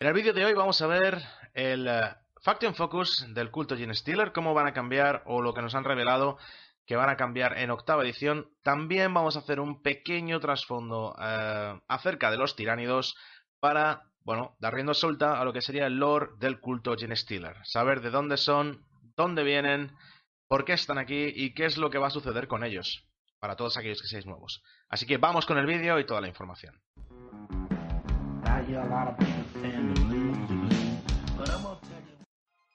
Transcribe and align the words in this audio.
En 0.00 0.06
el 0.06 0.14
vídeo 0.14 0.32
de 0.32 0.44
hoy 0.44 0.54
vamos 0.54 0.80
a 0.80 0.86
ver 0.86 1.20
el 1.54 1.88
uh, 1.88 2.14
Faction 2.40 2.72
Focus 2.76 3.26
del 3.34 3.50
culto 3.50 3.76
Gene 3.76 3.94
Stealer, 3.94 4.30
cómo 4.30 4.54
van 4.54 4.68
a 4.68 4.72
cambiar 4.72 5.24
o 5.26 5.42
lo 5.42 5.52
que 5.52 5.60
nos 5.60 5.74
han 5.74 5.82
revelado 5.82 6.38
que 6.86 6.94
van 6.94 7.10
a 7.10 7.16
cambiar 7.16 7.58
en 7.58 7.72
octava 7.72 8.04
edición. 8.04 8.48
También 8.62 9.12
vamos 9.12 9.34
a 9.34 9.40
hacer 9.40 9.58
un 9.58 9.82
pequeño 9.82 10.38
trasfondo 10.38 11.16
uh, 11.18 11.80
acerca 11.88 12.30
de 12.30 12.36
los 12.36 12.54
tiránidos 12.54 13.16
para, 13.58 14.04
bueno, 14.20 14.54
dar 14.60 14.72
rienda 14.72 14.94
suelta 14.94 15.40
a 15.40 15.44
lo 15.44 15.52
que 15.52 15.62
sería 15.62 15.86
el 15.86 15.96
lore 15.96 16.28
del 16.38 16.60
culto 16.60 16.94
Gene 16.96 17.16
Stealer. 17.16 17.56
Saber 17.64 18.00
de 18.00 18.10
dónde 18.10 18.36
son, 18.36 18.86
dónde 19.16 19.42
vienen, 19.42 19.96
por 20.46 20.64
qué 20.64 20.74
están 20.74 20.98
aquí 20.98 21.32
y 21.34 21.54
qué 21.54 21.64
es 21.64 21.76
lo 21.76 21.90
que 21.90 21.98
va 21.98 22.06
a 22.06 22.10
suceder 22.10 22.46
con 22.46 22.62
ellos, 22.62 23.04
para 23.40 23.56
todos 23.56 23.76
aquellos 23.76 24.00
que 24.00 24.06
seáis 24.06 24.26
nuevos. 24.26 24.62
Así 24.88 25.06
que 25.06 25.16
vamos 25.16 25.44
con 25.44 25.58
el 25.58 25.66
vídeo 25.66 25.98
y 25.98 26.06
toda 26.06 26.20
la 26.20 26.28
información. 26.28 26.80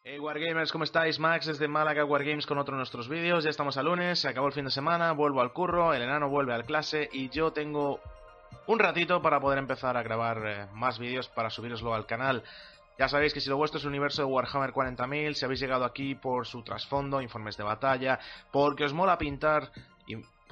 Hey 0.06 0.20
Wargamers, 0.20 0.72
¿cómo 0.72 0.84
estáis? 0.84 1.18
Max 1.20 1.46
desde 1.46 1.68
Málaga 1.68 2.06
Wargames 2.06 2.46
con 2.46 2.58
otro 2.58 2.76
de 2.76 2.80
nuestros 2.80 3.08
vídeos. 3.08 3.44
Ya 3.44 3.50
estamos 3.50 3.78
a 3.78 3.84
lunes, 3.84 4.20
se 4.20 4.28
acabó 4.28 4.48
el 4.48 4.54
fin 4.54 4.66
de 4.66 4.72
semana, 4.72 5.12
vuelvo 5.14 5.42
al 5.42 5.54
curro, 5.54 5.94
el 5.94 6.02
enano 6.02 6.30
vuelve 6.30 6.54
al 6.54 6.66
clase 6.66 7.10
y 7.12 7.30
yo 7.30 7.52
tengo 7.52 8.00
un 8.68 8.80
ratito 8.80 9.22
para 9.22 9.40
poder 9.40 9.60
empezar 9.60 9.98
a 9.98 10.04
grabar 10.04 10.42
eh, 10.46 10.68
más 10.74 11.00
vídeos 11.00 11.30
para 11.30 11.50
subiroslo 11.50 11.94
al 11.94 12.06
canal. 12.06 12.44
Ya 13.00 13.10
sabéis 13.10 13.34
que 13.34 13.42
si 13.42 13.50
lo 13.50 13.58
vuestro 13.58 13.80
es 13.80 13.86
el 13.86 13.90
universo 13.90 14.22
de 14.22 14.28
Warhammer 14.28 14.72
40.000, 14.72 15.34
si 15.34 15.46
habéis 15.46 15.60
llegado 15.60 15.84
aquí 15.84 16.14
por 16.14 16.46
su 16.46 16.62
trasfondo, 16.62 17.22
informes 17.22 17.58
de 17.58 17.64
batalla, 17.64 18.20
porque 18.52 18.86
os 18.86 18.94
mola 18.94 19.18
pintar 19.18 19.72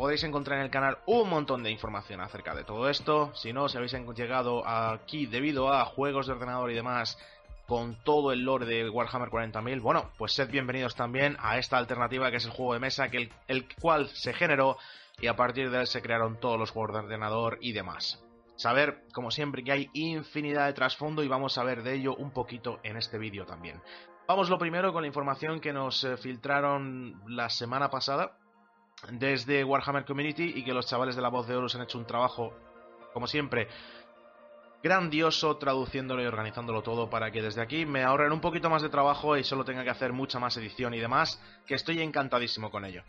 podéis 0.02 0.24
encontrar 0.24 0.58
en 0.58 0.66
el 0.66 0.72
canal 0.72 0.98
un 1.06 1.30
montón 1.30 1.62
de 1.62 1.70
información 1.70 2.22
acerca 2.22 2.56
de 2.56 2.64
todo 2.64 2.90
esto. 2.90 3.32
Si 3.36 3.54
no, 3.54 3.70
si 3.70 3.78
habéis 3.78 3.94
llegado 4.16 4.68
aquí 4.68 5.28
debido 5.28 5.72
a 5.72 5.86
juegos 5.86 6.26
de 6.26 6.34
ordenador 6.34 6.72
y 6.72 6.74
demás 6.74 7.20
con 7.68 7.94
todo 8.04 8.32
el 8.32 8.44
lore 8.44 8.66
de 8.66 8.90
Warhammer 8.90 9.30
40.000, 9.30 9.80
bueno, 9.80 10.10
pues 10.18 10.32
sed 10.32 10.50
bienvenidos 10.50 10.96
también 10.96 11.38
a 11.40 11.60
esta 11.60 11.78
alternativa 11.78 12.32
que 12.32 12.38
es 12.38 12.46
el 12.46 12.52
juego 12.52 12.74
de 12.74 12.80
mesa, 12.80 13.10
que 13.10 13.18
el, 13.18 13.34
el 13.48 13.76
cual 13.76 14.10
se 14.10 14.34
generó 14.34 14.76
y 15.20 15.28
a 15.28 15.36
partir 15.36 15.70
de 15.70 15.82
él 15.82 15.86
se 15.86 16.02
crearon 16.02 16.40
todos 16.40 16.58
los 16.58 16.72
juegos 16.72 16.94
de 16.94 17.00
ordenador 17.02 17.60
y 17.62 17.74
demás. 17.74 18.26
Saber, 18.56 19.04
como 19.14 19.30
siempre, 19.30 19.64
que 19.64 19.72
hay 19.72 19.90
infinidad 19.94 20.66
de 20.66 20.74
trasfondo 20.74 21.22
y 21.22 21.28
vamos 21.28 21.60
a 21.60 21.64
ver 21.64 21.84
de 21.84 21.94
ello 21.94 22.16
un 22.16 22.32
poquito 22.32 22.80
en 22.82 22.98
este 22.98 23.20
vídeo 23.20 23.46
también. 23.46 23.80
Vamos 24.28 24.50
lo 24.50 24.58
primero 24.58 24.94
con 24.94 25.04
la 25.04 25.08
información 25.08 25.60
que 25.60 25.74
nos 25.74 26.04
eh, 26.04 26.18
filtraron 26.18 27.22
la 27.28 27.52
semana 27.52 27.92
pasada 27.92 28.40
desde 29.10 29.64
Warhammer 29.64 30.06
Community 30.06 30.54
y 30.56 30.64
que 30.64 30.74
los 30.74 30.88
chavales 30.88 31.16
de 31.16 31.22
la 31.22 31.30
voz 31.30 31.48
de 31.48 31.56
Horus 31.56 31.76
han 31.76 31.82
hecho 31.82 31.98
un 31.98 32.06
trabajo, 32.06 32.54
como 33.14 33.28
siempre, 33.28 33.68
grandioso 34.84 35.58
traduciéndolo 35.58 36.24
y 36.24 36.26
organizándolo 36.26 36.82
todo 36.82 37.10
para 37.10 37.32
que 37.32 37.42
desde 37.42 37.62
aquí 37.62 37.86
me 37.86 38.04
ahorren 38.04 38.32
un 38.32 38.42
poquito 38.42 38.70
más 38.70 38.82
de 38.82 38.90
trabajo 38.90 39.38
y 39.38 39.44
solo 39.44 39.64
tenga 39.64 39.84
que 39.84 39.90
hacer 39.90 40.14
mucha 40.14 40.40
más 40.40 40.58
edición 40.58 40.94
y 40.94 41.00
demás, 41.00 41.42
que 41.66 41.76
estoy 41.76 42.02
encantadísimo 42.02 42.72
con 42.72 42.86
ello. 42.86 43.04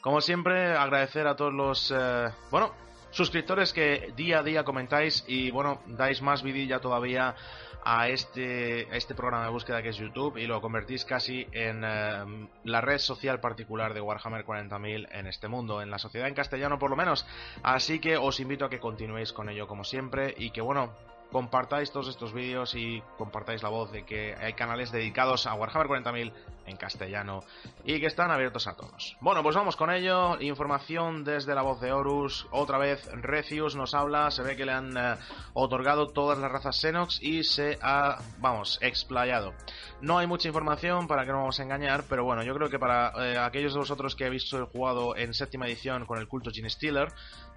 Como 0.00 0.20
siempre, 0.20 0.76
agradecer 0.76 1.26
a 1.26 1.36
todos 1.36 1.52
los, 1.52 1.92
eh, 1.96 2.30
bueno, 2.50 2.72
suscriptores 3.16 3.72
que 3.72 4.12
día 4.14 4.40
a 4.40 4.42
día 4.42 4.62
comentáis 4.62 5.24
y, 5.26 5.50
bueno, 5.50 5.80
dais 5.86 6.20
más 6.20 6.42
vidilla 6.42 6.80
todavía 6.80 7.34
a 7.82 8.08
este, 8.08 8.86
a 8.92 8.96
este 8.96 9.14
programa 9.14 9.44
de 9.44 9.50
búsqueda 9.50 9.80
que 9.80 9.88
es 9.88 9.96
YouTube 9.96 10.36
y 10.36 10.46
lo 10.46 10.60
convertís 10.60 11.06
casi 11.06 11.46
en 11.52 11.82
eh, 11.82 12.48
la 12.64 12.80
red 12.82 12.98
social 12.98 13.40
particular 13.40 13.94
de 13.94 14.02
Warhammer 14.02 14.44
40.000 14.44 15.08
en 15.10 15.26
este 15.28 15.48
mundo, 15.48 15.80
en 15.80 15.90
la 15.90 15.98
sociedad 15.98 16.28
en 16.28 16.34
castellano 16.34 16.78
por 16.78 16.90
lo 16.90 16.96
menos. 16.96 17.24
Así 17.62 18.00
que 18.00 18.18
os 18.18 18.38
invito 18.38 18.66
a 18.66 18.68
que 18.68 18.80
continuéis 18.80 19.32
con 19.32 19.48
ello 19.48 19.66
como 19.66 19.84
siempre 19.84 20.34
y 20.36 20.50
que 20.50 20.60
bueno, 20.60 20.92
compartáis 21.32 21.90
todos 21.90 22.08
estos 22.08 22.34
vídeos 22.34 22.74
y 22.74 23.02
compartáis 23.16 23.62
la 23.62 23.70
voz 23.70 23.90
de 23.92 24.04
que 24.04 24.34
hay 24.34 24.52
canales 24.52 24.92
dedicados 24.92 25.46
a 25.46 25.54
Warhammer 25.54 25.86
40.000 25.86 26.32
en 26.66 26.76
castellano 26.76 27.44
y 27.84 28.00
que 28.00 28.06
están 28.06 28.30
abiertos 28.30 28.66
a 28.66 28.76
todos. 28.76 29.16
Bueno, 29.20 29.42
pues 29.42 29.56
vamos 29.56 29.76
con 29.76 29.90
ello. 29.90 30.40
Información 30.40 31.24
desde 31.24 31.54
la 31.54 31.62
voz 31.62 31.80
de 31.80 31.92
Horus. 31.92 32.46
Otra 32.50 32.78
vez 32.78 33.08
Recius 33.12 33.76
nos 33.76 33.94
habla. 33.94 34.30
Se 34.30 34.42
ve 34.42 34.56
que 34.56 34.66
le 34.66 34.72
han 34.72 34.96
eh, 34.96 35.16
otorgado 35.54 36.08
todas 36.08 36.38
las 36.38 36.50
razas 36.50 36.80
Xenox 36.80 37.22
y 37.22 37.44
se 37.44 37.78
ha, 37.82 38.18
vamos, 38.38 38.78
explayado. 38.82 39.54
No 40.00 40.18
hay 40.18 40.26
mucha 40.26 40.48
información 40.48 41.06
para 41.06 41.24
que 41.24 41.32
no 41.32 41.38
vamos 41.38 41.58
a 41.58 41.62
engañar, 41.62 42.04
pero 42.08 42.24
bueno, 42.24 42.42
yo 42.42 42.54
creo 42.54 42.68
que 42.68 42.78
para 42.78 43.12
eh, 43.16 43.38
aquellos 43.38 43.72
de 43.72 43.80
vosotros 43.80 44.14
que 44.14 44.26
habéis 44.26 44.50
jugado 44.72 45.16
en 45.16 45.32
séptima 45.34 45.66
edición 45.66 46.04
con 46.06 46.18
el 46.18 46.28
culto 46.28 46.50
Gene 46.50 46.68
Stealer, 46.68 47.08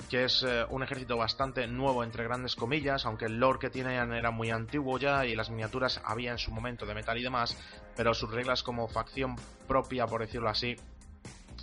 que 0.09 0.24
es 0.24 0.44
eh, 0.44 0.66
un 0.69 0.84
ejército 0.84 1.18
bastante 1.18 1.68
nuevo 1.68 2.03
entre 2.03 2.24
grandes 2.24 2.56
comillas, 2.56 3.06
aunque 3.06 3.25
el 3.25 3.40
lore 3.40 3.59
que 3.59 3.69
tienen 3.69 4.14
era 4.14 4.31
muy 4.31 4.52
antiguo 4.52 4.98
ya 4.98 5.25
y 5.25 5.36
las 5.36 5.50
miniaturas 5.50 6.02
había 6.03 6.31
en 6.31 6.38
su 6.38 6.52
momento 6.52 6.86
de 6.86 6.94
metal 6.94 7.18
y 7.18 7.24
demás, 7.24 7.58
pero 8.00 8.14
sus 8.14 8.32
reglas 8.32 8.64
como 8.64 8.88
facción 8.88 9.36
propia, 9.68 10.08
por 10.08 10.22
decirlo 10.22 10.48
así, 10.48 10.78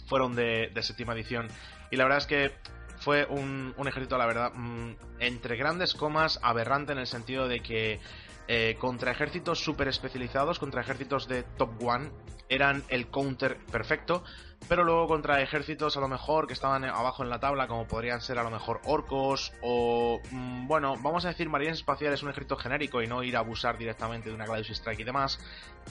fueron 0.06 0.36
de, 0.36 0.70
séptima 0.82 1.14
edición. 1.14 1.48
Y 1.90 1.96
la 1.96 2.04
verdad 2.04 2.18
es 2.18 2.26
que 2.26 2.52
fue 2.98 3.24
un, 3.24 3.74
ejército, 3.86 4.18
la 4.18 4.26
verdad, 4.26 4.52
mm, 4.54 4.96
entre 5.20 5.56
grandes 5.56 5.94
comas, 5.94 6.38
aberrante 6.42 6.92
en 6.92 6.98
el 6.98 7.06
sentido 7.06 7.48
de 7.48 7.60
que 7.60 8.00
eh, 8.48 8.76
contra 8.78 9.10
ejércitos 9.10 9.60
super 9.60 9.88
especializados, 9.88 10.58
contra 10.58 10.80
ejércitos 10.80 11.28
de 11.28 11.42
top 11.42 11.70
one, 11.82 12.10
eran 12.48 12.84
el 12.88 13.08
counter 13.08 13.58
perfecto, 13.72 14.22
pero 14.68 14.84
luego 14.84 15.08
contra 15.08 15.40
ejércitos 15.42 15.96
a 15.96 16.00
lo 16.00 16.08
mejor 16.08 16.46
que 16.46 16.52
estaban 16.52 16.84
abajo 16.84 17.22
en 17.22 17.30
la 17.30 17.40
tabla, 17.40 17.66
como 17.66 17.86
podrían 17.86 18.20
ser 18.20 18.38
a 18.38 18.44
lo 18.44 18.50
mejor 18.50 18.80
orcos 18.84 19.52
o, 19.62 20.20
mm, 20.30 20.66
bueno, 20.66 20.94
vamos 21.02 21.24
a 21.24 21.28
decir 21.28 21.48
marines 21.48 21.78
espaciales, 21.78 22.22
un 22.22 22.30
ejército 22.30 22.56
genérico 22.56 23.02
y 23.02 23.06
no 23.06 23.22
ir 23.22 23.36
a 23.36 23.40
abusar 23.40 23.78
directamente 23.78 24.28
de 24.28 24.34
una 24.34 24.46
Gladius 24.46 24.70
Strike 24.70 25.00
y 25.00 25.04
demás, 25.04 25.38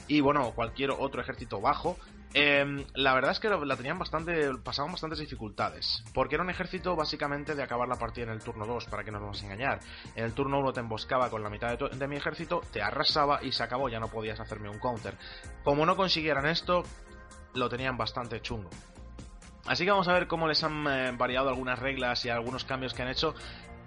y 0.08 0.20
bueno, 0.20 0.52
cualquier 0.52 0.90
otro 0.90 1.20
ejército 1.20 1.60
bajo, 1.60 1.98
em, 2.36 2.84
la 2.94 3.14
verdad 3.14 3.30
es 3.32 3.40
que 3.40 3.48
la 3.48 3.76
tenían 3.76 3.98
bastante, 3.98 4.50
pasaban 4.62 4.92
bastantes 4.92 5.18
dificultades, 5.18 6.04
porque 6.12 6.34
era 6.34 6.44
un 6.44 6.50
ejército 6.50 6.94
básicamente 6.94 7.54
de 7.54 7.62
acabar 7.62 7.88
la 7.88 7.96
partida 7.96 8.24
en 8.24 8.32
el 8.32 8.42
turno 8.42 8.66
2, 8.66 8.84
para 8.86 9.04
que 9.04 9.10
no 9.10 9.18
nos 9.18 9.26
vamos 9.26 9.42
a 9.42 9.44
engañar. 9.46 9.80
En 10.14 10.24
el 10.24 10.32
turno 10.32 10.58
1 10.60 10.72
te 10.72 10.80
emboscaba 10.80 11.30
con 11.30 11.42
la 11.42 11.50
mitad 11.50 11.76
de, 11.76 11.88
de 11.88 12.08
mi 12.08 12.16
ejército, 12.16 12.62
te 12.72 12.82
arrasaba 12.82 13.42
y 13.42 13.52
se 13.52 13.62
acabó, 13.62 13.88
ya 13.88 14.00
no 14.00 14.08
podías 14.08 14.38
hacerme 14.38 14.68
un 14.68 14.78
counter. 14.78 15.16
Como 15.64 15.86
no 15.86 15.96
consiguieran 15.96 16.46
esto, 16.46 16.84
lo 17.54 17.68
tenían 17.68 17.96
bastante 17.96 18.40
chungo. 18.40 18.70
Así 19.66 19.84
que 19.84 19.90
vamos 19.90 20.06
a 20.08 20.12
ver 20.12 20.28
cómo 20.28 20.46
les 20.46 20.62
han 20.62 20.86
eh, 20.86 21.12
variado 21.16 21.48
algunas 21.48 21.78
reglas 21.78 22.24
y 22.24 22.28
algunos 22.28 22.64
cambios 22.64 22.94
que 22.94 23.02
han 23.02 23.08
hecho 23.08 23.34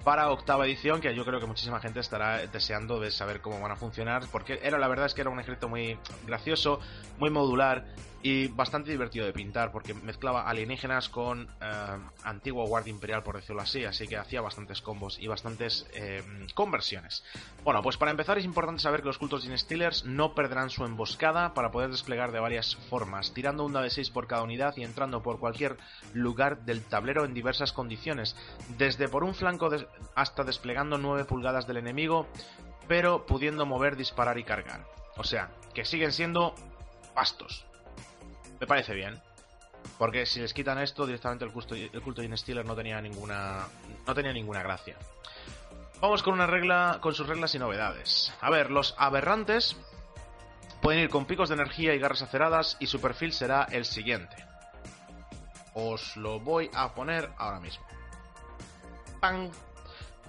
para 0.03 0.29
octava 0.31 0.65
edición, 0.65 1.01
que 1.01 1.13
yo 1.13 1.25
creo 1.25 1.39
que 1.39 1.45
muchísima 1.45 1.79
gente 1.79 1.99
estará 1.99 2.45
deseando 2.47 2.99
de 2.99 3.11
saber 3.11 3.41
cómo 3.41 3.59
van 3.59 3.71
a 3.71 3.75
funcionar, 3.75 4.23
porque 4.31 4.59
era 4.63 4.77
la 4.77 4.87
verdad 4.87 5.05
es 5.05 5.13
que 5.13 5.21
era 5.21 5.29
un 5.29 5.39
ejército 5.39 5.69
muy 5.69 5.97
gracioso, 6.25 6.79
muy 7.17 7.29
modular 7.29 7.85
y 8.21 8.47
bastante 8.47 8.91
divertido 8.91 9.25
de 9.25 9.33
pintar 9.33 9.71
porque 9.71 9.93
mezclaba 9.93 10.49
alienígenas 10.49 11.07
con 11.09 11.47
eh, 11.61 11.97
antigua 12.23 12.65
guardia 12.65 12.91
imperial 12.91 13.23
por 13.23 13.35
decirlo 13.35 13.61
así 13.61 13.85
así 13.85 14.07
que 14.07 14.17
hacía 14.17 14.41
bastantes 14.41 14.81
combos 14.81 15.17
y 15.19 15.27
bastantes 15.27 15.87
eh, 15.93 16.23
conversiones. 16.53 17.23
Bueno 17.63 17.81
pues 17.81 17.97
para 17.97 18.11
empezar 18.11 18.37
es 18.37 18.45
importante 18.45 18.81
saber 18.81 19.01
que 19.01 19.07
los 19.07 19.17
cultos 19.17 19.43
Gene 19.43 19.57
Stealers 19.57 20.05
no 20.05 20.35
perderán 20.35 20.69
su 20.69 20.83
emboscada 20.83 21.53
para 21.53 21.71
poder 21.71 21.91
desplegar 21.91 22.31
de 22.31 22.39
varias 22.39 22.75
formas 22.89 23.33
tirando 23.33 23.65
un 23.65 23.73
de 23.73 23.89
6 23.89 24.09
por 24.09 24.27
cada 24.27 24.43
unidad 24.43 24.75
y 24.75 24.83
entrando 24.83 25.21
por 25.21 25.39
cualquier 25.39 25.77
lugar 26.13 26.65
del 26.65 26.83
tablero 26.83 27.23
en 27.23 27.33
diversas 27.33 27.71
condiciones 27.71 28.35
desde 28.77 29.07
por 29.07 29.23
un 29.23 29.33
flanco 29.33 29.69
hasta 30.15 30.43
desplegando 30.43 30.97
9 30.97 31.23
pulgadas 31.23 31.67
del 31.67 31.77
enemigo 31.77 32.27
pero 32.89 33.25
pudiendo 33.25 33.65
mover, 33.67 33.95
disparar 33.95 34.37
y 34.39 34.43
cargar. 34.43 34.85
O 35.15 35.23
sea 35.23 35.51
que 35.73 35.85
siguen 35.85 36.11
siendo 36.11 36.55
pastos 37.13 37.68
me 38.59 38.67
parece 38.67 38.93
bien. 38.93 39.21
Porque 39.97 40.25
si 40.25 40.39
les 40.39 40.53
quitan 40.53 40.77
esto, 40.79 41.05
directamente 41.05 41.45
el 41.45 41.51
culto, 41.51 41.75
el 41.75 42.01
culto 42.01 42.21
de 42.21 42.37
Stealer 42.37 42.65
no 42.65 42.75
tenía 42.75 43.01
ninguna. 43.01 43.67
no 44.05 44.13
tenía 44.13 44.33
ninguna 44.33 44.61
gracia. 44.61 44.97
Vamos 46.01 46.23
con 46.23 46.33
una 46.33 46.47
regla. 46.47 46.99
con 47.01 47.13
sus 47.13 47.27
reglas 47.27 47.55
y 47.55 47.59
novedades. 47.59 48.33
A 48.41 48.49
ver, 48.49 48.71
los 48.71 48.95
aberrantes 48.97 49.75
pueden 50.81 51.01
ir 51.01 51.09
con 51.09 51.25
picos 51.25 51.49
de 51.49 51.55
energía 51.55 51.93
y 51.93 51.99
garras 51.99 52.21
aceradas. 52.21 52.77
Y 52.79 52.87
su 52.87 52.99
perfil 53.01 53.33
será 53.33 53.67
el 53.71 53.85
siguiente. 53.85 54.35
Os 55.73 56.17
lo 56.17 56.39
voy 56.39 56.69
a 56.73 56.93
poner 56.93 57.29
ahora 57.37 57.59
mismo. 57.59 57.85
¡Pam! 59.19 59.49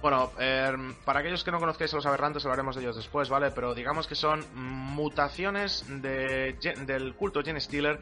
Bueno, 0.01 0.31
em, 0.39 0.95
para 1.05 1.19
aquellos 1.19 1.43
que 1.43 1.51
no 1.51 1.59
conozcáis 1.59 1.93
a 1.93 1.97
los 1.97 2.05
aberrantes 2.07 2.43
hablaremos 2.43 2.75
de 2.75 2.81
ellos 2.81 2.95
después, 2.95 3.29
¿vale? 3.29 3.51
Pero 3.51 3.75
digamos 3.75 4.07
que 4.07 4.15
son 4.15 4.43
mutaciones 4.55 5.85
de, 5.87 6.57
del 6.87 7.13
culto 7.13 7.43
Gen 7.43 7.61
Stealer 7.61 7.99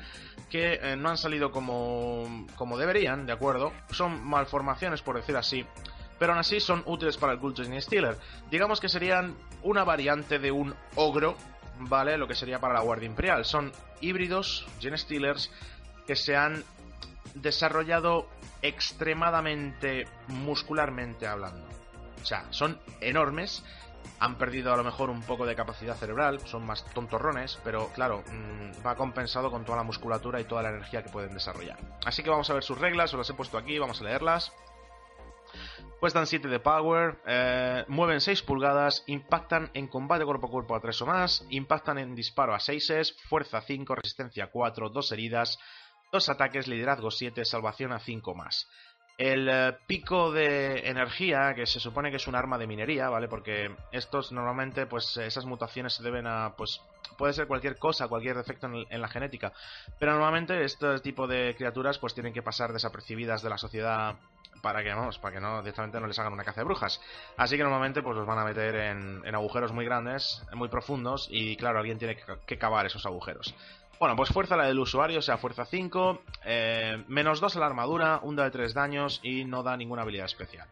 que 0.49 0.79
eh, 0.81 0.95
no 0.95 1.09
han 1.09 1.17
salido 1.17 1.51
como, 1.51 2.47
como 2.55 2.77
deberían, 2.77 3.25
¿de 3.25 3.33
acuerdo? 3.33 3.73
Son 3.91 4.25
malformaciones, 4.25 5.01
por 5.01 5.17
decir 5.17 5.35
así, 5.35 5.65
pero 6.17 6.31
aún 6.31 6.39
así 6.39 6.61
son 6.61 6.83
útiles 6.85 7.17
para 7.17 7.33
el 7.33 7.39
culto 7.39 7.63
Gen 7.63 7.81
Stealer. 7.81 8.17
Digamos 8.49 8.79
que 8.79 8.87
serían 8.87 9.35
una 9.61 9.83
variante 9.83 10.39
de 10.39 10.51
un 10.51 10.73
ogro, 10.95 11.35
¿vale? 11.79 12.17
Lo 12.17 12.29
que 12.29 12.35
sería 12.35 12.59
para 12.59 12.75
la 12.75 12.81
Guardia 12.81 13.07
Imperial. 13.07 13.43
Son 13.43 13.73
híbridos 13.99 14.65
Gen 14.79 14.97
Stealers 14.97 15.51
que 16.07 16.15
se 16.15 16.37
han 16.37 16.63
desarrollado 17.35 18.29
extremadamente 18.61 20.07
muscularmente 20.27 21.27
hablando. 21.27 21.78
O 22.21 22.25
sea, 22.25 22.45
son 22.51 22.79
enormes, 23.01 23.63
han 24.19 24.37
perdido 24.37 24.73
a 24.73 24.77
lo 24.77 24.83
mejor 24.83 25.09
un 25.09 25.21
poco 25.21 25.45
de 25.45 25.55
capacidad 25.55 25.95
cerebral, 25.95 26.39
son 26.45 26.65
más 26.65 26.83
tontorrones, 26.93 27.59
pero 27.63 27.89
claro, 27.93 28.23
mm, 28.27 28.85
va 28.85 28.95
compensado 28.95 29.49
con 29.51 29.65
toda 29.65 29.77
la 29.77 29.83
musculatura 29.83 30.39
y 30.41 30.45
toda 30.45 30.63
la 30.63 30.69
energía 30.69 31.03
que 31.03 31.09
pueden 31.09 31.33
desarrollar. 31.33 31.77
Así 32.05 32.23
que 32.23 32.29
vamos 32.29 32.49
a 32.49 32.53
ver 32.53 32.63
sus 32.63 32.77
reglas, 32.77 33.13
os 33.13 33.17
las 33.17 33.29
he 33.29 33.33
puesto 33.33 33.57
aquí, 33.57 33.79
vamos 33.79 34.01
a 34.01 34.03
leerlas. 34.03 34.51
Cuestan 35.99 36.27
7 36.27 36.47
de 36.47 36.59
power, 36.59 37.19
eh, 37.25 37.83
mueven 37.87 38.21
6 38.21 38.41
pulgadas, 38.43 39.03
impactan 39.07 39.69
en 39.73 39.87
combate 39.87 40.23
cuerpo 40.23 40.47
a 40.47 40.49
cuerpo 40.49 40.75
a 40.75 40.79
3 40.79 41.01
o 41.01 41.05
más, 41.05 41.45
impactan 41.49 41.97
en 41.97 42.15
disparo 42.15 42.53
a 42.53 42.59
6, 42.59 43.17
fuerza 43.27 43.61
5, 43.61 43.95
resistencia 43.95 44.47
4, 44.47 44.89
2 44.89 45.11
heridas, 45.11 45.59
2 46.11 46.29
ataques, 46.29 46.67
liderazgo 46.67 47.11
7, 47.11 47.43
salvación 47.43 47.91
a 47.91 47.99
5 47.99 48.33
más. 48.33 48.69
El 49.19 49.49
eh, 49.49 49.77
pico 49.85 50.31
de 50.31 50.87
energía, 50.87 51.53
que 51.53 51.65
se 51.65 51.81
supone 51.81 52.09
que 52.09 52.15
es 52.15 52.27
un 52.27 52.35
arma 52.35 52.57
de 52.57 52.67
minería, 52.67 53.09
¿vale? 53.09 53.27
Porque 53.27 53.75
estos 53.91 54.31
normalmente, 54.31 54.85
pues 54.85 55.17
esas 55.17 55.43
mutaciones 55.43 55.91
se 55.91 56.03
deben 56.03 56.25
a, 56.25 56.53
pues 56.55 56.79
puede 57.17 57.33
ser 57.33 57.45
cualquier 57.45 57.77
cosa, 57.77 58.07
cualquier 58.07 58.37
defecto 58.37 58.67
en, 58.67 59.01
la 59.01 59.09
genética. 59.09 59.51
Pero 59.99 60.13
normalmente 60.13 60.63
este 60.63 61.01
tipo 61.01 61.27
de 61.27 61.53
criaturas 61.57 61.97
pues 61.97 62.13
tienen 62.13 62.31
que 62.31 62.41
pasar 62.41 62.71
desapercibidas 62.71 63.41
de 63.41 63.49
la 63.49 63.57
sociedad 63.57 64.15
para 64.61 64.83
que, 64.83 64.93
vamos, 64.93 65.19
para 65.19 65.35
que 65.35 65.41
no, 65.41 65.59
directamente 65.59 65.99
no 65.99 66.07
les 66.07 66.17
hagan 66.17 66.31
una 66.31 66.45
caza 66.45 66.61
de 66.61 66.65
brujas. 66.65 67.01
Así 67.35 67.57
que 67.57 67.63
normalmente 67.63 68.01
pues 68.01 68.15
los 68.15 68.25
van 68.25 68.39
a 68.39 68.45
meter 68.45 68.73
en, 68.73 69.35
agujeros 69.35 69.73
muy 69.73 69.83
grandes, 69.83 70.41
muy 70.53 70.69
profundos, 70.69 71.27
y 71.29 71.57
claro, 71.57 71.79
alguien 71.79 71.99
tiene 71.99 72.17
que 72.45 72.57
cavar 72.57 72.85
esos 72.85 73.05
agujeros. 73.05 73.53
Bueno, 73.99 74.15
pues 74.15 74.29
fuerza 74.29 74.55
la 74.55 74.65
del 74.65 74.79
usuario, 74.79 75.19
o 75.19 75.21
sea, 75.21 75.37
fuerza 75.37 75.65
5, 75.65 76.21
eh, 76.45 77.03
menos 77.09 77.41
2 77.41 77.57
a 77.57 77.59
la 77.59 77.65
armadura, 77.65 78.21
un 78.23 78.37
da 78.37 78.45
de 78.45 78.51
3 78.51 78.73
daños 78.73 79.19
y 79.23 79.43
no 79.43 79.61
da 79.61 79.75
ninguna 79.75 80.03
habilidad 80.03 80.25
especial. 80.25 80.69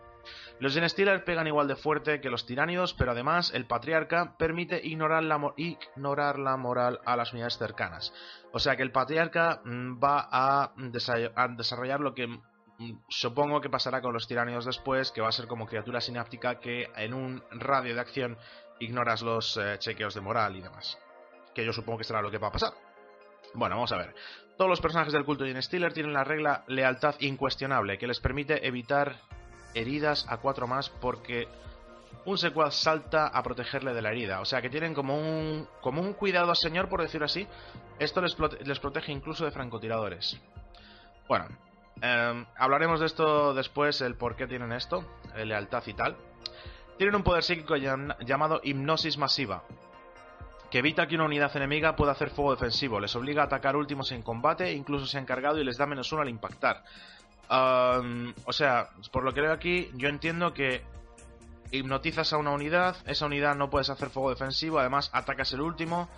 Los 0.60 0.74
Gen 0.74 0.90
Stealer 0.90 1.26
pegan 1.26 1.46
igual 1.46 1.68
de 1.68 1.76
fuerte 1.76 2.22
que 2.22 2.30
los 2.30 2.46
tiránidos, 2.46 2.94
pero 2.94 3.12
además 3.12 3.52
el 3.54 3.66
Patriarca 3.66 4.38
permite 4.38 4.80
ignorar 4.82 5.24
la, 5.24 5.54
ignorar 5.58 6.40
la 6.40 6.56
moral 6.56 7.02
a 7.06 7.18
las 7.18 7.34
unidades 7.34 7.58
cercanas. 7.58 8.14
O 8.54 8.60
sea 8.60 8.78
que 8.78 8.84
el 8.84 8.92
Patriarca 8.92 9.62
mm, 9.66 10.00
va 10.02 10.30
a, 10.32 10.72
desarrollar 10.78 12.00
lo 12.00 12.14
que 12.14 12.28
mm, 12.28 13.00
supongo 13.10 13.60
que 13.60 13.70
pasará 13.70 14.02
con 14.02 14.14
los 14.14 14.28
tiránidos 14.28 14.64
después, 14.64 15.12
que 15.12 15.22
va 15.22 15.28
a 15.28 15.34
ser 15.34 15.48
como 15.48 15.68
criatura 15.68 16.00
sináptica 16.00 16.62
que 16.62 16.90
en 16.96 17.14
un 17.14 17.44
radio 17.52 17.94
de 17.94 18.02
acción 18.02 18.38
ignoras 18.80 19.22
los 19.22 19.58
eh, 19.58 19.76
chequeos 19.80 20.16
de 20.16 20.22
moral 20.22 20.56
y 20.56 20.62
demás. 20.62 20.98
Que 21.54 21.66
yo 21.66 21.74
supongo 21.74 21.98
que 21.98 22.06
será 22.06 22.22
lo 22.22 22.32
que 22.32 22.38
va 22.38 22.48
a 22.48 22.52
pasar. 22.54 22.87
Bueno, 23.54 23.76
vamos 23.76 23.92
a 23.92 23.98
ver. 23.98 24.14
Todos 24.58 24.70
los 24.70 24.82
personajes 24.82 25.14
del 25.14 25.26
culto 25.26 25.44
de 25.44 25.62
Stealer 25.62 25.94
tienen 25.94 26.14
la 26.14 26.24
regla 26.24 26.64
lealtad 26.68 27.16
incuestionable, 27.20 27.98
que 27.98 28.08
les 28.08 28.20
permite 28.20 28.68
evitar 28.68 29.22
heridas 29.76 30.26
a 30.30 30.38
cuatro 30.38 30.68
más 30.68 30.90
porque 30.90 31.48
un 32.26 32.38
secuaz 32.38 32.76
salta 32.76 33.28
a 33.28 33.44
protegerle 33.44 33.94
de 33.94 34.02
la 34.02 34.10
herida. 34.10 34.42
O 34.42 34.46
sea 34.46 34.62
que 34.62 34.70
tienen 34.70 34.94
como 34.94 35.18
un, 35.18 35.68
como 35.82 36.02
un 36.02 36.14
cuidado 36.14 36.54
señor, 36.56 36.90
por 36.90 37.02
decirlo 37.02 37.26
así. 37.26 37.48
Esto 38.00 38.22
les, 38.22 38.36
protege 38.80 39.12
incluso 39.12 39.46
de 39.46 39.52
francotiradores. 39.52 40.40
Bueno, 41.28 41.46
em, 42.02 42.46
hablaremos 42.58 43.00
de 43.00 43.06
esto 43.06 43.54
después, 43.54 44.02
el 44.02 44.16
por 44.16 44.36
qué 44.36 44.48
tienen 44.48 44.72
esto, 44.72 45.06
lealtad 45.36 45.84
y 45.86 45.94
tal. 45.94 46.18
Tienen 46.98 47.16
un 47.16 47.24
poder 47.24 47.44
psíquico 47.44 47.76
llamado 47.76 48.60
hipnosis 48.64 49.18
masiva, 49.18 49.64
que 50.70 50.80
evita 50.80 51.08
que 51.08 51.16
una 51.16 51.26
unidad 51.26 51.56
enemiga 51.56 51.96
pueda 51.96 52.12
hacer 52.12 52.30
fuego 52.30 52.52
defensivo, 52.52 53.00
les 53.00 53.16
obliga 53.16 53.44
a 53.44 53.46
atacar 53.46 53.76
últimos 53.76 54.12
en 54.12 54.22
combate, 54.22 54.74
incluso 54.74 55.06
se 55.06 55.18
han 55.18 55.26
cargado 55.26 55.60
y 55.60 55.64
les 55.64 55.78
da 55.78 55.86
menos 55.86 56.12
uno 56.12 56.22
al 56.22 56.30
impactar. 56.30 56.84
o 57.50 58.54
sea, 58.54 58.90
por 59.12 59.24
lo 59.24 59.34
que 59.34 59.42
veo 59.42 59.54
aquí, 59.54 59.90
yo 59.96 60.10
entiendo 60.10 60.54
que 60.54 60.84
hipnotizas 61.72 62.34
a 62.34 62.38
una 62.38 62.52
unidad, 62.52 62.98
esa 63.06 63.26
unidad 63.26 63.56
no 63.56 63.70
puedes 63.70 63.90
hacer 63.90 64.10
fuego 64.10 64.30
defensivo, 64.30 64.80
además 64.80 65.10
atacas 65.14 65.54
el 65.54 65.62
último, 65.62 66.10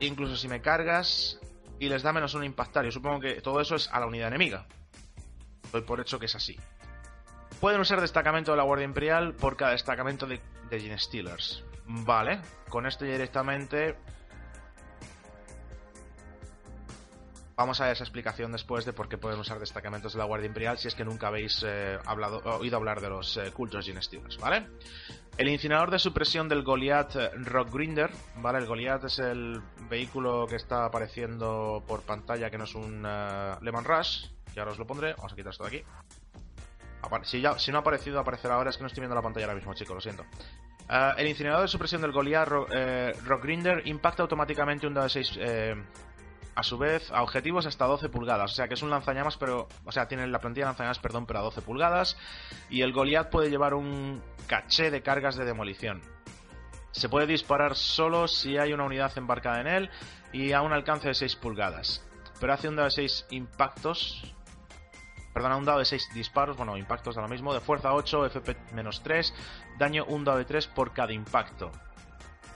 incluso 0.00 0.36
si 0.36 0.48
me 0.48 0.60
cargas 0.60 1.40
y 1.78 1.88
les 1.88 2.02
da 2.02 2.12
menos 2.12 2.34
uno 2.34 2.44
impactar. 2.44 2.84
Yo 2.84 2.92
supongo 2.92 3.20
que 3.20 3.40
todo 3.40 3.60
eso 3.60 3.74
es 3.74 3.88
a 3.92 4.00
la 4.00 4.06
unidad 4.06 4.28
enemiga. 4.28 4.66
Doy 5.72 5.82
por 5.82 6.00
hecho 6.00 6.18
que 6.18 6.26
es 6.26 6.34
así. 6.34 6.56
Pueden 7.60 7.80
usar 7.80 8.00
destacamento 8.00 8.52
de 8.52 8.56
la 8.56 8.62
Guardia 8.62 8.84
Imperial 8.84 9.34
por 9.34 9.56
cada 9.56 9.72
destacamento 9.72 10.26
de, 10.26 10.40
de. 10.70 11.73
Vale, 11.86 12.40
con 12.68 12.86
esto 12.86 13.04
directamente 13.04 13.96
Vamos 17.56 17.80
a 17.80 17.92
esa 17.92 18.02
explicación 18.02 18.50
después 18.50 18.84
de 18.84 18.92
por 18.92 19.08
qué 19.08 19.16
pueden 19.16 19.38
usar 19.38 19.60
destacamentos 19.60 20.12
de 20.12 20.18
la 20.18 20.24
Guardia 20.24 20.48
Imperial 20.48 20.76
si 20.76 20.88
es 20.88 20.96
que 20.96 21.04
nunca 21.04 21.28
habéis 21.28 21.64
eh, 21.64 21.98
oído 22.44 22.76
hablar 22.76 23.00
de 23.00 23.08
los 23.08 23.36
eh, 23.36 23.52
cultos 23.52 23.84
ginestiles, 23.84 24.38
¿vale? 24.38 24.66
El 25.38 25.48
incinerador 25.48 25.92
de 25.92 26.00
supresión 26.00 26.48
del 26.48 26.64
Goliath 26.64 27.14
eh, 27.14 27.30
Rockgrinder, 27.36 28.10
¿vale? 28.38 28.58
El 28.58 28.66
Goliath 28.66 29.04
es 29.04 29.20
el 29.20 29.62
vehículo 29.88 30.46
que 30.48 30.56
está 30.56 30.86
apareciendo 30.86 31.84
por 31.86 32.02
pantalla 32.02 32.50
que 32.50 32.58
no 32.58 32.64
es 32.64 32.74
un 32.74 33.02
Lemon 33.60 33.84
Rush, 33.84 34.26
que 34.52 34.58
ahora 34.58 34.72
os 34.72 34.78
lo 34.78 34.86
pondré, 34.86 35.14
vamos 35.14 35.32
a 35.32 35.36
quitar 35.36 35.52
esto 35.52 35.64
de 35.64 35.68
aquí. 35.68 35.84
Si, 37.22 37.40
ya, 37.40 37.56
si 37.58 37.70
no 37.70 37.78
ha 37.78 37.80
aparecido, 37.82 38.18
aparecerá 38.18 38.54
ahora, 38.54 38.70
es 38.70 38.76
que 38.76 38.82
no 38.82 38.88
estoy 38.88 39.02
viendo 39.02 39.14
la 39.14 39.22
pantalla 39.22 39.46
ahora 39.46 39.56
mismo, 39.56 39.74
chicos, 39.74 39.94
lo 39.94 40.00
siento. 40.00 40.24
Ah, 40.88 41.14
el 41.16 41.26
incinerador 41.28 41.62
de 41.62 41.68
supresión 41.68 42.02
del 42.02 42.12
Goliath 42.12 42.48
eh, 42.70 43.14
Rockgrinder 43.24 43.86
impacta 43.86 44.22
automáticamente 44.22 44.86
un 44.86 44.94
dado 44.94 45.06
de 45.06 45.10
6 45.10 45.32
eh, 45.38 45.74
a 46.54 46.62
su 46.62 46.78
vez 46.78 47.10
a 47.10 47.22
objetivos 47.22 47.66
hasta 47.66 47.86
12 47.86 48.08
pulgadas. 48.10 48.52
O 48.52 48.54
sea 48.54 48.68
que 48.68 48.74
es 48.74 48.82
un 48.82 48.90
lanzallamas, 48.90 49.36
pero. 49.36 49.68
O 49.84 49.92
sea, 49.92 50.06
tiene 50.06 50.26
la 50.26 50.40
plantilla 50.40 50.66
de 50.66 50.70
lanzallamas, 50.70 50.98
perdón, 50.98 51.26
pero 51.26 51.40
a 51.40 51.42
12 51.42 51.62
pulgadas. 51.62 52.16
Y 52.70 52.82
el 52.82 52.92
Goliath 52.92 53.30
puede 53.30 53.50
llevar 53.50 53.74
un 53.74 54.22
caché 54.46 54.90
de 54.90 55.02
cargas 55.02 55.36
de 55.36 55.44
demolición. 55.44 56.02
Se 56.92 57.08
puede 57.08 57.26
disparar 57.26 57.74
solo 57.74 58.28
si 58.28 58.56
hay 58.56 58.72
una 58.72 58.84
unidad 58.84 59.16
embarcada 59.16 59.60
en 59.60 59.66
él 59.66 59.90
y 60.32 60.52
a 60.52 60.62
un 60.62 60.72
alcance 60.72 61.08
de 61.08 61.14
6 61.14 61.36
pulgadas. 61.36 62.06
Pero 62.40 62.52
hace 62.52 62.68
un 62.68 62.76
dado 62.76 62.86
de 62.86 62.92
6 62.92 63.26
impactos 63.30 64.34
perdona, 65.34 65.56
un 65.56 65.64
dado 65.64 65.80
de 65.80 65.84
6 65.84 66.10
disparos, 66.14 66.56
bueno, 66.56 66.76
impactos 66.76 67.16
lo 67.16 67.28
mismo, 67.28 67.52
de 67.52 67.60
fuerza 67.60 67.92
8, 67.92 68.26
FP 68.26 68.56
menos 68.72 69.02
3, 69.02 69.34
daño 69.78 70.04
un 70.06 70.24
dado 70.24 70.38
de 70.38 70.44
3 70.44 70.68
por 70.68 70.92
cada 70.92 71.12
impacto. 71.12 71.72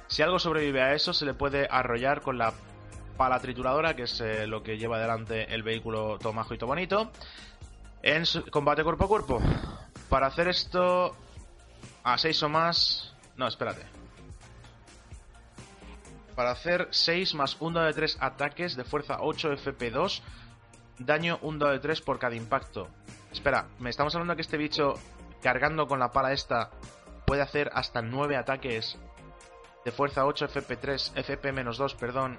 Si 0.07 0.23
algo 0.23 0.39
sobrevive 0.39 0.81
a 0.81 0.95
eso, 0.95 1.13
se 1.13 1.27
le 1.27 1.35
puede 1.35 1.67
arrollar 1.69 2.23
con 2.23 2.39
la 2.39 2.55
pala 3.17 3.41
trituradora, 3.41 3.97
que 3.97 4.05
es 4.05 4.21
eh, 4.21 4.47
lo 4.47 4.63
que 4.63 4.79
lleva 4.79 4.97
adelante 4.97 5.53
el 5.53 5.65
vehículo 5.65 6.19
tomajo 6.19 6.55
y 6.55 6.59
bonito, 6.59 7.11
en 8.03 8.23
combate 8.51 8.85
cuerpo 8.85 9.05
a 9.05 9.09
cuerpo. 9.09 9.43
Para 10.09 10.29
hacer 10.29 10.49
esto 10.49 11.17
a 12.05 12.17
6 12.17 12.43
o 12.45 12.49
más... 12.49 13.15
No, 13.37 13.49
espérate. 13.49 13.83
Para 16.37 16.53
hacer 16.53 16.87
6 16.93 17.35
más 17.35 17.57
1 17.59 17.81
dado 17.81 17.89
de 17.89 17.93
3 17.93 18.19
ataques 18.21 18.77
de 18.77 18.85
fuerza 18.85 19.19
8 19.21 19.53
FP2 19.55 20.23
daño 20.99 21.39
un 21.43 21.59
dado 21.59 21.73
de 21.73 21.81
3 21.81 22.01
por 22.03 22.19
cada 22.19 22.35
impacto. 22.35 22.89
Espera, 23.31 23.67
¿me 23.79 23.91
estamos 23.91 24.15
hablando 24.15 24.37
que 24.37 24.43
este 24.43 24.57
bicho 24.57 24.95
cargando 25.43 25.87
con 25.87 25.99
la 25.99 26.13
pala 26.13 26.33
esta 26.33 26.71
puede 27.27 27.43
hacer 27.43 27.71
hasta 27.75 28.03
9 28.03 28.37
ataques 28.37 28.99
de 29.85 29.93
fuerza 29.93 30.27
8 30.27 30.49
FP3, 30.49 31.15
FP-2, 31.15 31.97
perdón, 31.97 32.39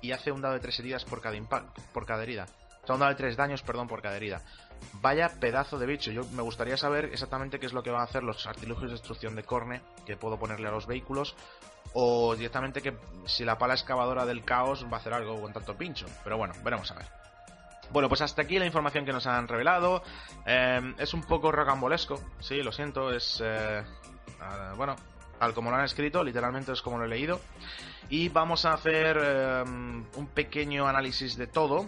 y 0.00 0.12
hace 0.12 0.32
un 0.32 0.42
dado 0.42 0.54
de 0.54 0.60
3 0.60 0.80
heridas 0.80 1.04
por 1.04 1.20
cada 1.20 1.36
impacto, 1.36 1.80
por 1.92 2.04
cada 2.04 2.22
herida. 2.22 2.46
O 2.82 2.86
sea, 2.86 2.94
un 2.94 3.00
dado 3.00 3.12
de 3.12 3.18
3 3.18 3.36
daños, 3.36 3.62
perdón, 3.62 3.86
por 3.86 4.02
cada 4.02 4.16
herida. 4.16 4.42
Vaya 4.94 5.28
pedazo 5.40 5.78
de 5.78 5.86
bicho. 5.86 6.10
Yo 6.10 6.22
me 6.32 6.42
gustaría 6.42 6.76
saber 6.76 7.06
exactamente 7.06 7.60
qué 7.60 7.66
es 7.66 7.72
lo 7.72 7.84
que 7.84 7.90
van 7.90 8.00
a 8.00 8.04
hacer 8.04 8.24
los 8.24 8.44
artilugios 8.46 8.90
de 8.90 8.96
destrucción 8.96 9.36
de 9.36 9.44
Corne 9.44 9.80
que 10.04 10.16
puedo 10.16 10.38
ponerle 10.38 10.66
a 10.66 10.72
los 10.72 10.88
vehículos. 10.88 11.36
O 11.94 12.34
directamente 12.34 12.82
que 12.82 12.96
si 13.24 13.44
la 13.44 13.58
pala 13.58 13.74
excavadora 13.74 14.26
del 14.26 14.44
caos 14.44 14.84
va 14.86 14.96
a 14.96 15.00
hacer 15.00 15.14
algo 15.14 15.40
con 15.40 15.52
tanto 15.52 15.76
pincho. 15.76 16.06
Pero 16.24 16.36
bueno, 16.36 16.54
veremos 16.64 16.90
a 16.90 16.94
ver. 16.94 17.21
Bueno, 17.92 18.08
pues 18.08 18.22
hasta 18.22 18.42
aquí 18.42 18.58
la 18.58 18.64
información 18.64 19.04
que 19.04 19.12
nos 19.12 19.26
han 19.26 19.46
revelado. 19.48 20.02
Em, 20.46 20.94
es 20.98 21.12
un 21.12 21.22
poco 21.22 21.52
rocambolesco, 21.52 22.18
sí, 22.40 22.62
lo 22.62 22.72
siento, 22.72 23.12
es... 23.12 23.42
Eh, 23.44 23.82
bueno, 24.76 24.96
tal 25.38 25.52
como 25.52 25.70
lo 25.70 25.76
han 25.76 25.84
escrito, 25.84 26.24
literalmente 26.24 26.72
es 26.72 26.80
como 26.80 26.96
lo 26.98 27.04
he 27.04 27.08
leído. 27.08 27.38
Y 28.08 28.30
vamos 28.30 28.64
a 28.64 28.72
hacer 28.72 29.18
em, 29.18 30.04
un 30.16 30.26
pequeño 30.26 30.88
análisis 30.88 31.36
de 31.36 31.46
todo, 31.46 31.86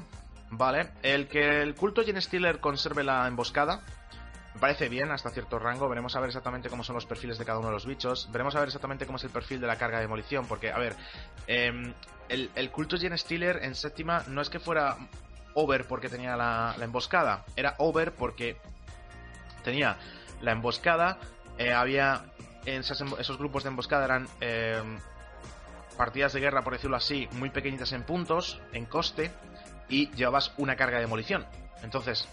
¿vale? 0.50 0.90
El 1.02 1.26
que 1.26 1.62
el 1.62 1.74
culto 1.74 2.04
Gen 2.04 2.20
Stealer 2.20 2.60
conserve 2.60 3.02
la 3.02 3.26
emboscada 3.26 3.82
Me 4.54 4.60
parece 4.60 4.90
bien 4.90 5.10
hasta 5.10 5.30
cierto 5.30 5.58
rango. 5.58 5.88
Veremos 5.88 6.14
a 6.16 6.20
ver 6.20 6.28
exactamente 6.28 6.68
cómo 6.68 6.84
son 6.84 6.96
los 6.96 7.06
perfiles 7.06 7.38
de 7.38 7.46
cada 7.46 7.58
uno 7.58 7.68
de 7.68 7.74
los 7.74 7.86
bichos. 7.86 8.28
Veremos 8.30 8.54
a 8.54 8.60
ver 8.60 8.68
exactamente 8.68 9.06
cómo 9.06 9.16
es 9.16 9.24
el 9.24 9.30
perfil 9.30 9.60
de 9.60 9.66
la 9.66 9.76
carga 9.76 9.96
de 9.96 10.02
demolición. 10.02 10.46
Porque, 10.46 10.70
a 10.70 10.78
ver, 10.78 10.96
em, 11.46 11.94
el, 12.28 12.50
el 12.54 12.70
culto 12.70 12.98
Gen 12.98 13.16
Stealer 13.16 13.60
en 13.62 13.74
séptima 13.74 14.22
no 14.28 14.42
es 14.42 14.50
que 14.50 14.60
fuera 14.60 14.96
over 15.54 15.86
porque 15.86 16.08
tenía 16.08 16.36
la, 16.36 16.74
emboscada. 16.80 17.44
Era 17.56 17.74
over 17.78 18.12
porque 18.12 18.56
tenía 19.62 19.96
la 20.40 20.52
emboscada. 20.52 21.18
Eh, 21.58 21.72
había 21.72 22.24
esos, 22.66 23.38
grupos 23.38 23.64
de 23.64 23.70
emboscada 23.70 24.04
eran 24.04 24.28
em, 24.40 24.98
partidas 25.96 26.32
de 26.32 26.40
guerra, 26.40 26.62
por 26.62 26.72
decirlo 26.72 26.96
así, 26.96 27.28
muy 27.32 27.50
pequeñitas 27.50 27.92
en 27.92 28.02
puntos, 28.02 28.60
en 28.72 28.86
coste, 28.86 29.30
y 29.88 30.10
llevabas 30.12 30.52
una 30.56 30.76
carga 30.76 30.96
de 30.96 31.02
demolición. 31.02 31.46
Entonces, 31.82 32.28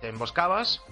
te 0.00 0.08
emboscabas, 0.08 0.82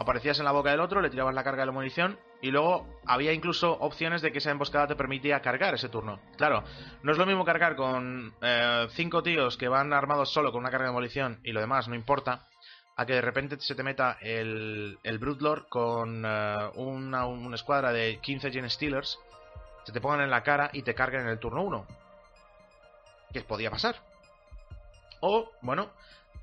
aparecías 0.00 0.38
en 0.38 0.46
la 0.46 0.52
boca 0.52 0.70
del 0.70 0.80
otro, 0.80 1.02
le 1.02 1.10
tirabas 1.10 1.34
la 1.34 1.44
carga 1.44 1.66
de 1.66 1.72
munición 1.72 2.18
y 2.40 2.50
luego 2.50 2.86
había 3.04 3.34
incluso 3.34 3.72
opciones 3.80 4.22
de 4.22 4.32
que 4.32 4.38
esa 4.38 4.50
emboscada 4.50 4.86
te 4.86 4.96
permitía 4.96 5.42
cargar 5.42 5.74
ese 5.74 5.90
turno. 5.90 6.20
Claro, 6.38 6.64
no 7.02 7.12
es 7.12 7.18
lo 7.18 7.26
mismo 7.26 7.44
cargar 7.44 7.76
con 7.76 8.32
eh, 8.40 8.86
cinco 8.92 9.22
tíos 9.22 9.58
que 9.58 9.68
van 9.68 9.92
armados 9.92 10.32
solo 10.32 10.52
con 10.52 10.60
una 10.60 10.70
carga 10.70 10.86
de 10.86 10.92
demolición 10.92 11.40
y 11.44 11.52
lo 11.52 11.60
demás 11.60 11.86
no 11.86 11.94
importa, 11.94 12.46
a 12.96 13.04
que 13.04 13.12
de 13.12 13.20
repente 13.20 13.60
se 13.60 13.74
te 13.74 13.82
meta 13.82 14.16
el, 14.22 14.98
el 15.02 15.18
Broodlord 15.18 15.68
con 15.68 16.24
eh, 16.24 16.70
una, 16.76 17.54
escuadra 17.54 17.92
de 17.92 18.20
15 18.22 18.52
Gen 18.52 18.70
Stealers, 18.70 19.18
se 19.84 19.92
te 19.92 20.00
pongan 20.00 20.22
en 20.22 20.30
la 20.30 20.42
cara 20.42 20.70
y 20.72 20.80
te 20.80 20.94
carguen 20.94 21.20
en 21.22 21.28
el 21.28 21.38
turno 21.38 21.62
1. 21.62 21.86
¿Qué 23.34 23.42
podía 23.42 23.70
pasar? 23.70 23.96
O, 25.20 25.50
bueno, 25.60 25.90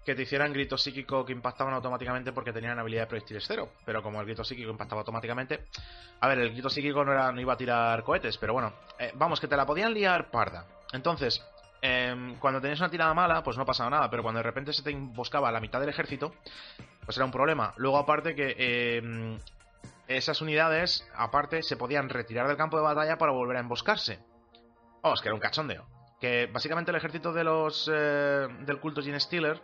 que 0.07 0.15
te 0.15 0.21
hicieran 0.21 0.53
grito 0.53 0.77
psíquico 0.77 1.25
que 1.25 1.33
impactaban 1.33 1.73
automáticamente 1.73 2.31
porque 2.31 2.53
tenían 2.53 2.79
habilidad 2.79 3.01
de 3.01 3.07
proyectiles 3.07 3.43
cero. 3.45 3.73
Pero 3.83 4.01
como 4.01 4.21
el 4.21 4.25
grito 4.25 4.41
psíquico 4.41 4.71
impactaba 4.71 5.01
automáticamente. 5.01 5.65
A 6.21 6.29
ver, 6.29 6.39
el 6.39 6.51
grito 6.51 6.69
psíquico 6.69 7.03
no, 7.03 7.11
era, 7.11 7.29
no 7.33 7.41
iba 7.41 7.51
a 7.51 7.57
tirar 7.57 8.01
cohetes, 8.03 8.37
pero 8.37 8.53
bueno. 8.53 8.71
Eh, 8.97 9.11
vamos, 9.15 9.41
que 9.41 9.49
te 9.49 9.57
la 9.57 9.65
podían 9.65 9.93
liar 9.93 10.31
parda. 10.31 10.65
Entonces, 10.93 11.43
em, 11.81 12.37
cuando 12.39 12.61
tenías 12.61 12.79
una 12.79 12.89
tirada 12.89 13.13
mala, 13.13 13.43
pues 13.43 13.57
no 13.57 13.65
pasaba 13.65 13.89
nada. 13.89 14.09
Pero 14.09 14.23
cuando 14.23 14.39
de 14.39 14.43
repente 14.43 14.71
se 14.71 14.81
te 14.81 14.91
emboscaba 14.91 15.51
la 15.51 15.59
mitad 15.59 15.81
del 15.81 15.89
ejército, 15.89 16.33
pues 17.03 17.17
era 17.17 17.25
un 17.25 17.31
problema. 17.31 17.73
Luego, 17.75 17.97
aparte 17.97 18.33
que. 18.33 18.99
Em, 18.99 19.37
esas 20.07 20.39
unidades, 20.39 21.05
aparte, 21.17 21.63
se 21.63 21.75
podían 21.75 22.07
retirar 22.07 22.47
del 22.47 22.55
campo 22.55 22.77
de 22.77 22.83
batalla 22.83 23.17
para 23.17 23.33
volver 23.33 23.57
a 23.57 23.59
emboscarse. 23.59 24.19
Vamos, 25.03 25.21
que 25.21 25.27
era 25.27 25.35
un 25.35 25.41
cachondeo. 25.41 25.85
Que 26.21 26.47
básicamente 26.47 26.91
el 26.91 26.97
ejército 26.97 27.33
de 27.33 27.43
los. 27.43 27.91
Eh, 27.93 28.47
del 28.61 28.79
culto 28.79 29.01
Gene 29.03 29.19
Stealer 29.19 29.61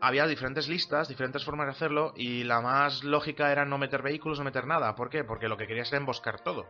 había 0.00 0.26
diferentes 0.26 0.68
listas, 0.68 1.08
diferentes 1.08 1.44
formas 1.44 1.66
de 1.66 1.72
hacerlo, 1.72 2.12
y 2.16 2.44
la 2.44 2.60
más 2.60 3.02
lógica 3.02 3.50
era 3.50 3.64
no 3.64 3.78
meter 3.78 4.02
vehículos, 4.02 4.38
no 4.38 4.44
meter 4.44 4.66
nada. 4.66 4.94
¿Por 4.94 5.08
qué? 5.08 5.24
Porque 5.24 5.48
lo 5.48 5.56
que 5.56 5.66
querías 5.66 5.88
era 5.88 5.98
emboscar 5.98 6.40
todo. 6.40 6.66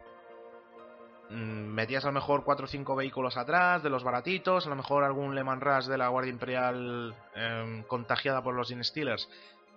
Mm, 1.31 1.75
metías 1.75 2.05
a 2.05 2.09
lo 2.09 2.13
mejor 2.13 2.45
4 2.45 2.67
o 2.67 2.69
5 2.69 2.95
vehículos 2.95 3.37
atrás, 3.37 3.83
de 3.83 3.91
los 3.91 4.05
baratitos, 4.05 4.67
a 4.67 4.71
lo 4.71 4.77
mejor 4.77 5.03
algún 5.03 5.35
Leman 5.35 5.61
Rush 5.61 5.87
de 5.87 5.99
la 5.99 6.09
Guardia 6.09 6.31
Imperial 6.31 7.15
em, 7.35 7.83
contagiada 7.85 8.43
por 8.43 8.55
los 8.55 8.69
Stealers, 8.69 9.29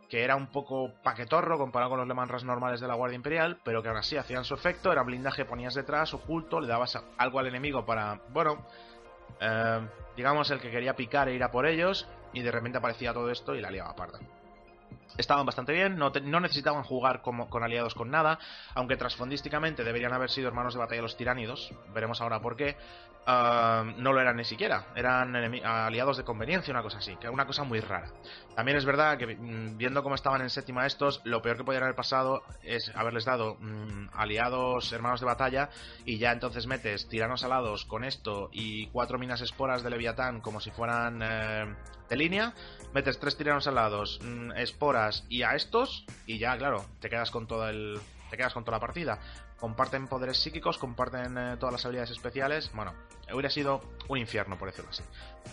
que 0.10 0.24
era 0.24 0.36
un 0.36 0.48
poco 0.48 0.94
paquetorro 1.04 1.58
comparado 1.58 1.92
con 1.92 2.00
los 2.00 2.08
Leman 2.08 2.30
Rush 2.30 2.44
normales 2.44 2.82
de 2.82 2.88
la 2.88 2.94
Guardia 2.94 3.16
Imperial, 3.16 3.60
pero 3.64 3.82
que 3.82 3.90
aún 3.90 3.98
así 3.98 4.16
hacían 4.16 4.46
su 4.46 4.54
efecto, 4.54 4.92
era 4.92 5.02
blindaje, 5.02 5.46
ponías 5.46 5.74
detrás, 5.74 6.14
oculto, 6.14 6.62
le 6.62 6.68
dabas 6.68 7.04
algo 7.18 7.40
al 7.40 7.48
enemigo 7.48 7.84
para, 7.84 8.22
bueno, 8.30 8.64
em, 9.40 9.88
digamos 10.16 10.52
el 10.52 10.60
que 10.60 10.70
quería 10.70 10.96
picar 10.96 11.30
e 11.30 11.34
ir 11.34 11.44
a 11.44 11.50
por 11.50 11.66
ellos, 11.66 12.08
y 12.34 12.42
de 12.42 12.52
repente 12.52 12.78
aparecía 12.78 13.14
todo 13.14 13.30
esto 13.32 13.56
y 13.56 13.62
la 13.62 13.72
liaba 13.72 13.96
parda. 13.96 14.20
Estaban 15.18 15.46
bastante 15.46 15.74
bien, 15.74 15.98
no, 15.98 16.12
necesitaban 16.40 16.84
jugar 16.84 17.22
como, 17.22 17.50
con 17.50 17.64
aliados 17.64 17.94
con 17.94 18.10
nada, 18.10 18.40
aunque 18.74 18.96
trasfondísticamente 18.96 19.84
deberían 19.84 20.14
haber 20.14 20.30
sido 20.30 20.48
hermanos 20.48 20.74
de 20.74 20.80
batalla 20.80 21.02
los 21.02 21.18
tiránidos, 21.18 21.74
veremos 21.94 22.22
ahora 22.22 22.40
por 22.40 22.56
qué, 22.56 22.78
ah, 23.26 23.84
no 23.98 24.14
lo 24.14 24.22
eran 24.22 24.38
ni 24.38 24.46
siquiera, 24.46 24.86
eran 24.96 25.36
aliados 25.66 26.16
de 26.16 26.24
conveniencia, 26.24 26.72
una 26.72 26.84
cosa 26.84 27.00
así, 27.00 27.18
que 27.18 27.28
una 27.28 27.46
cosa 27.46 27.64
muy 27.64 27.82
rara. 27.82 28.08
También 28.56 28.78
es 28.78 28.86
verdad 28.86 29.18
que 29.18 29.36
mm, 29.36 29.78
viendo 29.78 30.04
cómo 30.04 30.16
estaban 30.16 30.42
en 30.42 30.50
séptima 30.50 30.86
estos, 30.86 31.22
lo 31.26 31.42
peor 31.42 31.58
que 31.58 31.64
podían 31.66 31.84
haber 31.84 31.96
pasado 31.96 32.44
es 32.64 32.90
haberles 32.96 33.26
dado 33.26 33.56
mm, 33.60 34.10
aliados 34.14 34.94
hermanos 34.94 35.20
de 35.20 35.26
batalla 35.26 35.70
y 36.06 36.18
ya 36.18 36.32
entonces 36.32 36.66
metes 36.66 37.10
tiranos 37.10 37.44
alados 37.44 37.84
con 37.84 38.06
esto 38.06 38.50
y 38.54 38.88
cuatro 38.88 39.18
minas 39.18 39.42
esporas 39.42 39.84
de 39.84 39.90
Leviatán 39.90 40.40
como 40.40 40.62
si 40.62 40.72
fueran 40.72 41.22
eh, 41.22 41.76
de 42.10 42.16
línea, 42.16 42.54
metes 42.94 43.20
tres 43.20 43.38
tiranos 43.38 43.68
alados, 43.68 44.20
mm, 44.24 44.52
esporas 44.54 45.26
y 45.30 45.44
a 45.44 45.56
estos, 45.56 46.06
y 46.26 46.40
ya, 46.40 46.58
claro, 46.58 46.86
te 47.00 47.10
quedas 47.10 47.32
con 47.32 47.48
todo 47.48 47.68
el. 47.70 48.00
Te 48.30 48.38
quedas 48.38 48.54
con 48.54 48.64
toda 48.64 48.78
la 48.78 48.82
partida. 48.82 49.20
Comparten 49.60 50.08
poderes 50.08 50.38
psíquicos, 50.38 50.78
comparten 50.78 51.38
eh, 51.38 51.58
todas 51.60 51.74
las 51.74 51.86
habilidades 51.86 52.12
especiales. 52.12 52.72
Bueno, 52.74 52.94
hubiera 53.34 53.50
sido 53.50 53.82
un 54.08 54.20
infierno, 54.20 54.58
por 54.58 54.70
decirlo 54.70 54.92
así. 54.92 55.04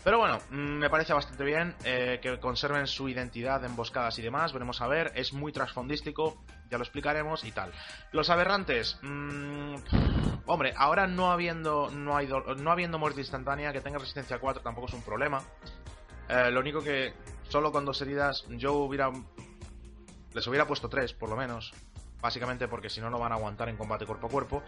Pero 0.05 0.19
bueno, 0.19 0.39
mm, 0.51 0.79
me 0.79 0.91
parece 0.91 1.13
bastante 1.13 1.43
bien 1.43 1.75
eh, 1.85 2.21
que 2.23 2.39
conserven 2.39 2.87
su 2.87 3.09
identidad 3.09 3.63
de 3.63 3.67
emboscadas 3.67 4.19
y 4.19 4.23
demás. 4.23 4.53
Veremos 4.53 4.81
a 4.83 4.87
ver. 4.87 5.11
Es 5.15 5.33
muy 5.33 5.53
trasfondístico, 5.53 6.45
ya 6.71 6.77
lo 6.79 6.85
explicaremos 6.85 7.45
y 7.45 7.51
tal. 7.51 7.73
Los 8.13 8.31
aberrantes. 8.31 8.99
Mmm, 9.03 9.77
hombre, 10.47 10.75
ahora 10.77 11.07
no 11.07 11.33
habiendo, 11.33 11.91
no, 11.91 12.17
hay 12.17 12.29
no 12.29 12.71
habiendo 12.71 12.99
muerte 12.99 13.21
instantánea, 13.21 13.73
que 13.73 13.81
tenga 13.81 13.99
resistencia 13.99 14.39
4 14.39 14.63
tampoco 14.63 14.87
es 14.87 14.95
un 14.95 15.03
problema. 15.03 15.43
Eh, 16.29 16.51
lo 16.51 16.61
único 16.61 16.83
que 16.83 17.15
solo 17.49 17.73
con 17.73 17.85
dos 17.85 18.01
heridas 18.03 18.45
yo 18.51 18.75
hubiera... 18.75 19.11
Les 20.35 20.47
hubiera 20.47 20.67
puesto 20.67 20.89
tres, 20.89 21.13
por 21.13 21.31
lo 21.31 21.37
menos. 21.37 21.73
Básicamente 22.21 22.69
porque 22.69 22.91
si 22.91 23.01
no, 23.01 23.11
no 23.11 23.19
van 23.19 23.33
a 23.33 23.37
aguantar 23.37 23.69
en 23.69 23.77
combate 23.77 24.07
cuerpo 24.07 24.27
a 24.27 24.31
cuerpo. 24.31 24.63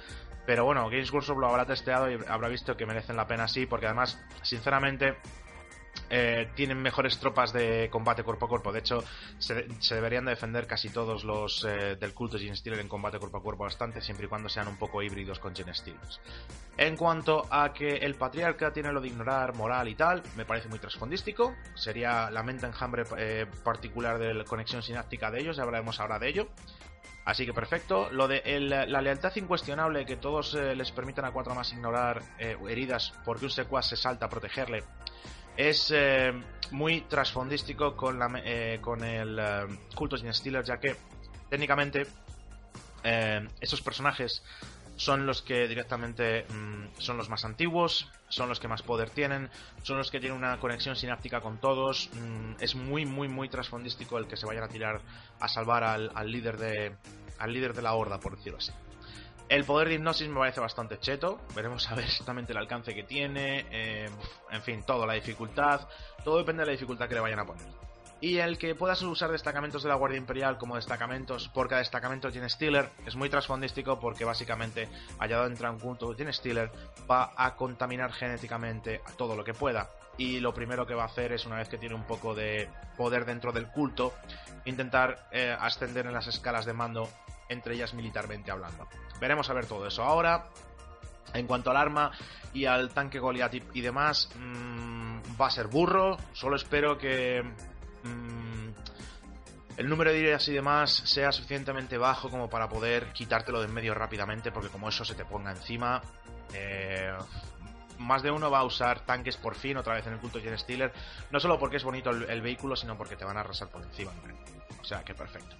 Pero 0.47 0.65
bueno, 0.65 0.89
Games 0.89 1.13
Workshop 1.13 1.39
lo 1.39 1.49
habrá 1.49 1.67
testeado 1.67 2.11
y 2.11 2.19
habrá 2.29 2.49
visto 2.49 2.77
que 2.77 2.87
merecen 2.87 3.17
la 3.17 3.27
pena 3.27 3.45
así, 3.45 3.67
porque 3.67 3.87
además, 3.87 4.19
sinceramente, 4.43 5.17
eh, 6.11 6.49
tienen 6.55 6.81
mejores 6.81 7.19
tropas 7.19 7.53
de 7.53 7.89
combate 7.91 8.23
cuerpo 8.23 8.47
a 8.47 8.49
cuerpo. 8.49 8.73
De 8.73 8.81
hecho, 8.81 9.05
se, 9.39 9.67
deberían 9.95 10.25
de 10.25 10.31
defender 10.31 10.67
casi 10.67 10.89
todos 10.89 11.25
los 11.25 11.65
eh, 11.65 11.97
del 11.97 12.15
culto 12.15 12.39
Gen 12.39 12.57
Stealer 12.57 12.81
en 12.81 12.89
combate 12.89 13.19
cuerpo 13.19 13.39
a 13.39 13.43
cuerpo 13.43 13.65
bastante, 13.65 14.01
siempre 14.01 14.27
y 14.27 14.29
cuando 14.29 14.49
sean 14.49 14.69
un 14.69 14.77
poco 14.77 15.03
híbridos 15.03 15.39
con 15.39 15.55
Gen 15.55 15.75
Stealers. 15.75 16.21
En 16.77 16.97
cuanto 16.97 17.47
a 17.51 17.73
que 17.73 17.97
el 17.97 18.15
patriarca 18.15 18.73
tiene 18.73 18.93
lo 18.93 19.01
de 19.01 19.09
ignorar 19.09 19.55
moral 19.55 19.89
y 19.89 19.95
tal, 19.95 20.23
me 20.37 20.45
parece 20.45 20.69
muy 20.69 20.79
trasfondístico. 20.79 21.55
Sería 21.75 22.31
la 22.31 22.43
mente 22.43 22.67
enjambre 22.67 23.05
eh, 23.17 23.47
particular 23.65 24.19
de 24.19 24.35
la 24.35 24.45
conexión 24.45 24.83
sináptica 24.83 25.31
de 25.31 25.41
ellos, 25.41 25.57
ya 25.57 25.65
hablaremos 25.65 26.01
ahora 26.01 26.19
de 26.19 26.29
ello. 26.29 26.49
Así 27.25 27.45
que 27.45 27.53
perfecto. 27.53 28.09
Lo 28.11 28.27
de 28.27 28.41
la 28.59 29.03
lealtad 29.03 29.37
incuestionable 29.37 30.07
que 30.07 30.17
todos 30.17 30.55
les 30.55 30.91
permitan 30.93 31.27
a 31.27 31.31
cuatro 31.31 31.55
más 31.55 31.71
ignorar 31.75 32.23
heridas 32.39 33.13
porque 33.23 33.45
un 33.45 33.51
secuaz 33.51 33.87
se 33.87 33.97
salta 33.97 34.25
a 34.25 34.29
protegerle 34.31 34.83
es 35.59 35.93
eh, 35.93 36.33
muy 36.71 37.01
trasfondístico 37.03 37.97
con, 37.97 38.21
eh, 38.45 38.79
con 38.81 39.03
el 39.03 39.39
eh, 39.39 39.67
culto 39.95 40.17
sin 40.17 40.33
Steelers, 40.33 40.69
ya 40.69 40.79
que 40.79 40.97
técnicamente 41.51 42.07
esos 43.61 43.81
personajes 43.81 44.43
son 44.97 45.25
los 45.25 45.41
que 45.41 45.67
directamente 45.67 46.45
mm, 46.45 47.01
son 47.01 47.17
los 47.17 47.31
más 47.31 47.45
antiguos, 47.45 48.11
son 48.29 48.49
los 48.49 48.61
que 48.61 48.69
más 48.69 48.83
poder 48.83 49.09
tienen, 49.09 49.49
son 49.83 49.97
los 49.97 50.11
que 50.11 50.21
tienen 50.21 50.37
una 50.37 50.61
conexión 50.61 50.95
sináptica 50.95 51.41
con 51.41 51.59
todos. 51.59 52.11
Mm, 52.13 52.61
es 52.61 52.75
muy, 52.75 53.07
muy, 53.07 53.29
muy 53.29 53.49
trasfondístico 53.49 54.19
el 54.19 54.27
que 54.27 54.37
se 54.37 54.47
vayan 54.47 54.65
a 54.65 54.69
tirar 54.69 55.01
a 55.41 55.49
salvar 55.49 55.85
al, 55.85 56.13
al 56.15 56.31
líder 56.31 56.59
de 56.59 56.97
al 57.39 57.53
líder 57.53 57.73
de 57.73 57.83
la 57.83 57.95
horda, 57.95 58.21
por 58.21 58.37
decirlo 58.37 58.59
así. 58.59 58.73
El 59.49 59.65
poder 59.65 59.89
de 59.89 59.95
hipnosis 59.95 60.29
me 60.29 60.39
parece 60.39 60.61
bastante 60.61 60.99
cheto. 60.99 61.41
Veremos 61.55 61.91
a 61.91 61.95
ver 61.95 62.05
exactamente 62.05 62.53
el 62.53 62.59
alcance 62.59 62.95
que 62.95 63.05
tiene. 63.05 63.67
Eh, 63.71 64.11
en 64.51 64.63
fin, 64.63 64.83
todo, 64.83 65.07
la 65.07 65.15
dificultad. 65.15 65.89
Todo 66.23 66.39
depende 66.39 66.63
de 66.63 66.67
la 66.67 66.73
dificultad 66.73 67.09
que 67.09 67.15
le 67.15 67.21
vayan 67.21 67.39
a 67.39 67.47
poner. 67.47 67.67
Y 68.21 68.39
el 68.39 68.59
que 68.59 68.75
puedas 68.75 69.01
usar 69.03 69.31
destacamentos 69.31 69.85
de 69.85 69.89
la 69.89 69.95
Guardia 69.95 70.19
Imperial 70.19 70.59
como 70.59 70.75
destacamentos 70.75 71.49
por 71.49 71.69
cada 71.69 71.79
destacamento 71.79 72.33
tiene 72.33 72.49
Stealer 72.49 72.91
es 73.07 73.15
muy 73.15 73.31
trasfondístico 73.31 74.01
porque 74.01 74.25
básicamente 74.25 74.89
allá 75.21 75.37
donde 75.37 75.53
entra 75.53 75.71
un 75.71 75.79
punto 75.79 76.17
tiene 76.17 76.33
Stealer 76.33 76.69
va 77.09 77.33
a 77.37 77.55
contaminar 77.55 78.13
genéticamente 78.13 79.03
a 79.07 79.13
todo 79.13 79.37
lo 79.37 79.45
que 79.45 79.55
pueda. 79.55 79.89
Y 80.17 80.41
lo 80.41 80.53
primero 80.53 80.85
que 80.85 80.95
va 80.95 81.05
a 81.05 81.07
hacer 81.07 81.31
es, 81.31 81.47
una 81.47 81.59
vez 81.59 81.69
que 81.69 81.79
tiene 81.79 81.95
un 81.95 82.03
poco 82.03 82.35
de 82.35 82.69
poder 82.97 83.25
dentro 83.25 83.53
del 83.53 83.69
culto, 83.69 84.13
intentar 84.65 85.29
eh, 85.31 85.57
ascender 85.57 86.07
en 86.07 86.13
las 86.13 86.27
escalas 86.27 86.67
de 86.67 86.73
mando 86.73 87.09
entre 87.49 87.75
ellas 87.75 87.95
militarmente 87.95 88.51
hablando. 88.51 88.89
Veremos 89.21 89.49
a 89.51 89.55
ver 89.55 89.67
todo 89.67 89.87
eso 89.87 90.03
ahora. 90.03 90.49
En 91.35 91.47
cuanto 91.47 91.71
al 91.71 91.77
arma 91.77 92.11
y 92.55 92.65
al 92.65 92.91
tanque 92.91 93.19
Goliath 93.19 93.55
y, 93.75 93.81
demás, 93.81 94.31
mmm, 94.35 95.19
va 95.41 95.49
a 95.49 95.51
ser 95.51 95.67
burro. 95.67 96.17
Solo 96.33 96.57
espero 96.57 96.97
que 96.97 97.43
mmm, 98.03 98.69
el 99.77 99.89
número 99.89 100.11
de 100.11 100.21
ideas 100.21 100.49
y 100.49 100.53
demás 100.53 100.91
sea 100.91 101.31
suficientemente 101.31 101.99
bajo 101.99 102.31
como 102.31 102.49
para 102.49 102.69
poder 102.69 103.13
quitártelo 103.13 103.61
de 103.61 103.67
en 103.67 103.75
medio 103.75 103.95
rápidamente, 103.95 104.51
porque 104.51 104.71
como 104.71 104.89
eso 104.89 105.05
se 105.05 105.15
te 105.15 105.25
ponga 105.25 105.51
encima, 105.51 106.01
eh, 106.55 107.13
más 107.99 108.23
de 108.23 108.31
uno 108.31 108.51
va 108.51 108.61
a 108.61 108.65
usar 108.65 109.01
tanques 109.01 109.37
por 109.37 109.55
fin 109.55 109.77
otra 109.77 109.95
vez 109.95 110.07
en 110.07 110.15
el 110.15 110.19
culto 110.19 110.41
Gen 110.41 110.59
Stealer, 110.59 110.93
no 111.31 111.39
solo 111.39 111.59
porque 111.59 111.77
es 111.77 111.85
bonito 111.85 112.11
el, 112.11 112.25
el 112.25 112.41
vehículo, 112.41 112.75
sino 112.75 112.97
porque 112.97 113.17
te 113.17 113.25
van 113.25 113.37
a 113.37 113.41
arrasar 113.41 113.69
por 113.69 113.83
encima. 113.83 114.13
O 114.81 114.85
sea 114.85 115.05
que 115.05 115.15
perfecto. 115.15 115.57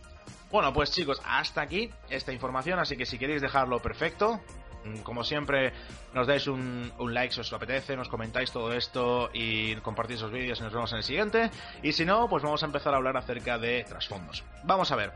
Bueno, 0.51 0.73
pues 0.73 0.91
chicos, 0.91 1.21
hasta 1.27 1.61
aquí 1.61 1.91
esta 2.09 2.33
información, 2.33 2.79
así 2.79 2.97
que 2.97 3.05
si 3.05 3.19
queréis 3.19 3.43
dejarlo 3.43 3.81
perfecto, 3.81 4.41
mm, 4.85 5.01
como 5.01 5.23
siempre, 5.23 5.75
nos 6.15 6.27
dais 6.27 6.47
un, 6.47 6.91
like 6.99 7.35
si 7.35 7.41
os 7.41 7.53
apetece, 7.53 7.97
nos 7.97 8.09
comentáis 8.09 8.51
todo 8.51 8.73
esto 8.73 9.29
y 9.35 9.77
compartís 9.77 10.23
los 10.23 10.33
vídeos 10.33 10.59
y 10.61 10.63
nos 10.63 10.73
vemos 10.73 10.91
en 10.93 10.99
el 10.99 11.05
siguiente. 11.05 11.51
Y 11.83 11.93
si 11.93 12.07
no, 12.07 12.29
pues 12.31 12.43
vamos 12.43 12.63
a 12.63 12.67
empezar 12.67 12.95
a 12.95 12.97
hablar 12.97 13.19
acerca 13.19 13.59
de 13.59 13.85
trasfondos. 13.85 14.43
Vamos 14.65 14.91
a 14.91 14.97
ver. 14.97 15.13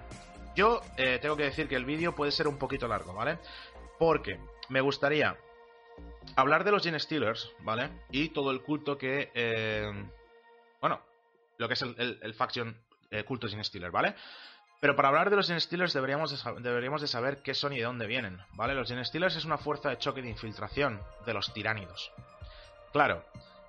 Yo 0.55 0.83
eh, 0.99 1.19
tengo 1.23 1.35
que 1.35 1.45
decir 1.45 1.67
que 1.67 1.77
el 1.77 1.87
vídeo 1.87 2.15
puede 2.15 2.31
ser 2.31 2.47
un 2.47 2.59
poquito 2.59 2.87
largo, 2.87 3.15
¿vale? 3.15 3.39
Porque 3.99 4.39
me 4.69 4.83
gustaría 4.83 5.35
hablar 6.37 6.63
de 6.63 6.73
los 6.73 6.83
Gene 6.83 7.01
Stealers, 7.01 7.53
¿vale? 7.61 7.89
Y 8.11 8.29
todo 8.29 8.51
el 8.51 8.61
culto 8.61 8.99
que... 8.99 9.31
Eh, 9.35 9.91
bueno, 10.79 11.01
lo 11.57 11.69
que 11.69 11.75
es 11.75 11.83
el, 11.83 12.35
faction 12.35 12.77
eh, 13.11 13.25
culto 13.25 13.49
Gene 13.49 13.65
Stealer, 13.65 13.91
¿vale? 13.91 14.15
Pero 14.83 14.97
para 14.97 15.11
hablar 15.11 15.31
de 15.31 15.37
los 15.37 15.47
Gen 15.47 15.61
Stealers 15.61 15.93
deberíamos 15.93 16.33
de, 16.33 16.61
deberíamos 16.61 17.01
de 17.01 17.07
saber 17.07 17.41
qué 17.41 17.55
son 17.55 17.73
y 17.73 17.77
de 17.77 17.85
dónde 17.85 18.09
vienen, 18.09 18.41
¿vale? 18.55 18.75
Los 18.75 18.89
Gen 18.89 19.05
Stealers 19.05 19.37
es 19.37 19.45
una 19.45 19.57
fuerza 19.57 19.91
de 19.91 19.99
choque 19.99 20.23
de 20.23 20.29
infiltración 20.29 21.01
de 21.25 21.33
los 21.33 21.55
tiránidos. 21.55 22.11
Claro, 22.93 23.23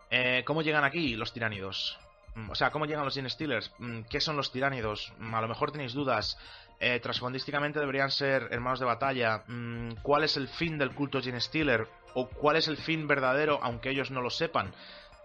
eh, 0.10 0.42
¿cómo 0.44 0.64
llegan 0.64 0.84
aquí 0.84 1.16
los 1.16 1.32
tiránidos? 1.32 2.00
Mm, 2.34 2.50
o 2.50 2.56
sea, 2.56 2.72
¿cómo 2.72 2.88
llegan 2.88 3.06
los 3.06 3.14
Gen 3.14 3.30
Stealers? 3.30 3.72
Mm, 3.78 4.02
¿Qué 4.10 4.20
son 4.20 4.36
los 4.36 4.52
tiránidos? 4.52 5.14
Mm, 5.20 5.36
a 5.36 5.42
lo 5.42 5.48
mejor 5.48 5.72
tenéis 5.72 5.94
dudas. 5.94 6.36
Eh, 6.80 7.00
trasfondísticamente 7.00 7.80
deberían 7.80 8.10
ser 8.10 8.48
hermanos 8.50 8.80
de 8.80 8.88
batalla. 8.88 9.44
¿Cuál 10.02 10.24
es 10.24 10.36
el 10.36 10.48
fin 10.48 10.80
del 10.80 10.96
culto 10.96 11.22
Gen 11.22 11.40
Stealer? 11.40 11.88
¿O 12.16 12.28
cuál 12.28 12.56
es 12.56 12.68
el 12.68 12.78
fin 12.78 13.08
verdadero, 13.08 13.60
aunque 13.62 13.92
ellos 13.92 14.10
no 14.10 14.24
lo 14.24 14.32
sepan? 14.32 14.74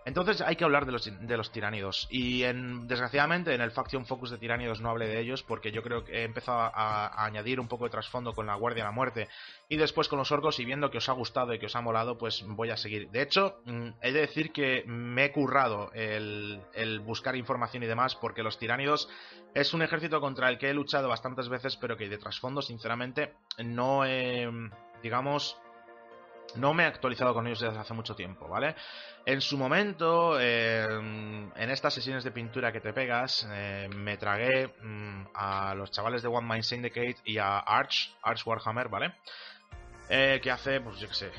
Entonces 0.05 0.41
hay 0.41 0.57
que 0.57 0.65
hablar 0.65 0.87
de 0.87 0.93
los, 0.93 1.05
de 1.05 1.37
los 1.37 1.53
tiránidos. 1.53 2.07
Y 2.11 2.45
en, 2.45 2.87
desgraciadamente 2.87 3.55
en 3.55 3.61
el 3.61 3.71
Faction 3.71 4.07
Focus 4.07 4.31
de 4.31 4.39
tiránidos 4.39 4.81
no 4.81 4.91
hablé 4.91 5.07
de 5.07 5.21
ellos 5.21 5.43
porque 5.43 5.71
yo 5.71 5.83
creo 5.83 6.05
que 6.05 6.21
he 6.21 6.25
empezado 6.25 6.59
a, 6.61 7.25
añadir 7.25 7.61
un 7.61 7.69
poco 7.69 7.85
de 7.85 7.91
trasfondo 7.91 8.33
con 8.33 8.47
la 8.47 8.55
Guardia 8.55 8.85
de 8.85 8.89
la 8.89 8.93
Muerte 8.93 9.29
y 9.69 9.77
después 9.77 10.09
con 10.09 10.19
los 10.19 10.33
orcos 10.33 10.61
y 10.61 10.65
viendo 10.65 10.91
que 10.91 10.99
os 10.99 11.09
ha 11.09 11.13
gustado 11.13 11.53
y 11.53 11.59
que 11.59 11.67
os 11.67 11.77
ha 11.77 11.83
molado, 11.83 12.17
pues 12.17 12.43
voy 12.47 12.71
a 12.71 12.77
seguir. 12.77 13.11
De 13.11 13.23
hecho, 13.23 13.61
mm, 13.65 13.89
he 14.01 14.13
de 14.13 14.21
decir 14.21 14.53
que 14.53 14.85
me 14.87 15.27
he 15.27 15.33
currado 15.33 15.91
el, 15.93 16.63
el 16.73 17.01
buscar 17.01 17.37
información 17.37 17.83
y 17.83 17.87
demás 17.87 18.15
porque 18.17 18.43
los 18.43 18.59
tiránidos 18.59 19.09
es 19.55 19.75
un 19.75 19.83
ejército 19.83 20.21
contra 20.21 20.49
el 20.49 20.59
que 20.59 20.71
he 20.71 20.75
luchado 20.75 21.09
bastantes 21.09 21.49
veces 21.49 21.77
pero 21.77 21.97
que 21.97 22.09
de 22.09 22.19
trasfondo 22.19 22.63
sinceramente 22.63 23.35
no 23.59 24.05
he, 24.05 24.49
digamos 25.03 25.59
no 26.57 26.75
me 26.75 26.85
he 26.85 26.87
actualizado 26.87 27.35
con 27.35 27.47
ellos 27.47 27.61
desde 27.61 27.79
hace 27.79 27.95
mucho 27.95 28.15
tiempo, 28.15 28.49
¿vale? 28.49 28.75
En 29.27 29.41
su 29.41 29.59
momento, 29.59 30.41
en 30.41 31.53
estas 31.71 31.93
sesiones 31.93 32.25
de 32.25 32.31
pintura 32.31 32.73
que 32.73 32.81
te 32.81 32.93
pegas, 32.93 33.47
eh, 33.51 33.89
me 33.95 34.17
tragué 34.17 34.69
mm, 34.83 35.27
a 35.35 35.75
los 35.75 35.91
chavales 35.91 36.23
de 36.23 36.29
One 36.29 36.49
Mind 36.49 36.63
Syndicate 36.63 37.17
y 37.25 37.39
a 37.39 37.59
Arch, 37.59 38.17
Arch 38.23 38.47
Warhammer, 38.47 38.89
¿vale? 38.89 39.13
Eh, 40.09 40.41
que 40.43 40.51
hace, 40.51 40.81
pues 40.81 40.99
yo 40.99 41.09
qué 41.09 41.15
sé, 41.15 41.31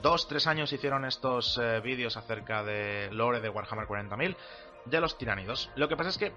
dos, 0.00 0.26
tres 0.26 0.46
años 0.46 0.72
hicieron 0.72 1.04
estos 1.04 1.58
eh, 1.58 1.80
vídeos 1.80 2.16
acerca 2.16 2.62
de 2.64 3.10
lore 3.12 3.40
de 3.40 3.50
Warhammer 3.50 3.86
40.000 3.86 4.36
de 4.86 5.00
los 5.00 5.18
tiránidos. 5.18 5.70
Lo 5.76 5.86
que 5.86 5.96
pasa 5.96 6.08
es 6.08 6.16
que 6.16 6.32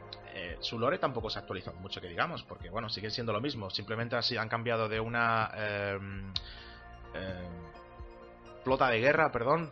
su 0.59 0.77
lore 0.77 0.97
tampoco 0.97 1.29
se 1.29 1.39
ha 1.39 1.41
actualizado 1.41 1.77
mucho, 1.77 2.01
que 2.01 2.07
digamos, 2.07 2.43
porque 2.43 2.69
bueno, 2.69 2.89
siguen 2.89 3.11
siendo 3.11 3.31
lo 3.31 3.39
mismo, 3.39 3.69
simplemente 3.69 4.17
así 4.17 4.35
han 4.35 4.49
cambiado 4.49 4.89
de 4.89 4.99
una 4.99 5.49
flota 8.63 8.89
de 8.89 8.99
guerra, 8.99 9.31
perdón, 9.31 9.71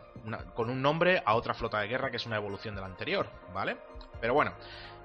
con 0.54 0.70
un 0.70 0.82
nombre 0.82 1.22
a 1.24 1.34
otra 1.34 1.54
flota 1.54 1.80
de 1.80 1.88
guerra 1.88 2.10
que 2.10 2.16
es 2.16 2.26
una 2.26 2.36
evolución 2.36 2.74
de 2.74 2.80
la 2.80 2.86
anterior, 2.86 3.28
¿vale? 3.54 3.76
Pero 4.20 4.34
bueno, 4.34 4.52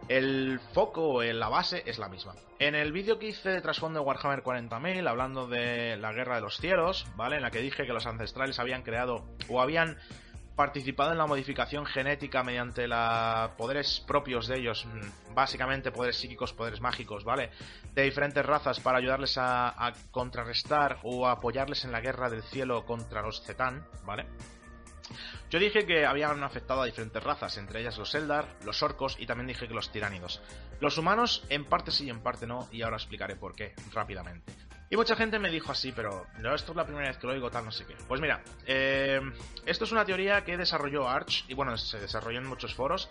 el 0.08 0.60
foco, 0.74 1.24
la 1.24 1.50
base 1.50 1.84
es 1.86 1.98
la 1.98 2.10
misma. 2.10 2.36
En 2.60 2.76
el 2.76 2.92
vídeo 2.92 3.18
que 3.20 3.28
hice 3.28 3.50
de 3.50 3.62
trasfondo 3.62 4.00
de 4.00 4.06
Warhammer 4.06 4.44
40.000, 4.44 5.08
hablando 5.10 5.48
de 5.48 5.98
la 5.98 6.14
Guerra 6.14 6.36
de 6.36 6.42
los 6.42 6.58
Cielos, 6.58 7.06
¿vale? 7.16 7.38
En 7.38 7.42
la 7.42 7.52
que 7.52 7.60
dije 7.60 7.86
que 7.86 7.94
los 7.94 8.06
ancestrales 8.06 8.60
habían 8.60 8.84
creado 8.84 9.26
o 9.50 9.62
habían 9.62 9.98
participado 10.56 11.12
en 11.12 11.18
la 11.18 11.28
modificación 11.28 11.86
genética 11.86 12.44
mediante 12.44 12.88
los 12.88 13.52
poderes 13.58 14.04
propios 14.08 14.48
de 14.48 14.60
ellos, 14.60 14.86
mm, 14.86 15.34
básicamente 15.34 15.92
poderes 15.92 16.18
psíquicos, 16.18 16.54
poderes 16.54 16.82
mágicos, 16.82 17.24
¿vale? 17.24 17.52
De 17.94 18.04
diferentes 18.04 18.46
razas 18.46 18.80
para 18.80 19.00
ayudarles 19.00 19.38
a, 19.38 19.94
contrarrestar 20.12 21.00
o 21.04 21.28
apoyarles 21.28 21.86
en 21.86 21.92
la 21.92 22.02
guerra 22.02 22.30
del 22.30 22.44
cielo 22.44 22.86
contra 22.86 23.22
los 23.22 23.44
Zetán, 23.44 23.86
¿vale? 24.06 24.26
Yo 25.50 25.60
dije 25.60 25.86
que 25.86 26.06
habían 26.06 26.44
afectado 26.44 26.82
a 26.82 26.86
diferentes 26.86 27.22
razas, 27.22 27.58
entre 27.58 27.82
ellas 27.82 27.98
los 27.98 28.16
Eldar, 28.16 28.48
los 28.64 28.82
orcos 28.82 29.18
y 29.20 29.26
también 29.26 29.48
dije 29.48 29.68
que 29.68 29.74
los 29.74 29.92
tiránidos. 29.92 30.42
Los 30.80 30.98
humanos 30.98 31.44
en 31.50 31.66
parte 31.66 31.92
sí 31.92 32.06
y 32.06 32.10
en 32.10 32.22
parte 32.22 32.48
no, 32.48 32.68
y 32.72 32.82
ahora 32.82 32.98
explicaré 32.98 33.36
por 33.36 33.56
qué 33.56 33.74
rápidamente. 33.94 34.52
Y 34.90 34.98
mucha 34.98 35.16
gente 35.16 35.40
me 35.40 35.50
dijo 35.50 35.72
así, 35.72 35.92
pero 35.92 36.28
no, 36.40 36.54
esto 36.54 36.72
es 36.72 36.76
la 36.76 36.86
primera 36.86 37.08
vez 37.08 37.18
que 37.18 37.26
lo 37.26 37.34
oigo, 37.34 37.50
tal, 37.50 37.66
no 37.66 37.72
sé 37.72 37.86
qué. 37.86 37.96
Pues 38.08 38.22
mira, 38.22 38.44
eh, 38.68 39.20
esto 39.66 39.86
es 39.86 39.92
una 39.92 40.06
teoría 40.06 40.44
que 40.44 40.58
desarrolló 40.58 41.10
Arch, 41.10 41.46
y 41.48 41.56
bueno, 41.56 41.76
se 41.78 42.00
desarrolló 42.00 42.40
en 42.40 42.48
muchos 42.48 42.76
foros, 42.76 43.10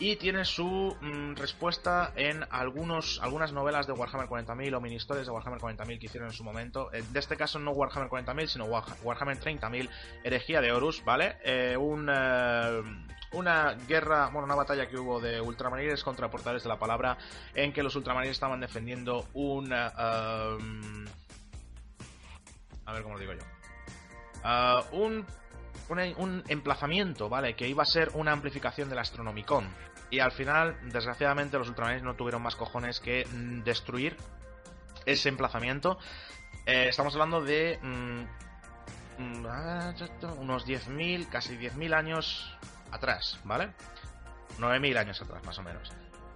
y 0.00 0.16
tiene 0.16 0.46
su 0.46 0.96
mm, 0.98 1.34
respuesta 1.34 2.12
en 2.16 2.44
algunos, 2.50 3.20
algunas 3.22 3.52
novelas 3.52 3.86
de 3.86 3.92
Warhammer 3.92 4.28
40.000 4.28 4.74
o 4.74 4.80
mini 4.80 4.96
historias 4.96 5.26
de 5.26 5.32
Warhammer 5.32 5.60
40.000 5.60 5.98
que 5.98 6.06
hicieron 6.06 6.30
en 6.30 6.34
su 6.34 6.42
momento. 6.42 6.90
En 6.92 7.04
este 7.14 7.36
caso 7.36 7.58
no 7.58 7.72
Warhammer 7.72 8.08
40.000, 8.08 8.46
sino 8.46 8.64
Warhammer 8.64 9.38
30.000, 9.38 9.90
Herejía 10.24 10.62
de 10.62 10.72
Horus, 10.72 11.04
¿vale? 11.04 11.36
Eh, 11.44 11.76
un, 11.76 12.08
eh, 12.10 12.82
una 13.32 13.74
guerra, 13.86 14.28
bueno, 14.28 14.46
una 14.46 14.54
batalla 14.54 14.88
que 14.88 14.98
hubo 14.98 15.20
de 15.20 15.40
ultramarines 15.40 16.02
contra 16.02 16.30
portales 16.30 16.62
de 16.62 16.68
la 16.68 16.78
palabra, 16.78 17.16
en 17.54 17.72
que 17.72 17.82
los 17.82 17.94
ultramarines 17.96 18.36
estaban 18.36 18.60
defendiendo 18.60 19.28
un... 19.34 19.66
Um, 19.72 21.06
a 22.86 22.92
ver 22.92 23.02
cómo 23.02 23.14
lo 23.14 23.20
digo 23.20 23.34
yo. 23.34 23.42
Uh, 24.42 24.96
un, 24.96 25.26
un, 26.16 26.42
emplazamiento, 26.48 27.28
¿vale? 27.28 27.54
Que 27.54 27.68
iba 27.68 27.82
a 27.82 27.86
ser 27.86 28.10
una 28.14 28.32
amplificación 28.32 28.88
del 28.88 28.98
Astronomicon. 28.98 29.68
Y 30.10 30.18
al 30.18 30.32
final, 30.32 30.76
desgraciadamente, 30.90 31.56
los 31.56 31.68
ultramarines 31.68 32.02
no 32.02 32.14
tuvieron 32.14 32.42
más 32.42 32.56
cojones 32.56 32.98
que 32.98 33.26
mm, 33.26 33.62
destruir 33.62 34.16
ese 35.06 35.28
emplazamiento. 35.28 35.98
Eh, 36.66 36.86
estamos 36.88 37.14
hablando 37.14 37.42
de 37.42 37.78
mm, 37.80 39.22
mm, 39.22 39.46
ah, 39.46 39.94
unos 40.38 40.66
10.000, 40.66 41.28
casi 41.28 41.56
10.000 41.56 41.94
años 41.94 42.58
atrás, 42.92 43.38
¿vale? 43.44 43.72
9.000 44.58 44.98
años 44.98 45.20
atrás, 45.22 45.42
más 45.44 45.58
o 45.58 45.62
menos. 45.62 45.90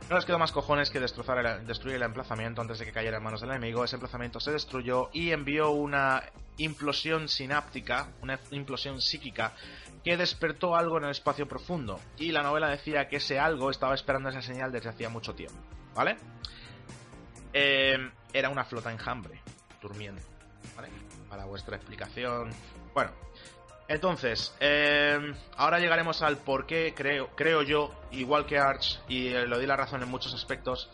No 0.09 0.17
les 0.17 0.27
quedó 0.27 0.38
más 0.38 0.53
cojones 0.53 0.90
que 0.90 1.01
destrozar 1.01 1.64
destruir 1.64 1.97
el 1.97 2.03
emplazamiento 2.03 2.61
antes 2.61 2.79
de 2.79 2.85
que 2.85 2.93
cayera 2.93 3.17
en 3.17 3.23
manos 3.23 3.40
del 3.40 3.51
enemigo. 3.51 3.85
Ese 3.85 3.97
emplazamiento 3.97 4.38
se 4.38 4.53
destruyó 4.53 5.09
y 5.14 5.31
envió 5.33 5.71
una 5.71 6.23
implosión 6.59 7.29
sináptica, 7.29 8.09
una 8.21 8.38
implosión 8.51 9.01
psíquica, 9.01 9.55
que 10.05 10.19
despertó 10.19 10.77
algo 10.77 10.99
en 10.99 11.05
el 11.05 11.11
espacio 11.11 11.49
profundo. 11.49 11.99
Y 12.19 12.33
la 12.33 12.43
novela 12.43 12.69
decía 12.69 13.09
que 13.09 13.17
ese 13.17 13.38
algo 13.38 13.71
estaba 13.71 13.95
esperando 13.95 14.29
esa 14.29 14.43
señal 14.43 14.71
desde 14.71 14.90
hacía 14.90 15.09
mucho 15.09 15.35
tiempo, 15.35 15.59
¿vale? 15.95 16.19
Eh, 17.55 17.97
era 18.33 18.51
una 18.51 18.64
flota 18.64 18.93
enjambre, 18.93 19.40
durmiendo, 19.81 20.21
¿vale? 20.77 20.90
Para 21.31 21.47
vuestra 21.47 21.77
explicación. 21.77 22.51
Bueno, 22.93 23.12
entonces, 23.87 24.55
eh, 24.61 25.35
ahora 25.57 25.79
llegaremos 25.79 26.23
al 26.23 26.38
por 26.38 26.66
qué 26.66 26.94
creo, 26.97 27.29
creo 27.37 27.62
yo, 27.62 27.92
igual 28.12 28.47
que 28.47 28.59
Arch, 28.59 29.01
y 29.09 29.29
eh, 29.29 29.47
lo 29.47 29.59
di 29.59 29.66
la 29.66 29.77
razón 29.77 30.03
en 30.03 30.09
muchos 30.09 30.33
aspectos, 30.33 30.88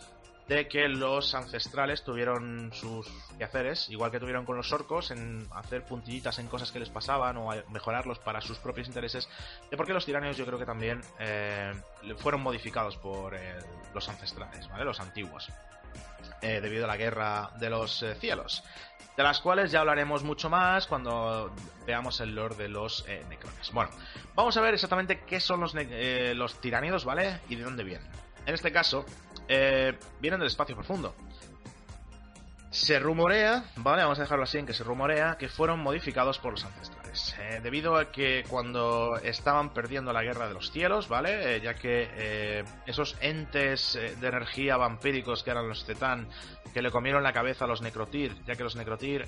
de 0.49 0.67
que 0.67 0.89
los 0.89 1.33
ancestrales 1.37 2.03
tuvieron 2.03 2.73
sus 2.75 3.07
quehaceres, 3.39 3.89
igual 3.91 4.11
que 4.11 4.19
tuvieron 4.19 4.45
con 4.45 4.57
los 4.57 4.73
orcos, 4.73 5.13
en 5.13 5.47
hacer 5.53 5.85
puntillitas 5.85 6.41
en 6.41 6.49
cosas 6.49 6.73
que 6.73 6.81
les 6.81 6.89
pasaban 6.89 7.37
o 7.37 7.51
mejorarlos 7.69 8.19
para 8.19 8.41
sus 8.41 8.59
propios 8.59 8.89
intereses, 8.89 9.29
de 9.71 9.77
por 9.77 9.87
qué 9.87 9.93
los 9.93 10.05
tiranios 10.05 10.37
yo 10.37 10.45
creo 10.45 10.59
que 10.59 10.67
también 10.67 11.01
eh, 11.21 11.73
fueron 12.19 12.41
modificados 12.41 12.97
por 12.97 13.37
los 13.95 14.09
ancestrales, 14.09 14.69
¿vale? 14.69 14.85
Los 14.85 14.99
antiguos, 14.99 15.49
debido 16.43 16.87
a 16.87 16.89
la 16.89 16.97
guerra 16.97 17.51
de 17.61 17.71
los 17.71 18.05
cielos 18.19 18.65
de 19.17 19.23
las 19.23 19.41
cuales 19.41 19.71
ya 19.71 19.81
hablaremos 19.81 20.23
mucho 20.23 20.49
más 20.49 20.87
cuando 20.87 21.53
veamos 21.87 22.21
el 22.21 22.35
lore 22.35 22.55
de 22.55 22.69
los 22.69 23.05
eh, 23.09 23.25
necrones. 23.29 23.71
Bueno, 23.73 23.91
vamos 24.35 24.57
a 24.57 24.61
ver 24.61 24.75
exactamente 24.75 25.21
qué 25.27 25.41
son 25.41 25.61
los, 25.61 25.75
eh, 25.77 26.33
los 26.37 26.61
tiranidos, 26.61 27.05
¿vale? 27.05 27.41
Y 27.49 27.57
de 27.57 27.65
dónde 27.65 27.85
vienen. 27.85 28.09
En 28.47 28.55
este 28.55 28.73
caso, 28.73 29.05
eh, 29.49 29.99
vienen 30.21 30.41
del 30.41 30.47
espacio 30.47 30.75
profundo. 30.75 31.15
Se 32.71 32.99
rumorea, 32.99 33.65
¿vale? 33.77 34.03
Vamos 34.03 34.19
a 34.19 34.23
dejarlo 34.23 34.45
así 34.45 34.59
en 34.59 34.67
que 34.67 34.73
se 34.73 34.85
rumorea 34.85 35.37
que 35.37 35.49
fueron 35.49 35.81
modificados 35.81 36.39
por 36.39 36.53
los 36.53 36.65
ancestrales. 36.65 37.00
Siguientes. 37.15 37.35
Eh, 37.39 37.61
debido 37.63 37.97
a 37.97 38.11
que 38.11 38.45
cuando 38.49 39.17
estaban 39.23 39.71
perdiendo 39.71 40.13
la 40.13 40.23
guerra 40.23 40.49
de 40.49 40.55
los 40.55 40.71
cielos, 40.71 41.09
¿vale? 41.09 41.57
Eh, 41.57 41.61
ya 41.61 41.75
que 41.75 42.09
eh, 42.15 42.65
esos 42.87 43.17
entes 43.21 43.99
de 44.21 44.29
energía 44.29 44.77
vampíricos 44.77 45.43
que 45.43 45.51
eran 45.51 45.69
los 45.69 45.85
Zetán, 45.85 46.29
que 46.73 46.83
le 46.83 46.91
comieron 46.91 47.23
la 47.23 47.33
cabeza 47.33 47.65
a 47.65 47.69
los 47.69 47.83
Necrotir, 47.83 48.37
ya 48.47 48.55
que 48.55 48.63
los 48.63 48.77
Necrotir 48.77 49.27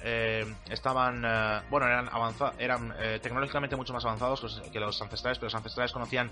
estaban, 0.70 1.22
bueno, 1.70 1.86
eran, 1.86 2.08
eran 2.56 2.94
tecnológicamente 3.20 3.74
mucho 3.74 3.92
más 3.92 4.04
avanzados 4.04 4.62
que 4.72 4.78
los 4.78 5.02
ancestrales, 5.02 5.38
pero 5.38 5.46
los 5.46 5.54
ancestrales 5.56 5.90
conocían 5.90 6.30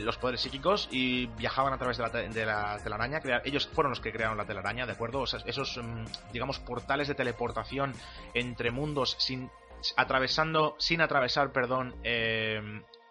los 0.00 0.18
poderes 0.18 0.40
psíquicos 0.40 0.88
y 0.90 1.26
viajaban 1.26 1.72
a 1.72 1.78
través 1.78 1.98
de 1.98 2.02
la, 2.02 2.08
de 2.10 2.44
la 2.44 2.78
telaraña. 2.82 3.20
Ellos 3.44 3.68
fueron 3.72 3.90
los 3.90 4.00
que 4.00 4.10
crearon 4.10 4.36
la 4.36 4.46
telaraña, 4.46 4.84
¿de 4.84 4.92
acuerdo? 4.92 5.22
esos, 5.22 5.76
mm, 5.76 6.32
digamos, 6.32 6.58
portales 6.58 7.06
de 7.06 7.14
teleportación 7.14 7.94
entre 8.34 8.72
mundos 8.72 9.14
sin 9.20 9.48
atravesando, 9.96 10.76
sin 10.78 11.00
atravesar, 11.00 11.52
perdón, 11.52 11.94
eh, 12.04 12.60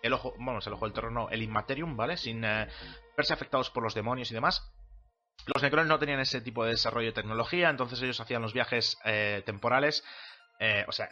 el 0.02 0.14
ojo, 0.14 0.34
vamos, 0.38 0.66
el 0.68 0.74
ojo 0.74 0.86
del 0.86 0.94
terreno, 0.94 1.30
el 1.30 1.42
Inmaterium, 1.42 1.96
¿vale? 1.96 2.18
Sin 2.18 2.44
eh, 2.44 2.68
verse 3.16 3.34
afectados 3.34 3.70
por 3.70 3.84
los 3.84 3.94
demonios 3.94 4.32
y 4.32 4.34
demás. 4.34 4.72
Los 5.54 5.62
Necrones 5.62 5.90
no 5.90 6.00
tenían 6.00 6.20
ese 6.20 6.42
tipo 6.42 6.64
de 6.64 6.72
desarrollo 6.72 7.08
de 7.08 7.14
tecnología, 7.14 7.70
entonces 7.70 8.02
ellos 8.02 8.20
hacían 8.20 8.42
los 8.42 8.54
viajes 8.54 8.98
eh, 9.04 9.44
temporales. 9.46 10.04
o 10.88 10.92
sea, 10.92 11.10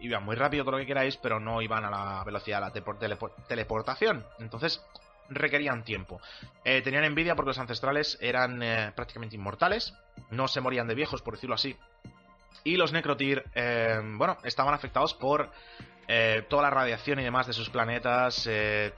iban 0.00 0.24
muy 0.24 0.36
rápido, 0.36 0.64
todo 0.64 0.72
lo 0.72 0.78
que 0.78 0.86
queráis, 0.86 1.16
pero 1.16 1.40
no 1.40 1.62
iban 1.62 1.84
a 1.84 1.90
la 1.90 2.24
velocidad 2.24 2.72
de 2.72 3.08
la 3.08 3.18
teleportación. 3.48 4.26
Entonces, 4.38 4.84
requerían 5.30 5.84
tiempo. 5.84 6.20
tenían 6.62 7.04
envidia 7.04 7.34
porque 7.34 7.50
los 7.50 7.58
ancestrales 7.58 8.18
eran 8.20 8.58
prácticamente 8.94 9.36
inmortales, 9.36 9.94
no 10.30 10.48
se 10.48 10.60
morían 10.60 10.88
de 10.88 10.94
viejos, 10.94 11.22
por 11.22 11.34
decirlo 11.34 11.54
así, 11.54 11.78
y 12.64 12.76
los 12.76 12.92
Necrotir, 12.92 13.44
eh, 13.54 14.00
bueno, 14.02 14.38
estaban 14.44 14.74
afectados 14.74 15.14
por 15.14 15.50
eh, 16.08 16.44
toda 16.48 16.62
la 16.62 16.70
radiación 16.70 17.18
y 17.20 17.24
demás 17.24 17.46
de 17.46 17.52
sus 17.52 17.70
planetas. 17.70 18.46
Eh, 18.48 18.92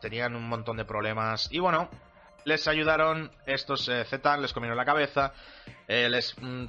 tenían 0.00 0.34
un 0.34 0.48
montón 0.48 0.76
de 0.76 0.84
problemas. 0.84 1.48
Y 1.50 1.58
bueno, 1.58 1.88
les 2.44 2.66
ayudaron 2.68 3.30
estos 3.46 3.84
Z, 3.84 4.36
les 4.38 4.52
comieron 4.52 4.76
la 4.76 4.84
cabeza. 4.84 5.32
les 5.86 6.34
mm, 6.40 6.66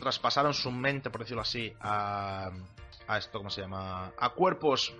traspasaron 0.00 0.54
su 0.54 0.70
mente, 0.70 1.10
por 1.10 1.20
decirlo 1.20 1.42
así, 1.42 1.72
a, 1.80 2.50
a 3.06 3.18
esto, 3.18 3.38
¿cómo 3.38 3.50
se 3.50 3.62
llama? 3.62 4.12
A 4.18 4.30
cuerpos 4.30 4.94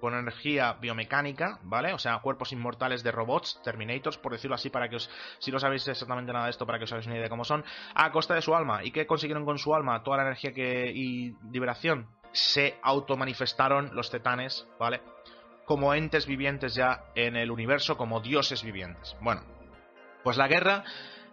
con 0.00 0.14
energía 0.14 0.74
biomecánica, 0.80 1.58
¿vale? 1.62 1.92
O 1.92 1.98
sea, 1.98 2.18
cuerpos 2.18 2.52
inmortales 2.52 3.02
de 3.02 3.12
robots, 3.12 3.60
Terminators, 3.62 4.18
por 4.18 4.32
decirlo 4.32 4.54
así, 4.54 4.70
para 4.70 4.88
que 4.88 4.96
os, 4.96 5.10
si 5.38 5.52
no 5.52 5.60
sabéis 5.60 5.86
exactamente 5.86 6.32
nada 6.32 6.46
de 6.46 6.50
esto, 6.50 6.66
para 6.66 6.78
que 6.78 6.84
os 6.84 6.92
hagáis 6.92 7.06
una 7.06 7.16
idea 7.16 7.24
de 7.24 7.30
cómo 7.30 7.44
son, 7.44 7.64
a 7.94 8.10
costa 8.10 8.34
de 8.34 8.42
su 8.42 8.54
alma. 8.54 8.82
¿Y 8.82 8.90
qué 8.90 9.06
consiguieron 9.06 9.44
con 9.44 9.58
su 9.58 9.74
alma? 9.74 10.02
Toda 10.02 10.18
la 10.18 10.22
energía 10.24 10.52
que, 10.52 10.90
y 10.94 11.36
liberación. 11.52 12.08
Se 12.32 12.78
automanifestaron 12.82 13.90
los 13.94 14.10
tetanes, 14.10 14.66
¿vale? 14.78 15.00
Como 15.64 15.94
entes 15.94 16.26
vivientes 16.26 16.74
ya 16.74 17.04
en 17.14 17.36
el 17.36 17.50
universo, 17.50 17.96
como 17.96 18.20
dioses 18.20 18.62
vivientes. 18.62 19.16
Bueno, 19.20 19.42
pues 20.22 20.36
la 20.36 20.48
guerra 20.48 20.84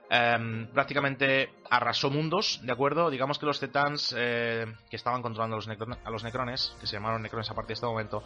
Em, 0.10 0.68
prácticamente 0.68 1.50
arrasó 1.70 2.10
mundos, 2.10 2.62
¿de 2.64 2.72
acuerdo? 2.72 3.10
Digamos 3.10 3.40
que 3.40 3.46
los 3.46 3.60
Titans 3.60 4.16
eh, 4.18 4.66
que 4.90 4.96
estaban 4.96 5.22
controlando 5.22 5.58
a 5.58 6.10
los, 6.10 6.24
Necrones, 6.24 6.76
que 6.80 6.88
se 6.88 6.94
llamaron 6.94 7.22
Necrones 7.22 7.52
a 7.52 7.54
partir 7.54 7.70
de 7.70 7.74
este 7.74 7.86
momento, 7.88 8.24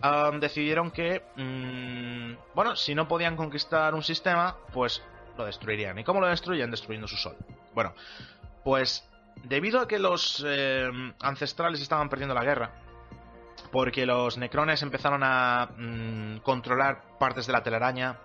em, 0.00 0.38
decidieron 0.38 0.92
que, 0.92 1.24
mm, 1.34 2.54
bueno, 2.54 2.76
si 2.76 2.94
no 2.94 3.08
podían 3.08 3.36
conquistar 3.36 3.94
un 3.94 4.02
sistema, 4.04 4.56
pues 4.72 5.02
lo 5.36 5.44
destruirían. 5.44 5.98
¿Y 5.98 6.04
cómo 6.04 6.20
lo 6.20 6.28
destruyen? 6.28 6.70
Destruyendo 6.70 7.08
su 7.08 7.16
sol. 7.16 7.36
Bueno, 7.74 7.94
pues 8.62 9.04
debido 9.42 9.80
a 9.80 9.88
que 9.88 9.98
los 9.98 10.44
em, 10.46 11.14
ancestrales 11.20 11.80
estaban 11.80 12.08
perdiendo 12.08 12.34
la 12.34 12.44
guerra, 12.44 12.70
porque 13.72 14.06
los 14.06 14.38
Necrones 14.38 14.82
empezaron 14.82 15.22
a 15.24 15.68
mm, 15.76 16.38
controlar 16.38 17.18
partes 17.18 17.48
de 17.48 17.52
la 17.52 17.64
telaraña, 17.64 18.20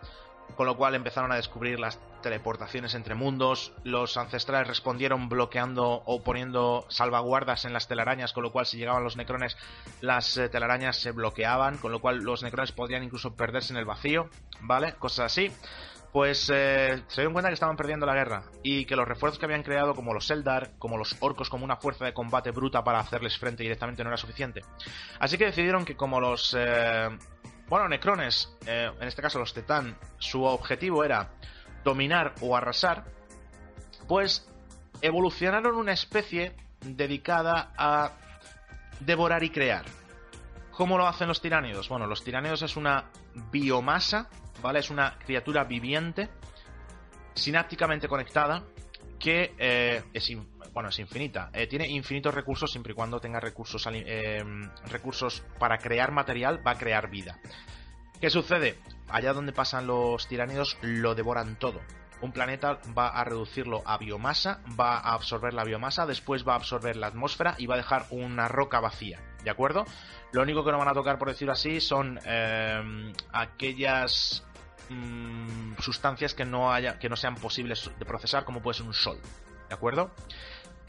con 0.56 0.66
lo 0.66 0.76
cual 0.78 0.96
empezaron 0.96 1.32
a 1.32 1.36
descubrir 1.36 1.80
las 1.80 2.00
teleportaciones 2.22 2.96
entre 2.96 3.16
mundos, 3.16 3.74
los 3.84 4.18
ancestrales 4.18 4.68
respondieron 4.68 5.30
bloqueando 5.30 6.04
o 6.06 6.22
poniendo 6.24 6.86
salvaguardas 6.90 7.66
en 7.66 7.74
las 7.74 7.88
telarañas, 7.88 8.34
con 8.34 8.44
lo 8.44 8.52
cual 8.52 8.66
si 8.66 8.78
llegaban 8.78 9.04
los 9.04 9.16
necrones 9.16 9.58
las 10.02 10.38
eh, 10.38 10.50
telarañas 10.50 10.98
se 10.98 11.12
bloqueaban, 11.12 11.78
con 11.78 11.92
lo 11.92 12.00
cual 12.00 12.18
los 12.18 12.44
necrones 12.44 12.72
podrían 12.72 13.04
incluso 13.04 13.36
perderse 13.36 13.74
en 13.74 13.80
el 13.80 13.86
vacío, 13.86 14.30
¿vale? 14.62 14.94
Cosas 14.94 15.28
así. 15.28 15.52
Pues 16.12 16.50
eh, 16.52 17.04
se 17.08 17.22
dieron 17.22 17.34
cuenta 17.34 17.50
que 17.50 17.54
estaban 17.54 17.78
perdiendo 17.78 18.08
la 18.08 18.16
guerra 18.16 18.44
y 18.64 18.86
que 18.86 18.96
los 18.96 19.08
refuerzos 19.08 19.38
que 19.38 19.46
habían 19.46 19.62
creado, 19.62 19.94
como 19.94 20.12
los 20.12 20.32
Eldar, 20.32 20.72
como 20.80 20.98
los 20.98 21.16
orcos, 21.20 21.50
como 21.52 21.64
una 21.64 21.76
fuerza 21.76 22.04
de 22.04 22.14
combate 22.14 22.50
bruta 22.50 22.84
para 22.84 23.00
hacerles 23.00 23.38
frente 23.38 23.62
directamente 23.62 24.04
no 24.04 24.10
era 24.10 24.18
suficiente. 24.18 24.62
Así 25.20 25.38
que 25.38 25.46
decidieron 25.46 25.86
que 25.86 25.96
como 25.96 26.20
los 26.20 26.56
eh, 26.58 27.10
bueno, 27.70 27.88
Necrones, 27.88 28.52
eh, 28.66 28.92
en 29.00 29.08
este 29.08 29.22
caso 29.22 29.40
los 29.40 29.54
Tetán, 29.54 29.96
su 30.18 30.44
objetivo 30.44 31.04
era 31.04 31.30
dominar 31.84 32.34
o 32.42 32.56
arrasar, 32.56 33.06
pues 34.08 34.50
evolucionaron 35.02 35.76
una 35.76 35.94
especie 35.94 36.56
dedicada 36.82 37.72
a 37.78 38.12
devorar 39.00 39.44
y 39.44 39.52
crear. 39.52 39.86
¿Cómo 40.72 40.98
lo 40.98 41.08
hacen 41.08 41.28
los 41.28 41.42
tiránidos? 41.42 41.90
Bueno, 41.90 42.08
los 42.08 42.24
tiránidos 42.24 42.62
es 42.62 42.76
una 42.76 43.06
biomasa, 43.52 44.30
¿vale? 44.62 44.80
Es 44.80 44.90
una 44.90 45.18
criatura 45.20 45.64
viviente, 45.64 46.30
sinápticamente 47.36 48.08
conectada, 48.08 48.64
que 49.20 49.54
eh, 49.58 50.04
es, 50.14 50.32
bueno, 50.80 50.92
es 50.92 51.00
infinita. 51.00 51.50
Eh, 51.52 51.68
tiene 51.68 51.90
infinitos 51.90 52.34
recursos 52.34 52.72
siempre 52.72 52.94
y 52.94 52.96
cuando 52.96 53.20
tenga 53.20 53.42
recursos, 53.42 53.86
eh, 53.92 54.42
recursos 54.86 55.44
para 55.60 55.78
crear 55.78 56.14
material, 56.14 56.66
va 56.66 56.72
a 56.72 56.78
crear 56.78 57.10
vida. 57.10 57.38
¿Qué 58.22 58.30
sucede? 58.30 58.80
Allá 59.10 59.34
donde 59.34 59.52
pasan 59.52 59.88
los 59.88 60.26
tiránidos 60.30 60.78
lo 60.82 61.16
devoran 61.16 61.60
todo. 61.60 61.82
Un 62.22 62.32
planeta 62.32 62.80
va 62.98 63.10
a 63.10 63.26
reducirlo 63.26 63.82
a 63.86 63.98
biomasa, 63.98 64.62
va 64.80 65.00
a 65.00 65.16
absorber 65.16 65.54
la 65.54 65.66
biomasa, 65.66 66.06
después 66.06 66.48
va 66.48 66.54
a 66.54 66.56
absorber 66.56 66.96
la 66.96 67.08
atmósfera 67.08 67.56
y 67.58 67.66
va 67.66 67.74
a 67.74 67.80
dejar 67.80 68.06
una 68.10 68.48
roca 68.48 68.80
vacía. 68.80 69.20
¿De 69.44 69.50
acuerdo? 69.50 69.84
Lo 70.32 70.44
único 70.44 70.64
que 70.64 70.72
no 70.72 70.78
van 70.78 70.88
a 70.88 70.94
tocar, 70.94 71.20
por 71.20 71.28
decirlo 71.28 71.52
así, 71.52 71.82
son 71.82 72.22
eh, 72.24 73.12
aquellas 73.34 74.46
mm, 74.88 75.74
sustancias 75.80 76.34
que 76.34 76.46
no, 76.46 76.72
haya, 76.72 76.98
que 77.00 77.10
no 77.10 77.18
sean 77.18 77.36
posibles 77.36 77.92
de 78.00 78.06
procesar, 78.06 78.46
como 78.46 78.62
puede 78.62 78.78
ser 78.78 78.86
un 78.86 78.94
sol. 78.94 79.20
¿De 79.70 79.76
acuerdo? 79.76 80.12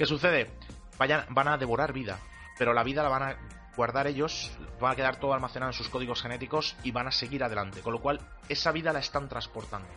¿Qué 0.00 0.06
sucede? 0.06 0.50
Vayan, 0.96 1.26
van 1.28 1.48
a 1.48 1.58
devorar 1.58 1.92
vida, 1.92 2.18
pero 2.56 2.72
la 2.72 2.82
vida 2.82 3.02
la 3.02 3.10
van 3.10 3.22
a 3.22 3.36
guardar 3.76 4.06
ellos, 4.06 4.50
va 4.82 4.92
a 4.92 4.96
quedar 4.96 5.20
todo 5.20 5.34
almacenado 5.34 5.72
en 5.72 5.76
sus 5.76 5.90
códigos 5.90 6.22
genéticos 6.22 6.74
y 6.82 6.90
van 6.90 7.06
a 7.06 7.12
seguir 7.12 7.44
adelante, 7.44 7.82
con 7.82 7.92
lo 7.92 8.00
cual 8.00 8.18
esa 8.48 8.72
vida 8.72 8.94
la 8.94 9.00
están 9.00 9.28
transportando. 9.28 9.90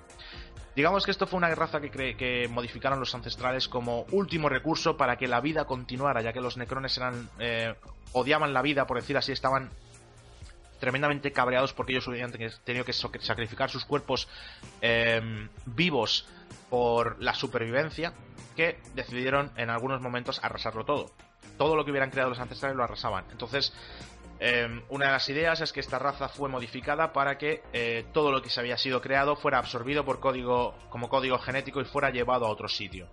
Digamos 0.75 1.05
que 1.05 1.11
esto 1.11 1.25
fue 1.25 1.37
una 1.37 1.55
raza 1.55 1.79
que, 1.79 2.49
modificaron 2.51 2.99
los 2.99 3.15
ancestrales 3.15 3.69
como 3.69 4.01
último 4.11 4.49
recurso 4.49 4.97
para 4.97 5.15
que 5.15 5.29
la 5.29 5.39
vida 5.39 5.63
continuara, 5.63 6.21
ya 6.21 6.33
que 6.33 6.41
los 6.41 6.57
necrones 6.57 6.97
eran 6.97 7.29
eh, 7.39 7.73
odiaban 8.11 8.53
la 8.53 8.61
vida, 8.61 8.85
por 8.85 8.97
decir 8.97 9.15
así, 9.15 9.31
estaban 9.31 9.69
tremendamente 10.81 11.31
cabreados 11.31 11.71
porque 11.71 11.93
ellos 11.93 12.05
hubieran 12.09 12.33
tenido 12.65 12.83
que 12.83 12.91
sacrificar 12.91 13.69
sus 13.69 13.85
cuerpos 13.85 14.27
eh, 14.81 15.47
vivos 15.65 16.27
por 16.69 17.23
la 17.23 17.33
supervivencia 17.33 18.11
que 18.53 18.79
decidieron 18.95 19.51
en 19.57 19.69
algunos 19.69 20.01
momentos 20.01 20.39
arrasarlo 20.43 20.85
todo. 20.85 21.11
Todo 21.57 21.75
lo 21.75 21.83
que 21.85 21.91
hubieran 21.91 22.09
creado 22.09 22.29
los 22.29 22.39
ancestrales 22.39 22.77
lo 22.77 22.83
arrasaban. 22.83 23.25
Entonces, 23.31 23.73
em, 24.39 24.81
una 24.89 25.07
de 25.07 25.11
las 25.11 25.29
ideas 25.29 25.61
es 25.61 25.73
que 25.73 25.79
esta 25.79 25.99
raza 25.99 26.29
fue 26.29 26.49
modificada 26.49 27.13
para 27.13 27.37
que 27.37 27.63
eh, 27.73 28.05
todo 28.13 28.31
lo 28.31 28.41
que 28.41 28.49
se 28.49 28.59
había 28.59 28.77
sido 28.77 29.01
creado 29.01 29.35
fuera 29.35 29.59
absorbido 29.59 30.05
por 30.05 30.19
código, 30.19 30.75
como 30.89 31.09
código 31.09 31.37
genético 31.39 31.81
y 31.81 31.85
fuera 31.85 32.09
llevado 32.09 32.45
a 32.45 32.49
otro 32.49 32.67
sitio. 32.67 33.07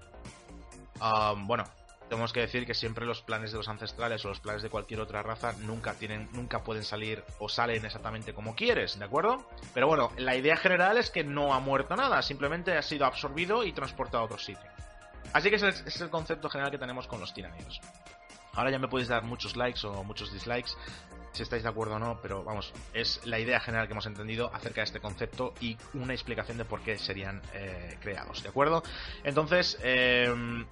bueno, 1.46 1.64
tenemos 2.11 2.33
que 2.33 2.40
decir 2.40 2.66
que 2.66 2.74
siempre 2.74 3.07
los 3.07 3.22
planes 3.22 3.53
de 3.53 3.59
los 3.59 3.68
ancestrales 3.68 4.24
o 4.24 4.29
los 4.29 4.40
planes 4.40 4.62
de 4.62 4.68
cualquier 4.68 5.00
otra 5.00 5.22
raza 5.22 5.53
nunca 5.61 5.94
tienen, 5.94 6.29
nunca 6.33 6.64
pueden 6.64 6.83
salir 6.83 7.22
o 7.38 7.48
salen 7.48 7.85
exactamente 7.85 8.35
como 8.35 8.57
quieres, 8.57 8.98
¿de 8.98 9.05
acuerdo? 9.05 9.46
Pero 9.72 9.87
bueno, 9.87 10.11
la 10.18 10.35
idea 10.35 10.57
general 10.57 10.98
es 10.98 11.09
que 11.09 11.22
no 11.22 11.55
ha 11.55 11.61
muerto 11.61 11.94
nada, 11.94 12.20
simplemente 12.22 12.76
ha 12.76 12.83
sido 12.83 13.07
absorbido 13.07 13.62
y 13.62 13.72
transportado 13.72 14.24
a 14.24 14.26
otro 14.26 14.38
sitio. 14.38 14.68
Así 15.32 15.50
que 15.50 15.56
ese 15.56 15.68
es, 15.68 16.00
el 16.00 16.10
concepto 16.10 16.48
general 16.48 16.70
que 16.70 16.78
tenemos 16.78 17.06
con 17.06 17.20
los 17.20 17.32
tiranidos. 17.32 17.80
Ahora 18.54 18.70
ya 18.70 18.78
me 18.78 18.88
podéis 18.88 19.08
dar 19.08 19.22
muchos 19.22 19.56
likes 19.56 19.86
o 19.86 20.02
muchos 20.02 20.32
dislikes 20.32 20.72
si 21.32 21.44
estáis 21.44 21.62
de 21.62 21.68
acuerdo 21.68 21.94
o 21.94 21.98
no, 21.98 22.18
pero 22.20 22.42
vamos, 22.42 22.72
es 22.92 23.24
la 23.24 23.38
idea 23.38 23.60
general 23.60 23.86
que 23.86 23.92
hemos 23.92 24.06
entendido 24.06 24.52
acerca 24.52 24.80
de 24.80 24.86
este 24.86 25.00
concepto 25.00 25.54
y 25.60 25.76
una 25.94 26.12
explicación 26.12 26.58
de 26.58 26.64
por 26.64 26.80
qué 26.80 26.98
serían 26.98 27.40
eh, 27.54 27.96
creados, 28.00 28.42
¿de 28.42 28.48
acuerdo? 28.48 28.82
Entonces, 29.22 29.78
em, 29.82 30.66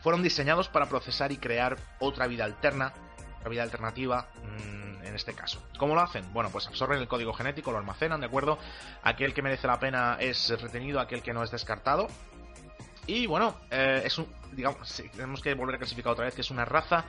fueron 0.00 0.22
diseñados 0.22 0.68
para 0.68 0.86
procesar 0.88 1.32
y 1.32 1.38
crear 1.38 1.76
otra 1.98 2.26
vida 2.28 2.44
alterna, 2.44 2.92
otra 3.38 3.48
vida 3.50 3.64
alternativa. 3.64 4.28
Mm, 4.44 4.93
en 5.04 5.14
este 5.14 5.34
caso. 5.34 5.62
¿Cómo 5.78 5.94
lo 5.94 6.00
hacen? 6.00 6.32
Bueno, 6.32 6.50
pues 6.50 6.66
absorben 6.66 6.98
el 6.98 7.08
código 7.08 7.32
genético, 7.32 7.72
lo 7.72 7.78
almacenan, 7.78 8.20
¿de 8.20 8.26
acuerdo? 8.26 8.58
Aquel 9.02 9.34
que 9.34 9.42
merece 9.42 9.66
la 9.66 9.78
pena 9.78 10.16
es 10.18 10.48
retenido, 10.60 11.00
aquel 11.00 11.22
que 11.22 11.32
no 11.32 11.42
es 11.42 11.50
descartado. 11.50 12.08
Y 13.06 13.26
bueno, 13.26 13.56
eh, 13.70 14.02
es 14.04 14.16
un, 14.18 14.26
digamos, 14.52 15.02
tenemos 15.12 15.40
que 15.42 15.54
volver 15.54 15.76
a 15.76 15.78
clasificar 15.78 16.12
otra 16.12 16.24
vez 16.24 16.34
que 16.34 16.40
es 16.40 16.50
una 16.50 16.64
raza 16.64 17.04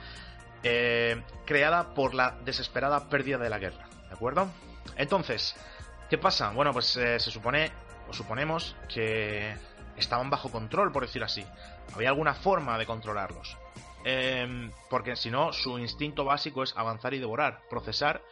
eh, 0.62 1.22
creada 1.46 1.94
por 1.94 2.14
la 2.14 2.36
desesperada 2.44 3.08
pérdida 3.08 3.38
de 3.38 3.48
la 3.48 3.58
guerra, 3.58 3.88
¿de 4.08 4.14
acuerdo? 4.14 4.48
Entonces, 4.96 5.54
¿qué 6.10 6.18
pasa? 6.18 6.50
Bueno, 6.50 6.72
pues 6.72 6.86
se 6.86 7.18
supone, 7.18 7.72
o 8.08 8.12
suponemos 8.12 8.76
que 8.92 9.56
estaban 9.96 10.30
bajo 10.30 10.50
control, 10.50 10.92
por 10.92 11.02
decir 11.02 11.22
así. 11.24 11.44
Había 11.94 12.10
alguna 12.10 12.34
forma 12.34 12.78
de 12.78 12.86
controlarlos. 12.86 13.56
Em, 14.08 14.70
porque 14.88 15.16
si 15.16 15.32
no, 15.32 15.52
su 15.52 15.80
instinto 15.80 16.24
básico 16.24 16.62
es 16.62 16.76
avanzar 16.76 17.12
y 17.12 17.18
devorar, 17.18 17.62
procesar 17.68 18.22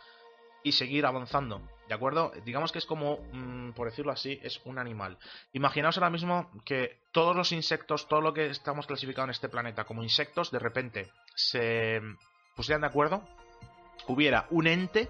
y 0.63 0.71
seguir 0.71 1.05
avanzando. 1.05 1.63
¿De 1.89 1.95
acuerdo? 1.95 2.31
Digamos 2.45 2.71
que 2.71 2.79
es 2.79 2.87
como, 2.87 3.19
mm, 3.33 3.73
por 3.73 3.91
decirlo 3.91 4.13
así, 4.13 4.39
es 4.45 4.61
un 4.65 4.79
animal. 4.79 5.19
Imaginaos 5.53 5.99
ahora 5.99 6.11
mismo 6.11 6.49
que 6.65 7.01
todos 7.11 7.35
los 7.35 7.51
insectos, 7.51 8.07
todo 8.07 8.21
lo 8.21 8.33
que 8.33 8.47
estamos 8.47 8.87
clasificando 8.87 9.25
en 9.25 9.31
este 9.31 9.49
planeta 9.49 9.83
como 9.83 10.05
insectos, 10.05 10.53
de 10.53 10.61
repente 10.61 11.11
se 11.35 12.01
pusieran 12.55 12.83
de 12.83 12.87
acuerdo, 12.87 13.25
hubiera 14.07 14.47
un 14.51 14.69
ente 14.69 15.09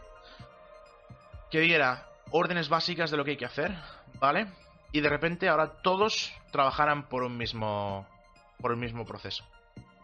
que 1.51 1.61
diera 1.61 2.09
órdenes 2.31 2.71
básicas 2.71 3.11
de 3.11 3.19
lo 3.19 3.25
que 3.27 3.33
hay 3.33 3.37
que 3.37 3.45
hacer, 3.45 3.77
¿vale? 4.19 4.47
Y 4.93 5.03
de 5.03 5.11
repente 5.11 5.47
ahora 5.47 5.83
todos 5.83 6.33
trabajaran 6.53 7.07
por 7.11 7.23
un 7.23 7.37
mismo 7.37 8.09
por 8.59 8.73
un 8.73 8.81
mismo 8.81 9.05
proceso. 9.05 9.45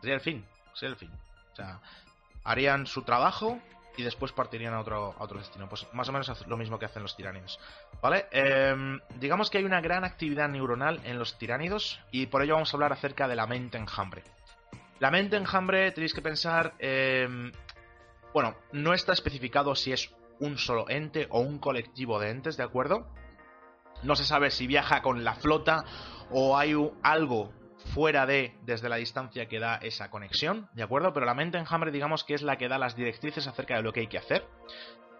Sería 0.00 0.14
el 0.14 0.20
fin, 0.20 0.44
sería 0.74 0.90
el 0.90 0.96
fin. 0.96 1.10
O 1.52 1.56
sea, 1.56 1.80
harían 2.44 2.86
su 2.86 3.02
trabajo 3.02 3.60
y 3.96 4.02
después 4.02 4.32
partirían 4.32 4.74
a 4.74 4.80
otro, 4.80 5.14
a 5.18 5.22
otro 5.22 5.38
destino. 5.38 5.68
Pues 5.68 5.86
más 5.92 6.08
o 6.08 6.12
menos 6.12 6.46
lo 6.46 6.56
mismo 6.56 6.78
que 6.78 6.86
hacen 6.86 7.02
los 7.02 7.16
tiránidos. 7.16 7.58
¿Vale? 8.00 8.26
Em, 8.30 9.00
digamos 9.16 9.50
que 9.50 9.58
hay 9.58 9.64
una 9.64 9.80
gran 9.80 10.04
actividad 10.04 10.48
neuronal 10.48 11.00
en 11.04 11.18
los 11.18 11.38
tiránidos 11.38 12.00
y 12.10 12.26
por 12.26 12.42
ello 12.42 12.54
vamos 12.54 12.72
a 12.72 12.76
hablar 12.76 12.92
acerca 12.92 13.28
de 13.28 13.36
la 13.36 13.46
mente 13.46 13.78
enjambre. 13.78 14.22
La 14.98 15.10
mente 15.10 15.36
enjambre 15.36 15.92
tenéis 15.92 16.14
que 16.14 16.22
pensar... 16.22 16.74
Em, 16.78 17.52
bueno, 18.32 18.54
no 18.72 18.94
está 18.94 19.12
especificado 19.12 19.74
si 19.74 19.92
es 19.92 20.14
un 20.38 20.56
solo 20.56 20.88
ente 20.88 21.26
o 21.30 21.40
un 21.40 21.58
colectivo 21.58 22.20
de 22.20 22.30
entes, 22.30 22.56
¿de 22.56 22.62
acuerdo? 22.62 23.08
No 24.02 24.14
se 24.14 24.24
sabe 24.24 24.50
si 24.50 24.66
viaja 24.66 25.02
con 25.02 25.24
la 25.24 25.34
flota 25.34 25.84
o 26.30 26.56
hay 26.56 26.74
algo 27.02 27.52
fuera 27.94 28.26
de, 28.26 28.54
desde 28.62 28.88
la 28.88 28.96
distancia 28.96 29.46
que 29.46 29.58
da 29.58 29.76
esa 29.76 30.10
conexión, 30.10 30.68
¿de 30.74 30.82
acuerdo? 30.82 31.12
Pero 31.12 31.26
la 31.26 31.34
mente 31.34 31.58
enjambre 31.58 31.90
digamos 31.90 32.24
que 32.24 32.34
es 32.34 32.42
la 32.42 32.56
que 32.56 32.68
da 32.68 32.78
las 32.78 32.96
directrices 32.96 33.46
acerca 33.46 33.76
de 33.76 33.82
lo 33.82 33.92
que 33.92 34.00
hay 34.00 34.06
que 34.06 34.18
hacer. 34.18 34.46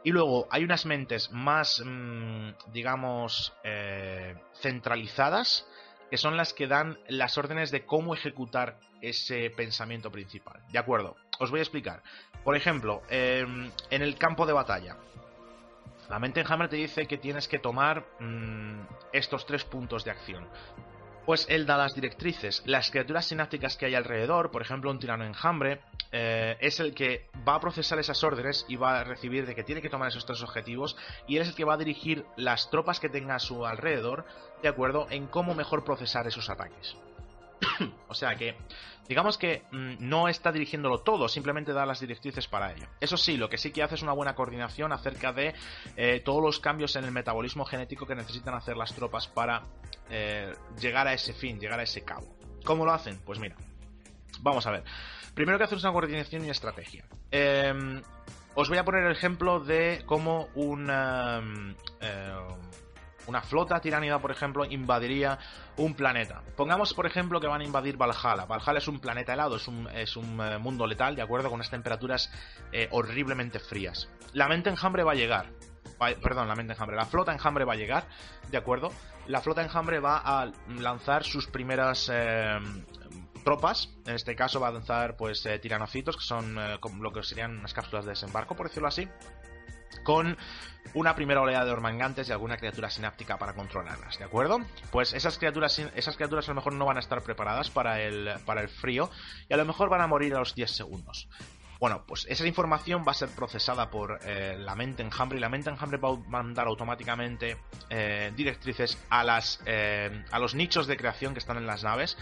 Y 0.02 0.12
luego 0.12 0.48
hay 0.50 0.64
unas 0.64 0.86
mentes 0.86 1.30
más, 1.30 1.82
mm, 1.84 2.50
digamos, 2.72 3.52
eh, 3.64 4.34
centralizadas, 4.60 5.66
que 6.10 6.16
son 6.16 6.36
las 6.36 6.54
que 6.54 6.66
dan 6.66 6.98
las 7.08 7.36
órdenes 7.36 7.70
de 7.70 7.84
cómo 7.84 8.14
ejecutar 8.14 8.78
ese 9.02 9.50
pensamiento 9.50 10.10
principal. 10.10 10.62
¿De 10.70 10.78
acuerdo? 10.78 11.16
Os 11.38 11.50
voy 11.50 11.60
a 11.60 11.62
explicar. 11.62 12.02
Por 12.44 12.56
ejemplo, 12.56 13.02
em, 13.10 13.70
en 13.90 14.02
el 14.02 14.16
campo 14.16 14.46
de 14.46 14.52
batalla. 14.54 14.96
La 16.08 16.18
mente 16.18 16.40
enjambre 16.40 16.68
te 16.68 16.76
dice 16.76 17.06
que 17.06 17.18
tienes 17.18 17.46
que 17.46 17.58
tomar 17.58 18.04
mm, 18.18 18.80
estos 19.12 19.46
tres 19.46 19.64
puntos 19.64 20.04
de 20.04 20.10
acción 20.10 20.48
pues 21.30 21.46
él 21.48 21.64
da 21.64 21.76
las 21.76 21.94
directrices. 21.94 22.60
Las 22.66 22.90
criaturas 22.90 23.26
sinápticas 23.26 23.76
que 23.76 23.86
hay 23.86 23.94
alrededor, 23.94 24.50
por 24.50 24.62
ejemplo 24.62 24.90
un 24.90 24.98
tirano 24.98 25.24
enjambre, 25.24 25.80
eh, 26.10 26.56
es 26.58 26.80
el 26.80 26.92
que 26.92 27.28
va 27.46 27.54
a 27.54 27.60
procesar 27.60 28.00
esas 28.00 28.24
órdenes 28.24 28.66
y 28.66 28.74
va 28.74 28.98
a 28.98 29.04
recibir 29.04 29.46
de 29.46 29.54
que 29.54 29.62
tiene 29.62 29.80
que 29.80 29.88
tomar 29.88 30.08
esos 30.08 30.26
tres 30.26 30.42
objetivos 30.42 30.96
y 31.28 31.36
él 31.36 31.42
es 31.42 31.50
el 31.50 31.54
que 31.54 31.62
va 31.62 31.74
a 31.74 31.76
dirigir 31.76 32.24
las 32.36 32.68
tropas 32.68 32.98
que 32.98 33.08
tenga 33.08 33.36
a 33.36 33.38
su 33.38 33.64
alrededor, 33.64 34.24
de 34.60 34.70
acuerdo, 34.70 35.06
en 35.08 35.28
cómo 35.28 35.54
mejor 35.54 35.84
procesar 35.84 36.26
esos 36.26 36.50
ataques. 36.50 36.96
o 38.08 38.14
sea 38.14 38.36
que, 38.36 38.56
digamos 39.08 39.38
que 39.38 39.64
mm, 39.70 39.94
no 40.00 40.28
está 40.28 40.52
dirigiéndolo 40.52 40.98
todo, 40.98 41.28
simplemente 41.28 41.72
da 41.72 41.86
las 41.86 42.00
directrices 42.00 42.46
para 42.48 42.72
ello. 42.72 42.86
Eso 43.00 43.16
sí, 43.16 43.36
lo 43.36 43.48
que 43.48 43.58
sí 43.58 43.72
que 43.72 43.82
hace 43.82 43.94
es 43.96 44.02
una 44.02 44.12
buena 44.12 44.34
coordinación 44.34 44.92
acerca 44.92 45.32
de 45.32 45.54
eh, 45.96 46.20
todos 46.24 46.42
los 46.42 46.60
cambios 46.60 46.96
en 46.96 47.04
el 47.04 47.12
metabolismo 47.12 47.64
genético 47.64 48.06
que 48.06 48.14
necesitan 48.14 48.54
hacer 48.54 48.76
las 48.76 48.94
tropas 48.94 49.28
para 49.28 49.62
eh, 50.10 50.52
llegar 50.80 51.06
a 51.06 51.12
ese 51.12 51.32
fin, 51.32 51.58
llegar 51.58 51.80
a 51.80 51.84
ese 51.84 52.02
cabo. 52.02 52.36
¿Cómo 52.64 52.84
lo 52.84 52.92
hacen? 52.92 53.20
Pues 53.24 53.38
mira, 53.38 53.56
vamos 54.40 54.66
a 54.66 54.70
ver. 54.70 54.84
Primero 55.34 55.58
que 55.58 55.64
hacer 55.64 55.78
es 55.78 55.84
una 55.84 55.92
coordinación 55.92 56.44
y 56.44 56.50
estrategia. 56.50 57.04
Em, 57.30 58.02
os 58.54 58.68
voy 58.68 58.78
a 58.78 58.84
poner 58.84 59.04
el 59.04 59.12
ejemplo 59.12 59.60
de 59.60 60.02
cómo 60.06 60.48
una, 60.54 61.38
em, 61.38 61.74
eh, 62.00 62.34
una 63.30 63.40
flota 63.40 63.80
tiránida, 63.80 64.18
por 64.18 64.30
ejemplo, 64.30 64.64
invadiría 64.64 65.38
un 65.76 65.94
planeta. 65.94 66.42
Pongamos, 66.56 66.92
por 66.92 67.06
ejemplo, 67.06 67.40
que 67.40 67.46
van 67.46 67.62
a 67.62 67.64
invadir 67.64 67.96
Valhalla. 67.96 68.44
Valhalla 68.44 68.78
es 68.78 68.88
un 68.88 69.00
planeta 69.00 69.32
helado, 69.32 69.56
es 69.56 69.66
un, 69.66 69.88
es 69.88 70.16
un 70.16 70.40
eh, 70.40 70.58
mundo 70.58 70.86
letal, 70.86 71.16
¿de 71.16 71.22
acuerdo? 71.22 71.48
Con 71.48 71.56
unas 71.56 71.70
temperaturas 71.70 72.30
horriblemente 72.90 73.58
frías. 73.58 74.08
La 74.32 74.48
mente 74.48 74.70
enjambre 74.70 75.02
va 75.02 75.12
a 75.12 75.16
llegar 75.16 75.46
perdón, 76.22 76.48
la 76.48 76.54
mente 76.54 76.72
enjambre, 76.72 76.96
la 76.96 77.04
flota 77.04 77.32
enjambre 77.32 77.64
va 77.64 77.74
a 77.74 77.76
llegar, 77.76 78.06
¿de 78.50 78.56
acuerdo? 78.56 78.90
La 79.26 79.40
flota 79.40 79.62
enjambre 79.62 80.00
va 80.00 80.18
a 80.18 80.50
lanzar 80.78 81.24
sus 81.24 81.46
primeras 81.46 82.10
eh, 82.12 82.58
tropas, 83.44 83.90
en 84.06 84.14
este 84.14 84.34
caso 84.34 84.60
va 84.60 84.68
a 84.68 84.72
lanzar 84.72 85.16
pues 85.16 85.44
eh, 85.46 85.58
tiranocitos, 85.58 86.16
que 86.16 86.24
son 86.24 86.58
eh, 86.58 86.78
lo 86.98 87.12
que 87.12 87.22
serían 87.22 87.58
unas 87.58 87.74
cápsulas 87.74 88.06
de 88.06 88.10
desembarco, 88.10 88.56
por 88.56 88.68
decirlo 88.68 88.88
así, 88.88 89.08
con 90.02 90.36
una 90.94 91.14
primera 91.14 91.40
oleada 91.40 91.64
de 91.64 91.70
ormangantes 91.70 92.28
y 92.28 92.32
alguna 92.32 92.56
criatura 92.56 92.90
sináptica 92.90 93.38
para 93.38 93.54
controlarlas, 93.54 94.18
¿de 94.18 94.24
acuerdo? 94.24 94.60
Pues 94.90 95.12
esas 95.12 95.38
criaturas, 95.38 95.78
esas 95.94 96.16
criaturas 96.16 96.48
a 96.48 96.52
lo 96.52 96.56
mejor 96.56 96.72
no 96.72 96.86
van 96.86 96.96
a 96.96 97.00
estar 97.00 97.22
preparadas 97.22 97.70
para 97.70 98.00
el, 98.00 98.30
para 98.44 98.62
el 98.62 98.68
frío 98.68 99.10
y 99.48 99.54
a 99.54 99.56
lo 99.56 99.64
mejor 99.64 99.88
van 99.88 100.00
a 100.00 100.06
morir 100.06 100.34
a 100.34 100.40
los 100.40 100.54
10 100.54 100.70
segundos. 100.70 101.28
Bueno, 101.80 102.04
pues 102.06 102.26
esa 102.28 102.46
información 102.46 103.04
va 103.08 103.12
a 103.12 103.14
ser 103.14 103.30
procesada 103.30 103.90
por 103.90 104.20
eh, 104.26 104.54
la 104.58 104.74
mente 104.74 105.02
enjambre 105.02 105.38
y 105.38 105.40
la 105.40 105.48
mente 105.48 105.70
enjambre 105.70 105.96
va 105.96 106.10
a 106.10 106.16
mandar 106.28 106.66
automáticamente 106.66 107.56
eh, 107.88 108.30
directrices 108.36 109.02
a, 109.08 109.24
las, 109.24 109.62
eh, 109.64 110.24
a 110.30 110.38
los 110.38 110.54
nichos 110.54 110.86
de 110.86 110.98
creación 110.98 111.32
que 111.32 111.38
están 111.38 111.56
en 111.56 111.66
las 111.66 111.82
naves 111.82 112.18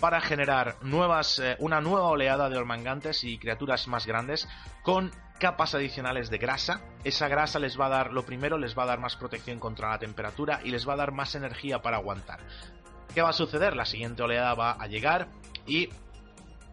para 0.00 0.22
generar 0.22 0.76
nuevas, 0.80 1.42
una 1.58 1.82
nueva 1.82 2.06
oleada 2.06 2.48
de 2.48 2.56
ormangantes 2.56 3.22
y 3.22 3.36
criaturas 3.36 3.86
más 3.86 4.06
grandes 4.06 4.48
con 4.82 5.12
capas 5.38 5.74
adicionales 5.74 6.30
de 6.30 6.38
grasa. 6.38 6.80
Esa 7.04 7.28
grasa 7.28 7.58
les 7.58 7.78
va 7.78 7.86
a 7.86 7.90
dar, 7.90 8.12
lo 8.14 8.24
primero, 8.24 8.56
les 8.56 8.76
va 8.76 8.84
a 8.84 8.86
dar 8.86 8.98
más 8.98 9.16
protección 9.16 9.58
contra 9.58 9.90
la 9.90 9.98
temperatura 9.98 10.60
y 10.64 10.70
les 10.70 10.88
va 10.88 10.94
a 10.94 10.96
dar 10.96 11.12
más 11.12 11.34
energía 11.34 11.82
para 11.82 11.98
aguantar. 11.98 12.40
¿Qué 13.14 13.20
va 13.20 13.28
a 13.28 13.34
suceder? 13.34 13.76
La 13.76 13.84
siguiente 13.84 14.22
oleada 14.22 14.54
va 14.54 14.72
a 14.72 14.86
llegar 14.86 15.28
y 15.66 15.90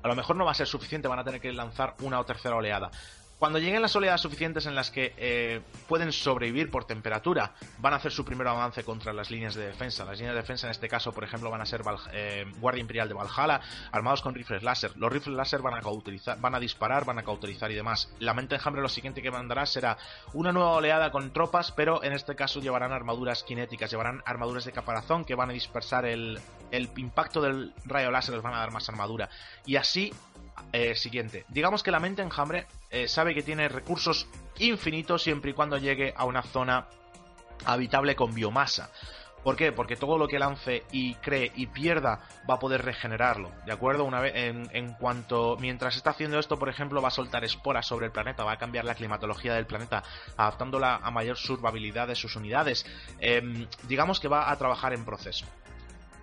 a 0.01 0.07
lo 0.07 0.15
mejor 0.15 0.35
no 0.35 0.45
va 0.45 0.51
a 0.51 0.55
ser 0.55 0.67
suficiente, 0.67 1.07
van 1.07 1.19
a 1.19 1.23
tener 1.23 1.41
que 1.41 1.51
lanzar 1.51 1.95
una 2.01 2.19
o 2.19 2.25
tercera 2.25 2.55
oleada. 2.55 2.91
Cuando 3.39 3.57
lleguen 3.57 3.81
las 3.81 3.95
oleadas 3.95 4.19
suficientes 4.19 4.65
en 4.65 4.75
las 4.75 4.91
que 4.91 5.13
eh, 5.15 5.61
pueden 5.87 6.11
sobrevivir 6.11 6.69
por 6.69 6.83
temperatura, 6.83 7.53
van 7.77 7.93
a 7.93 7.95
hacer 7.95 8.11
su 8.11 8.25
primer 8.25 8.45
avance 8.45 8.83
contra 8.83 9.13
las 9.13 9.31
líneas 9.31 9.55
de 9.55 9.65
defensa. 9.65 10.03
Las 10.03 10.17
líneas 10.17 10.35
de 10.35 10.41
defensa 10.41 10.67
en 10.67 10.71
este 10.71 10.89
caso, 10.89 11.13
por 11.13 11.23
ejemplo, 11.23 11.49
van 11.49 11.61
a 11.61 11.65
ser 11.65 11.81
eh, 12.11 12.45
Guardia 12.59 12.81
Imperial 12.81 13.07
de 13.07 13.13
Valhalla, 13.13 13.61
armados 13.93 14.21
con 14.21 14.35
rifles 14.35 14.61
láser. 14.61 14.91
Los 14.97 15.09
rifles 15.09 15.37
láser 15.37 15.61
van 15.61 15.75
a 15.75 15.79
cauterizar, 15.79 16.37
van 16.41 16.53
a 16.53 16.59
disparar, 16.59 17.05
van 17.05 17.17
a 17.17 17.23
cauterizar 17.23 17.71
y 17.71 17.75
demás. 17.75 18.13
La 18.19 18.33
mente 18.33 18.55
enjambre 18.55 18.81
lo 18.81 18.89
siguiente 18.89 19.21
que 19.21 19.31
mandará 19.31 19.65
será 19.65 19.97
una 20.33 20.51
nueva 20.51 20.71
oleada 20.71 21.09
con 21.09 21.31
tropas, 21.31 21.71
pero 21.71 22.03
en 22.03 22.11
este 22.11 22.35
caso 22.35 22.59
llevarán 22.59 22.91
armaduras 22.91 23.45
cinéticas, 23.47 23.89
llevarán 23.89 24.21
armaduras 24.25 24.65
de 24.65 24.73
caparazón 24.73 25.23
que 25.23 25.35
van 25.35 25.49
a 25.49 25.53
dispersar 25.53 26.05
el, 26.05 26.41
el 26.71 26.89
impacto 26.97 27.41
del 27.41 27.73
rayo 27.85 28.11
láser, 28.11 28.35
les 28.35 28.43
van 28.43 28.53
a 28.53 28.59
dar 28.59 28.71
más 28.71 28.89
armadura. 28.89 29.29
Y 29.65 29.77
así 29.77 30.13
eh, 30.71 30.95
siguiente. 30.95 31.45
Digamos 31.49 31.83
que 31.83 31.91
la 31.91 31.99
mente 31.99 32.21
enjambre 32.21 32.67
eh, 32.89 33.07
sabe 33.07 33.33
que 33.33 33.43
tiene 33.43 33.67
recursos 33.69 34.27
infinitos 34.57 35.23
siempre 35.23 35.51
y 35.51 35.53
cuando 35.53 35.77
llegue 35.77 36.13
a 36.15 36.25
una 36.25 36.41
zona 36.43 36.87
habitable 37.65 38.15
con 38.15 38.33
biomasa. 38.33 38.91
¿Por 39.43 39.55
qué? 39.55 39.71
Porque 39.71 39.95
todo 39.95 40.17
lo 40.17 40.27
que 40.27 40.37
lance 40.37 40.83
y 40.91 41.15
cree 41.15 41.51
y 41.55 41.67
pierda 41.67 42.19
va 42.49 42.55
a 42.55 42.59
poder 42.59 42.83
regenerarlo, 42.83 43.51
¿de 43.65 43.71
acuerdo? 43.71 44.03
Una 44.03 44.19
vez, 44.19 44.33
en, 44.35 44.93
cuanto, 44.95 45.55
mientras 45.59 45.95
está 45.95 46.09
haciendo 46.09 46.39
esto, 46.39 46.59
por 46.59 46.67
ejemplo, 46.67 47.01
va 47.01 47.07
a 47.07 47.11
soltar 47.11 47.45
esporas 47.45 47.87
sobre 47.87 48.07
el 48.07 48.11
planeta, 48.11 48.43
va 48.43 48.53
a 48.53 48.57
cambiar 48.57 48.83
la 48.83 48.95
climatología 48.95 49.53
del 49.53 49.65
planeta, 49.65 50.03
adaptándola 50.35 50.99
a 51.01 51.11
mayor 51.11 51.37
survivabilidad 51.37 52.07
de 52.07 52.15
sus 52.15 52.35
unidades. 52.35 52.85
Em, 53.19 53.65
digamos 53.87 54.19
que 54.19 54.27
va 54.27 54.51
a 54.51 54.57
trabajar 54.57 54.93
en 54.93 55.05
proceso 55.05 55.45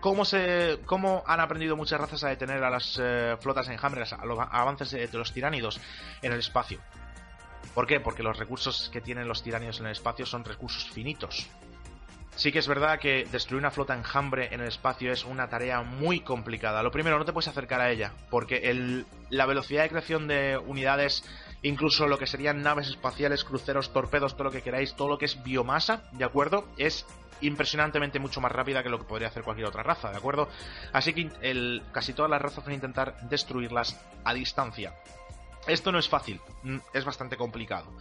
cómo, 0.06 0.24
se, 0.24 0.78
cómo 0.86 1.24
han 1.26 1.40
aprendido 1.40 1.74
muchas 1.74 2.00
razas 2.00 2.22
a 2.22 2.28
detener 2.28 2.62
a 2.62 2.70
las 2.70 2.96
eh, 3.02 3.36
flotas 3.40 3.68
enjambres, 3.68 4.12
a 4.12 4.24
los 4.24 4.38
avances 4.38 4.92
de, 4.92 5.08
los 5.12 5.32
tiránidos 5.32 5.80
en 6.22 6.32
el 6.32 6.38
espacio. 6.38 6.78
¿Por 7.74 7.88
qué? 7.88 7.98
Porque 7.98 8.22
los 8.22 8.38
recursos 8.38 8.88
que 8.92 9.00
tienen 9.00 9.26
los 9.26 9.42
tiránidos 9.42 9.80
en 9.80 9.86
el 9.86 9.92
espacio 9.92 10.24
son 10.24 10.44
recursos 10.44 10.88
finitos. 10.90 11.48
sí 12.36 12.52
que 12.52 12.60
es 12.60 12.68
verdad 12.68 13.00
que 13.00 13.26
destruir 13.32 13.58
una 13.58 13.72
flota 13.72 13.96
enjambre 13.96 14.54
en 14.54 14.60
el 14.60 14.68
espacio 14.68 15.10
es 15.10 15.24
una 15.24 15.48
tarea 15.48 15.82
muy 15.82 16.20
complicada. 16.20 16.84
Lo 16.84 16.92
primero, 16.92 17.18
no 17.18 17.24
te 17.24 17.32
puedes 17.32 17.48
acercar 17.48 17.80
a 17.80 17.90
ella, 17.90 18.12
porque 18.30 19.04
la 19.30 19.46
velocidad 19.46 19.82
de 19.82 19.88
creación 19.88 20.28
de 20.28 20.56
unidades, 20.56 21.24
incluso 21.62 22.06
lo 22.06 22.16
que 22.16 22.28
serían 22.28 22.62
naves 22.62 22.86
espaciales, 22.86 23.42
cruceros, 23.42 23.92
torpedos, 23.92 24.34
todo 24.34 24.44
lo 24.44 24.50
que 24.52 24.62
queráis, 24.62 24.94
todo 24.94 25.08
lo 25.08 25.18
que 25.18 25.24
es 25.24 25.42
biomasa, 25.42 26.04
¿de 26.12 26.22
acuerdo? 26.22 26.68
Es 26.76 27.06
impresionantemente 27.40 28.18
mucho 28.18 28.40
más 28.40 28.52
rápida 28.52 28.82
que 28.82 28.88
lo 28.88 28.98
que 28.98 29.04
podría 29.04 29.28
hacer 29.28 29.42
cualquier 29.42 29.68
otra 29.68 29.82
raza, 29.82 30.10
¿de 30.10 30.16
acuerdo? 30.16 30.48
Así 30.92 31.12
que 31.12 31.30
casi 31.92 32.12
todas 32.12 32.30
las 32.30 32.40
razas 32.40 32.64
van 32.64 32.72
a 32.72 32.74
intentar 32.74 33.16
destruirlas 33.28 34.00
a 34.24 34.34
distancia. 34.34 34.94
Esto 35.66 35.90
no 35.90 35.98
es 35.98 36.08
fácil, 36.08 36.40
mm, 36.62 36.78
es 36.92 37.04
bastante 37.04 37.36
complicado, 37.36 37.92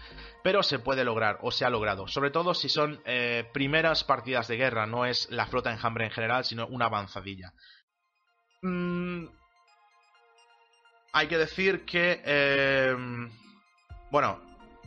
pero 0.44 0.62
se 0.62 0.78
puede 0.78 1.04
lograr 1.04 1.40
o 1.42 1.52
se 1.52 1.66
ha 1.66 1.70
logrado, 1.70 2.08
sobre 2.08 2.30
todo 2.30 2.54
si 2.54 2.70
son 2.70 3.02
eh, 3.06 3.50
primeras 3.54 4.04
partidas 4.04 4.48
de 4.48 4.58
guerra, 4.58 4.86
no 4.86 5.06
es 5.06 5.28
la 5.32 5.48
flota 5.48 5.72
enjambre 5.72 6.06
en 6.06 6.12
general, 6.12 6.46
sino 6.46 6.68
una 6.68 6.86
avanzadilla. 6.86 7.54
Mm, 8.62 9.26
hay 11.14 11.28
que 11.28 11.38
decir 11.40 11.86
que, 11.86 12.22
eh, 12.24 12.96
bueno, 14.12 14.45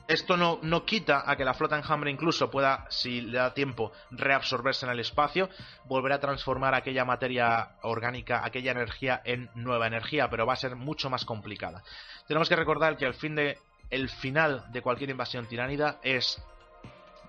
esto 0.08 0.36
no, 0.36 0.58
no, 0.62 0.84
quita 0.84 1.22
a 1.30 1.36
que 1.36 1.44
la 1.44 1.54
flota 1.54 1.76
enjambre 1.76 2.10
incluso 2.10 2.50
pueda, 2.50 2.86
si 2.88 3.20
le 3.20 3.38
da 3.38 3.52
tiempo, 3.52 3.92
reabsorberse 4.10 4.86
en 4.86 4.92
el 4.92 5.00
espacio, 5.00 5.50
volver 5.84 6.12
a 6.12 6.20
transformar 6.20 6.74
aquella 6.74 7.04
materia 7.04 7.76
orgánica, 7.82 8.44
aquella 8.44 8.72
energía 8.72 9.20
en 9.24 9.50
nueva 9.54 9.86
energía, 9.86 10.30
pero 10.30 10.46
va 10.46 10.54
a 10.54 10.56
ser 10.56 10.76
mucho 10.76 11.10
más 11.10 11.26
complicada. 11.26 11.82
Tenemos 12.26 12.48
que 12.48 12.56
recordar 12.56 12.96
que 12.96 13.04
el 13.04 13.14
fin 13.14 13.34
de 13.34 13.58
el 13.90 14.08
final 14.08 14.64
de 14.72 14.82
cualquier 14.82 15.10
invasión 15.10 15.46
tiránida 15.46 15.98
es 16.02 16.42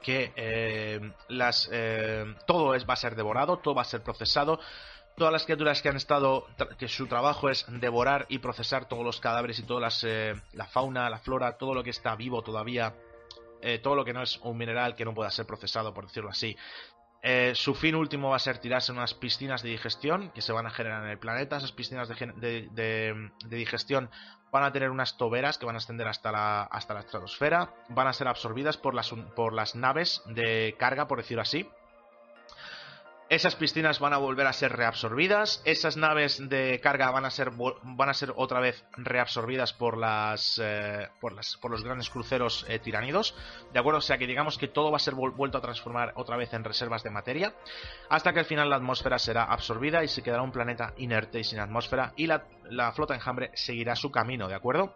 que 0.02 0.32
eh, 0.36 1.12
las, 1.28 1.70
eh, 1.72 2.26
todo 2.48 2.76
es, 2.76 2.88
va 2.88 2.94
a 2.94 2.98
ser 2.98 3.16
devorado, 3.16 3.58
todo 3.58 3.76
va 3.76 3.82
a 3.82 3.86
ser 3.86 4.02
procesado, 4.02 4.60
todas 5.20 5.32
las 5.32 5.44
criaturas 5.44 5.84
que 5.84 5.90
han 5.90 5.98
estado, 5.98 6.48
que 6.80 6.88
su 6.88 7.06
trabajo 7.06 7.50
es 7.50 7.66
devorar 7.68 8.26
y 8.30 8.40
procesar 8.40 8.88
todos 8.88 9.04
los 9.04 9.20
cadáveres 9.20 9.60
y 9.60 9.64
toda 9.64 9.90
eh, 10.04 10.34
la 10.54 10.66
fauna, 10.66 11.10
la 11.10 11.20
flora, 11.20 11.58
todo 11.58 11.76
lo 11.76 11.84
que 11.84 11.92
está 11.92 12.16
vivo 12.16 12.42
todavía, 12.42 12.96
eh, 13.62 13.78
todo 13.78 13.96
lo 13.96 14.06
que 14.06 14.14
no 14.14 14.24
es 14.24 14.40
un 14.42 14.58
mineral 14.58 14.96
que 14.96 15.06
no 15.06 15.14
pueda 15.14 15.30
ser 15.30 15.46
procesado, 15.46 15.94
por 15.94 16.08
decirlo 16.08 16.30
así. 16.30 16.58
Eh, 17.22 17.52
su 17.54 17.76
fin 17.76 17.96
último 17.96 18.30
va 18.30 18.38
a 18.38 18.40
ser 18.40 18.60
tirarse 18.60 18.94
en 18.94 18.98
unas 18.98 19.14
piscinas 19.14 19.62
de 19.62 19.70
digestión 19.70 20.32
que 20.32 20.42
se 20.42 20.54
van 20.54 20.66
a 20.66 20.72
generar 20.72 21.04
en 21.04 21.10
el 21.10 21.20
planeta. 21.20 21.58
Esas 21.58 21.74
piscinas 21.74 22.08
de, 22.08 23.30
digestión 23.46 24.10
van 24.52 24.64
a 24.64 24.72
tener 24.72 24.90
unas 24.90 25.18
toberas 25.18 25.58
que 25.58 25.66
van 25.66 25.76
a 25.76 25.80
extender 25.80 26.08
hasta 26.08 26.32
la, 26.32 26.64
hasta 26.64 26.94
la 26.94 27.02
estratosfera. 27.02 27.74
Van 27.90 28.08
a 28.08 28.14
ser 28.14 28.30
absorbidas 28.30 28.78
por 28.78 28.96
las, 28.96 29.10
por 29.36 29.54
las 29.54 29.76
naves 29.76 30.24
de 30.28 30.76
carga, 30.80 31.08
por 31.10 31.18
decirlo 31.18 31.42
así 31.42 31.70
esas 33.30 33.56
piscinas 33.56 34.00
van 34.00 34.14
a 34.14 34.18
volver 34.18 34.48
a 34.48 34.54
ser 34.54 34.76
reabsorbidas. 34.76 35.62
Esas 35.64 35.98
naves 35.98 36.50
de 36.50 36.80
carga 36.82 37.12
van 37.12 37.26
a 37.26 37.30
ser, 37.30 37.52
van 37.52 38.10
a 38.10 38.14
ser 38.16 38.34
otra 38.36 38.60
vez 38.60 38.84
reabsorbidas 38.94 39.72
por 39.72 39.98
las, 39.98 40.60
eh, 40.62 41.08
por, 41.22 41.34
las 41.34 41.56
por 41.58 41.70
los 41.70 41.84
grandes 41.84 42.10
cruceros 42.10 42.66
eh, 42.68 42.80
tiránidos. 42.80 43.36
¿De 43.72 43.80
acuerdo? 43.80 44.00
O 44.00 44.02
sea 44.02 44.18
que 44.18 44.26
digamos 44.26 44.58
que 44.58 44.68
todo 44.68 44.90
va 44.90 44.98
a 44.98 45.00
ser 45.00 45.14
vuelto 45.14 45.60
a 45.60 45.62
transformar 45.62 46.14
otra 46.16 46.38
vez 46.38 46.52
en 46.54 46.64
reservas 46.64 47.04
de 47.04 47.12
materia. 47.12 47.54
Hasta 48.10 48.34
que 48.34 48.40
al 48.40 48.46
final 48.46 48.68
la 48.68 48.78
atmósfera 48.78 49.20
será 49.20 49.44
absorbida 49.44 50.04
y 50.04 50.08
se 50.08 50.24
quedará 50.24 50.42
un 50.42 50.52
planeta 50.52 50.94
inerte 50.98 51.40
y 51.40 51.44
sin 51.44 51.60
atmósfera. 51.60 52.14
Y 52.16 52.26
la, 52.26 52.46
la 52.72 52.92
flota 52.94 53.14
enjambre 53.14 53.52
seguirá 53.54 53.96
su 53.96 54.10
camino. 54.10 54.48
¿De 54.48 54.56
acuerdo? 54.56 54.96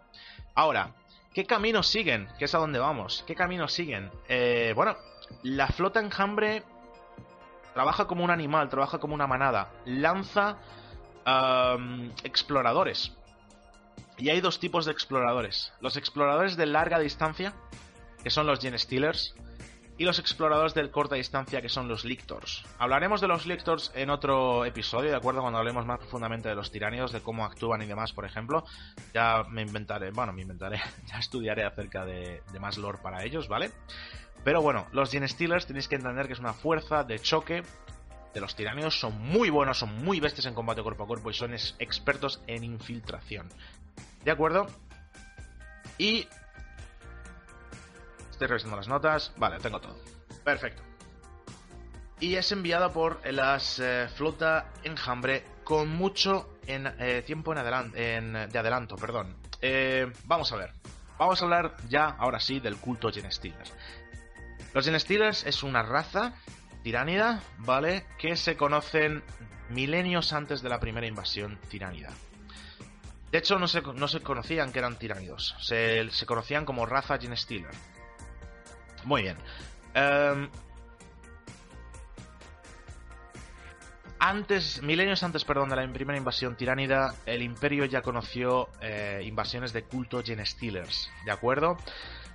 Ahora, 0.56 0.92
¿qué 1.32 1.46
camino 1.46 1.84
siguen? 1.84 2.26
¿Qué 2.36 2.46
es 2.46 2.54
a 2.56 2.58
dónde 2.58 2.80
vamos? 2.80 3.22
¿Qué 3.28 3.36
camino 3.36 3.68
siguen? 3.68 4.10
Eh, 4.28 4.72
bueno, 4.74 4.96
la 5.44 5.68
flota 5.68 6.00
enjambre 6.00 6.64
Trabaja 7.74 8.06
como 8.06 8.24
un 8.24 8.30
animal, 8.30 8.68
trabaja 8.68 8.98
como 8.98 9.14
una 9.14 9.26
manada. 9.26 9.70
Lanza 9.84 10.56
exploradores. 12.22 13.12
Y 14.16 14.28
hay 14.28 14.40
dos 14.40 14.60
tipos 14.60 14.86
de 14.86 14.92
exploradores. 14.92 15.72
Los 15.80 15.96
exploradores 15.96 16.56
de 16.56 16.66
larga 16.66 16.98
distancia, 16.98 17.54
que 18.22 18.30
son 18.30 18.46
los 18.46 18.60
Gen 18.60 18.78
Stealers, 18.78 19.34
y 19.96 20.04
los 20.04 20.18
exploradores 20.18 20.74
de 20.74 20.90
corta 20.90 21.14
distancia, 21.14 21.62
que 21.62 21.68
son 21.68 21.88
los 21.88 22.04
Lictors. 22.04 22.64
Hablaremos 22.78 23.20
de 23.20 23.28
los 23.28 23.46
Lictors 23.46 23.92
en 23.94 24.10
otro 24.10 24.64
episodio, 24.64 25.10
¿de 25.10 25.16
acuerdo? 25.16 25.40
Cuando 25.40 25.58
hablemos 25.58 25.86
más 25.86 25.98
profundamente 25.98 26.48
de 26.48 26.54
los 26.54 26.70
tiranidos, 26.70 27.12
de 27.12 27.20
cómo 27.20 27.44
actúan 27.44 27.82
y 27.82 27.86
demás, 27.86 28.12
por 28.12 28.24
ejemplo. 28.24 28.64
Ya 29.12 29.44
me 29.48 29.62
inventaré, 29.62 30.10
bueno, 30.10 30.32
me 30.32 30.42
inventaré, 30.42 30.80
ya 31.06 31.18
estudiaré 31.18 31.64
acerca 31.64 32.04
de, 32.04 32.42
de 32.52 32.60
más 32.60 32.76
lore 32.76 32.98
para 33.02 33.24
ellos, 33.24 33.48
¿vale? 33.48 33.70
Pero 34.44 34.60
bueno, 34.60 34.86
los 34.92 35.10
Gen 35.10 35.26
Stealers 35.26 35.66
tenéis 35.66 35.88
que 35.88 35.96
entender 35.96 36.26
que 36.26 36.34
es 36.34 36.38
una 36.38 36.52
fuerza 36.52 37.02
de 37.02 37.18
choque 37.18 37.62
de 38.34 38.40
los 38.40 38.54
tiranios. 38.54 39.00
Son 39.00 39.18
muy 39.20 39.48
buenos, 39.48 39.78
son 39.78 40.04
muy 40.04 40.20
bestias 40.20 40.46
en 40.46 40.54
combate 40.54 40.82
cuerpo 40.82 41.04
a 41.04 41.06
cuerpo 41.06 41.30
y 41.30 41.34
son 41.34 41.54
expertos 41.54 42.42
en 42.46 42.62
infiltración. 42.62 43.48
¿De 44.22 44.30
acuerdo? 44.30 44.66
Y... 45.96 46.28
Estoy 48.30 48.48
revisando 48.48 48.76
las 48.76 48.88
notas. 48.88 49.32
Vale, 49.38 49.58
tengo 49.60 49.80
todo. 49.80 49.96
Perfecto. 50.44 50.82
Y 52.20 52.34
es 52.34 52.52
enviada 52.52 52.92
por 52.92 53.20
la 53.32 53.58
eh, 53.78 54.08
flota 54.14 54.72
enjambre 54.82 55.44
con 55.62 55.88
mucho 55.88 56.58
eh, 56.66 57.22
tiempo 57.26 57.52
en 57.52 57.58
adelante, 57.58 58.16
en, 58.16 58.32
de 58.32 58.58
adelanto. 58.58 58.96
Perdón. 58.96 59.36
Eh, 59.62 60.12
vamos 60.24 60.52
a 60.52 60.56
ver. 60.56 60.72
Vamos 61.18 61.40
a 61.40 61.44
hablar 61.44 61.76
ya, 61.88 62.06
ahora 62.06 62.40
sí, 62.40 62.58
del 62.60 62.76
culto 62.76 63.10
Gen 63.12 63.30
Stealers. 63.30 63.72
Los 64.74 64.86
Gen 64.86 65.22
es 65.22 65.62
una 65.62 65.82
raza 65.84 66.34
tiránida, 66.82 67.40
¿vale? 67.58 68.06
Que 68.18 68.34
se 68.34 68.56
conocen 68.56 69.22
milenios 69.70 70.32
antes 70.32 70.62
de 70.62 70.68
la 70.68 70.80
primera 70.80 71.06
invasión 71.06 71.60
tiránida. 71.68 72.10
De 73.30 73.38
hecho, 73.38 73.58
no 73.58 73.68
se, 73.68 73.82
no 73.82 74.08
se 74.08 74.20
conocían 74.20 74.72
que 74.72 74.80
eran 74.80 74.98
tiránidos. 74.98 75.54
Se, 75.60 76.08
conocían 76.26 76.64
como 76.64 76.86
raza 76.86 77.18
Gen 77.18 77.36
Stealer. 77.36 77.70
Muy 79.04 79.22
bien. 79.22 79.36
Em, 79.94 80.50
antes, 84.18 84.82
milenios 84.82 85.22
antes, 85.22 85.44
perdón, 85.44 85.68
de 85.68 85.76
la 85.76 85.92
primera 85.92 86.18
invasión 86.18 86.56
tiránida, 86.56 87.14
el 87.26 87.42
imperio 87.42 87.84
ya 87.84 88.02
conoció 88.02 88.70
eh, 88.80 89.22
invasiones 89.24 89.72
de 89.72 89.84
culto 89.84 90.20
Gen 90.24 90.44
Stealers, 90.44 91.10
¿de 91.24 91.30
acuerdo? 91.30 91.76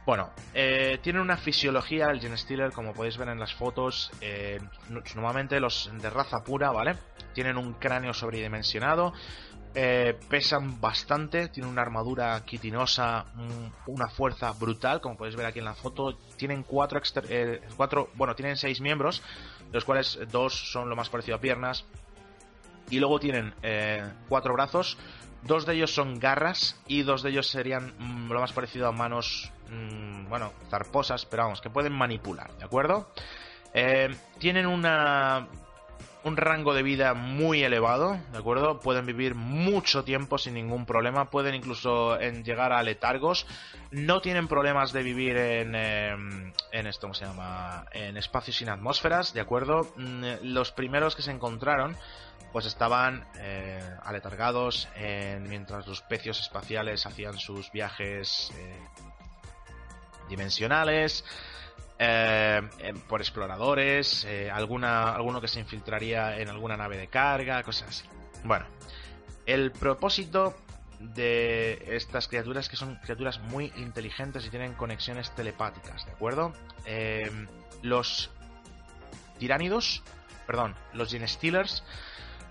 Bueno, 0.09 0.31
eh, 0.55 0.97
tienen 1.03 1.21
una 1.21 1.37
fisiología, 1.37 2.07
el 2.07 2.19
Gen 2.19 2.35
Stealer, 2.35 2.71
como 2.71 2.95
podéis 2.95 3.15
ver 3.19 3.29
en 3.29 3.39
las 3.39 3.53
fotos, 3.53 4.09
eh, 4.21 4.59
normalmente 5.13 5.59
los 5.59 5.91
de 6.01 6.09
raza 6.09 6.43
pura, 6.43 6.71
¿vale? 6.71 6.95
Tienen 7.35 7.57
un 7.57 7.73
cráneo 7.73 8.11
sobredimensionado, 8.15 9.13
eh, 9.75 10.17
pesan 10.27 10.81
bastante, 10.81 11.49
tienen 11.49 11.71
una 11.71 11.83
armadura 11.83 12.43
quitinosa, 12.43 13.25
una 13.85 14.09
fuerza 14.09 14.51
brutal, 14.53 14.99
como 14.99 15.15
podéis 15.15 15.35
ver 15.35 15.45
aquí 15.45 15.59
en 15.59 15.65
la 15.65 15.75
foto. 15.75 16.17
Tienen 16.37 16.63
cuatro, 16.63 16.99
cuatro 17.77 18.09
bueno, 18.15 18.33
tienen 18.33 18.57
seis 18.57 18.81
miembros, 18.81 19.21
de 19.67 19.73
los 19.73 19.85
cuales 19.85 20.17
dos 20.31 20.71
son 20.71 20.89
lo 20.89 20.95
más 20.95 21.09
parecido 21.09 21.37
a 21.37 21.39
piernas. 21.39 21.85
Y 22.89 22.97
luego 22.97 23.19
tienen 23.19 23.53
cuatro 24.27 24.55
brazos, 24.55 24.97
Dos 25.43 25.65
de 25.65 25.75
ellos 25.75 25.93
son 25.93 26.19
garras 26.19 26.79
y 26.87 27.03
dos 27.03 27.23
de 27.23 27.29
ellos 27.29 27.47
serían 27.47 27.93
mm, 27.97 28.31
lo 28.31 28.39
más 28.39 28.51
parecido 28.51 28.87
a 28.87 28.91
manos, 28.91 29.51
mm, 29.69 30.27
bueno, 30.29 30.51
zarposas, 30.69 31.25
pero 31.25 31.43
vamos, 31.43 31.61
que 31.61 31.69
pueden 31.69 31.93
manipular, 31.93 32.51
¿de 32.57 32.65
acuerdo? 32.65 33.09
Eh, 33.73 34.15
tienen 34.39 34.65
una, 34.65 35.47
un 36.23 36.37
rango 36.37 36.73
de 36.73 36.83
vida 36.83 37.13
muy 37.13 37.63
elevado, 37.63 38.19
¿de 38.31 38.37
acuerdo? 38.37 38.79
Pueden 38.79 39.05
vivir 39.05 39.35
mucho 39.35 40.03
tiempo 40.03 40.37
sin 40.37 40.55
ningún 40.55 40.85
problema, 40.85 41.29
pueden 41.29 41.55
incluso 41.55 42.19
en 42.19 42.43
llegar 42.43 42.73
a 42.73 42.83
letargos, 42.83 43.47
no 43.91 44.21
tienen 44.21 44.47
problemas 44.47 44.91
de 44.91 45.03
vivir 45.03 45.37
en, 45.37 45.75
em, 45.75 46.53
en 46.71 46.87
esto, 46.87 47.01
¿cómo 47.01 47.13
se 47.13 47.25
llama? 47.25 47.85
En 47.93 48.17
espacios 48.17 48.57
sin 48.57 48.69
atmósferas, 48.69 49.33
¿de 49.33 49.41
acuerdo? 49.41 49.87
Mm, 49.95 50.23
los 50.43 50.71
primeros 50.71 51.15
que 51.15 51.21
se 51.21 51.31
encontraron 51.31 51.95
pues 52.51 52.65
estaban 52.65 53.25
eh, 53.37 53.79
aletargados 54.03 54.87
mientras 55.41 55.87
los 55.87 56.01
pecios 56.01 56.39
espaciales 56.39 57.05
hacían 57.05 57.37
sus 57.37 57.71
viajes 57.71 58.51
eh, 58.55 58.79
dimensionales 60.27 61.23
eh, 61.99 62.61
por 63.07 63.21
exploradores 63.21 64.25
alguna 64.51 65.13
alguno 65.13 65.41
que 65.41 65.47
se 65.47 65.59
infiltraría 65.59 66.37
en 66.39 66.49
alguna 66.49 66.77
nave 66.77 66.97
de 66.97 67.07
carga 67.07 67.61
cosas 67.63 67.89
así. 67.89 68.09
Bueno 68.43 68.65
el 69.45 69.71
propósito 69.71 70.55
de 70.99 71.83
estas 71.87 72.27
criaturas 72.27 72.67
que 72.67 72.75
son 72.75 72.95
criaturas 72.97 73.39
muy 73.39 73.71
inteligentes 73.77 74.45
y 74.45 74.49
tienen 74.49 74.73
conexiones 74.73 75.33
telepáticas 75.35 76.05
de 76.05 76.11
acuerdo 76.11 76.53
los 77.83 78.31
tiránidos 79.37 80.03
perdón 80.47 80.75
los 80.93 81.11
Gen 81.11 81.27
Stealers 81.27 81.83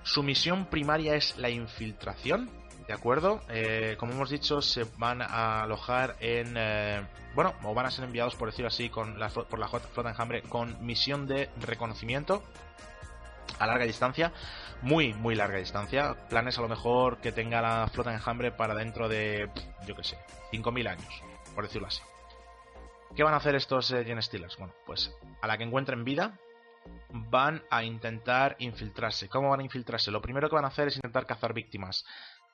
su 0.08 0.22
misión 0.22 0.64
primaria 0.66 1.14
es 1.16 1.36
la 1.36 1.50
infiltración, 1.50 2.50
¿de 2.86 2.94
acuerdo? 2.94 3.42
Eh, 3.50 3.96
como 3.98 4.12
hemos 4.12 4.30
dicho, 4.30 4.62
se 4.62 4.84
van 4.96 5.20
a 5.20 5.62
alojar 5.62 6.16
en... 6.20 6.54
Eh, 6.56 7.02
bueno, 7.34 7.54
o 7.62 7.74
van 7.74 7.84
a 7.84 7.90
ser 7.90 8.04
enviados, 8.06 8.34
por 8.34 8.48
decirlo 8.48 8.68
así, 8.68 8.88
con 8.88 9.18
la, 9.18 9.28
por 9.28 9.58
la 9.58 9.68
flota 9.68 10.08
enjambre 10.08 10.42
con 10.42 10.84
misión 10.84 11.26
de 11.26 11.50
reconocimiento 11.60 12.42
a 13.58 13.66
larga 13.66 13.84
distancia, 13.84 14.32
muy, 14.80 15.12
muy 15.12 15.34
larga 15.34 15.58
distancia. 15.58 16.16
Planes 16.30 16.56
a 16.58 16.62
lo 16.62 16.68
mejor 16.68 17.18
que 17.18 17.30
tenga 17.30 17.60
la 17.60 17.86
flota 17.92 18.12
enjambre 18.12 18.50
para 18.50 18.74
dentro 18.74 19.10
de, 19.10 19.50
yo 19.86 19.94
qué 19.94 20.04
sé, 20.04 20.18
5.000 20.52 20.88
años, 20.88 21.22
por 21.54 21.64
decirlo 21.64 21.86
así. 21.86 22.00
¿Qué 23.14 23.22
van 23.24 23.34
a 23.34 23.38
hacer 23.38 23.54
estos 23.56 23.90
eh, 23.90 24.04
Gen 24.04 24.22
Stealers? 24.22 24.56
Bueno, 24.56 24.72
pues 24.86 25.14
a 25.42 25.46
la 25.46 25.58
que 25.58 25.64
encuentren 25.64 26.04
vida, 26.04 26.38
van 27.10 27.62
a 27.70 27.84
intentar 27.84 28.56
infiltrarse. 28.58 29.28
¿Cómo 29.28 29.50
van 29.50 29.60
a 29.60 29.64
infiltrarse? 29.64 30.10
Lo 30.10 30.20
primero 30.20 30.48
que 30.48 30.54
van 30.54 30.64
a 30.64 30.68
hacer 30.68 30.88
es 30.88 30.96
intentar 30.96 31.26
cazar 31.26 31.52
víctimas. 31.52 32.04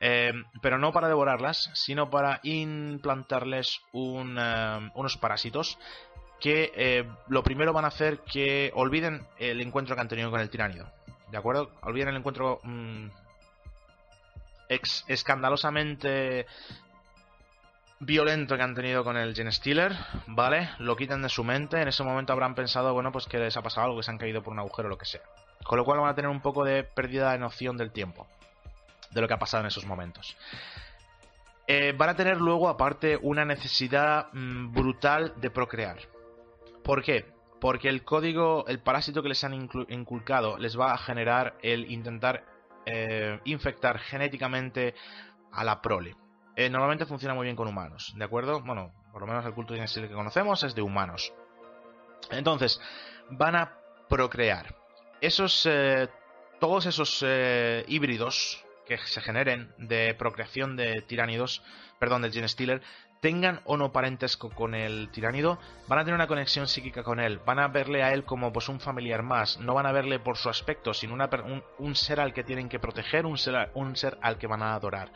Eh, 0.01 0.33
pero 0.61 0.79
no 0.79 0.93
para 0.93 1.09
devorarlas, 1.09 1.71
sino 1.75 2.11
para 2.11 2.41
implantarles 2.43 3.81
eh, 3.93 4.91
unos 4.95 5.17
parásitos 5.17 5.79
que 6.41 6.73
eh, 6.75 7.09
lo 7.29 7.43
primero 7.43 7.73
van 7.73 7.85
a 7.85 7.89
hacer 7.89 8.21
que 8.21 8.71
olviden 8.75 9.27
el 9.39 9.61
encuentro 9.61 9.95
que 9.95 10.03
han 10.03 10.09
tenido 10.09 10.31
con 10.31 10.41
el 10.41 10.51
tiránido. 10.51 10.91
¿De 11.31 11.39
acuerdo? 11.39 11.71
Olviden 11.83 12.09
el 12.09 12.17
encuentro 12.17 12.61
mm, 12.65 13.07
escandalosamente 15.09 16.47
violento 18.05 18.57
que 18.57 18.63
han 18.63 18.75
tenido 18.75 19.05
con 19.05 19.17
el 19.17 19.35
Gen 19.35 19.51
Stealer, 19.51 19.93
¿vale? 20.27 20.71
Lo 20.79 20.97
quitan 20.97 21.23
de 21.23 21.29
su 21.29 21.45
mente, 21.45 21.81
en 21.81 21.89
ese 21.89 22.03
momento 22.03 22.33
habrán 22.33 22.55
pensado, 22.55 22.93
bueno, 22.95 23.13
pues 23.13 23.27
que 23.27 23.39
les 23.39 23.57
ha 23.57 23.63
pasado 23.63 23.87
algo, 23.87 23.99
que 23.99 24.03
se 24.03 24.11
han 24.11 24.19
caído 24.19 24.43
por 24.43 24.53
un 24.53 24.59
agujero 24.59 24.87
o 24.87 24.91
lo 24.91 24.99
que 24.99 25.07
sea. 25.07 25.23
Con 25.65 25.79
lo 25.79 25.85
cual 25.85 26.01
van 26.01 26.11
a 26.11 26.15
tener 26.15 26.31
un 26.31 26.41
poco 26.41 26.65
de 26.65 26.85
pérdida 26.85 27.33
de 27.33 27.39
noción 27.39 27.77
del 27.77 27.93
tiempo, 27.93 28.27
de 29.11 29.21
lo 29.21 29.29
que 29.29 29.35
ha 29.35 29.39
pasado 29.39 29.63
en 29.63 29.69
esos 29.69 29.87
momentos. 29.87 30.37
Eh, 31.67 31.95
van 31.97 32.11
a 32.11 32.17
tener 32.17 32.37
luego, 32.37 32.69
aparte, 32.69 33.19
una 33.21 33.45
necesidad 33.45 34.29
mm, 34.33 34.73
brutal 34.73 35.33
de 35.37 35.51
procrear. 35.51 35.99
¿Por 36.83 37.03
qué? 37.03 37.25
Porque 37.61 37.89
el 37.89 38.05
código, 38.05 38.67
el 38.69 38.81
parásito 38.81 39.23
que 39.23 39.31
les 39.31 39.43
han 39.45 39.55
inculcado, 39.89 40.59
les 40.59 40.79
va 40.79 40.93
a 40.93 40.99
generar 40.99 41.57
el 41.63 41.91
intentar 41.91 42.45
eh, 42.85 43.41
infectar 43.45 43.99
genéticamente 43.99 44.95
a 45.51 45.65
la 45.65 45.81
prole. 45.81 46.15
Eh, 46.57 46.71
normalmente 46.71 47.07
funciona 47.07 47.35
muy 47.35 47.45
bien 47.45 47.57
con 47.57 47.67
humanos, 47.67 48.13
¿de 48.17 48.25
acuerdo? 48.25 48.61
Bueno, 48.61 48.93
por 49.13 49.23
lo 49.23 49.27
menos 49.27 49.45
el 49.45 49.55
culto 49.55 49.75
de 49.75 49.85
que 49.85 50.09
conocemos 50.11 50.63
es 50.63 50.75
de 50.75 50.83
humanos. 50.83 51.33
Entonces, 52.31 52.81
van 53.31 53.57
a 53.57 53.73
procrear. 54.09 54.75
Esos, 55.21 55.67
eh, 55.67 56.09
todos 56.61 56.87
esos 56.87 57.25
eh, 57.27 57.85
híbridos 57.89 58.65
que 58.87 58.99
se 58.99 59.21
generen 59.21 59.73
de 59.79 60.15
procreación 60.15 60.77
de 60.77 61.03
tiránidos, 61.03 61.63
perdón, 61.99 62.23
del 62.23 62.33
Gen 62.33 62.49
Stealer, 62.49 62.83
tengan 63.25 63.63
o 63.65 63.79
no 63.79 63.91
parentesco 63.91 64.51
con 64.51 64.75
el 64.75 65.09
tiránido, 65.09 65.59
van 65.89 65.99
a 65.99 66.05
tener 66.05 66.15
una 66.15 66.27
conexión 66.27 66.69
psíquica 66.69 67.03
con 67.03 67.21
él, 67.21 67.41
van 67.47 67.59
a 67.59 67.69
verle 67.69 68.03
a 68.03 68.13
él 68.13 68.25
como 68.25 68.53
pues 68.53 68.69
un 68.69 68.81
familiar 68.81 69.23
más, 69.23 69.59
no 69.61 69.73
van 69.73 69.87
a 69.87 69.93
verle 69.93 70.19
por 70.19 70.37
su 70.37 70.51
aspecto, 70.51 70.93
sino 70.93 71.17
un, 71.79 71.95
ser 71.95 72.21
al 72.21 72.35
que 72.35 72.45
tienen 72.45 72.69
que 72.69 72.79
proteger, 72.79 73.25
un 73.25 73.39
ser, 73.39 73.71
un 73.73 73.97
ser 73.97 74.19
al 74.21 74.37
que 74.37 74.47
van 74.47 74.63
a 74.63 74.75
adorar. 74.75 75.11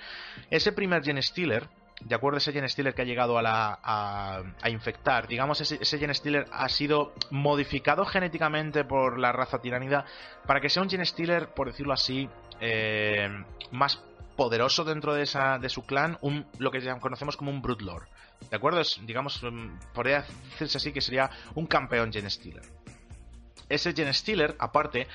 Ese 0.48 0.72
primer 0.72 1.04
Gen 1.04 1.22
Stealer, 1.22 1.68
de 2.00 2.14
acuerdo 2.14 2.36
a 2.36 2.38
ese 2.38 2.54
Gen 2.54 2.66
Stealer 2.66 2.94
que 2.94 3.02
ha 3.02 3.04
llegado 3.04 3.36
a, 3.36 3.42
la, 3.42 3.78
a, 3.82 4.70
infectar, 4.70 5.28
digamos, 5.28 5.60
ese, 5.60 5.76
ese, 5.78 5.98
Gen 5.98 6.14
Stealer 6.14 6.46
ha 6.50 6.70
sido 6.70 7.12
modificado 7.28 8.06
genéticamente 8.06 8.84
por 8.84 9.18
la 9.18 9.32
raza 9.32 9.60
tiránida 9.60 10.06
para 10.46 10.62
que 10.62 10.70
sea 10.70 10.82
un 10.82 10.88
Gen 10.88 11.04
Stealer, 11.04 11.48
por 11.48 11.66
decirlo 11.66 11.92
así, 11.92 12.26
eh, 12.58 13.28
más 13.70 14.02
poderoso 14.38 14.84
dentro 14.84 15.14
de, 15.14 15.24
esa, 15.24 15.58
de 15.58 15.68
su 15.68 15.82
clan, 15.82 16.16
un, 16.20 16.46
lo 16.58 16.70
que 16.70 16.78
conocemos 17.00 17.36
como 17.36 17.50
un 17.50 17.60
Broodlord. 17.60 18.06
¿De 18.48 18.56
acuerdo? 18.56 18.80
Es, 18.80 19.00
digamos, 19.04 19.42
mm, 19.42 19.92
podría 19.92 20.24
decirse 20.52 20.78
así 20.78 20.92
que 20.92 21.00
sería 21.00 21.28
un 21.56 21.66
campeón 21.66 22.12
Gen 22.12 22.30
Stealer. 22.30 22.62
Ese 23.68 23.92
Gen 23.92 24.12
Stealer, 24.14 24.56
aparte, 24.58 25.06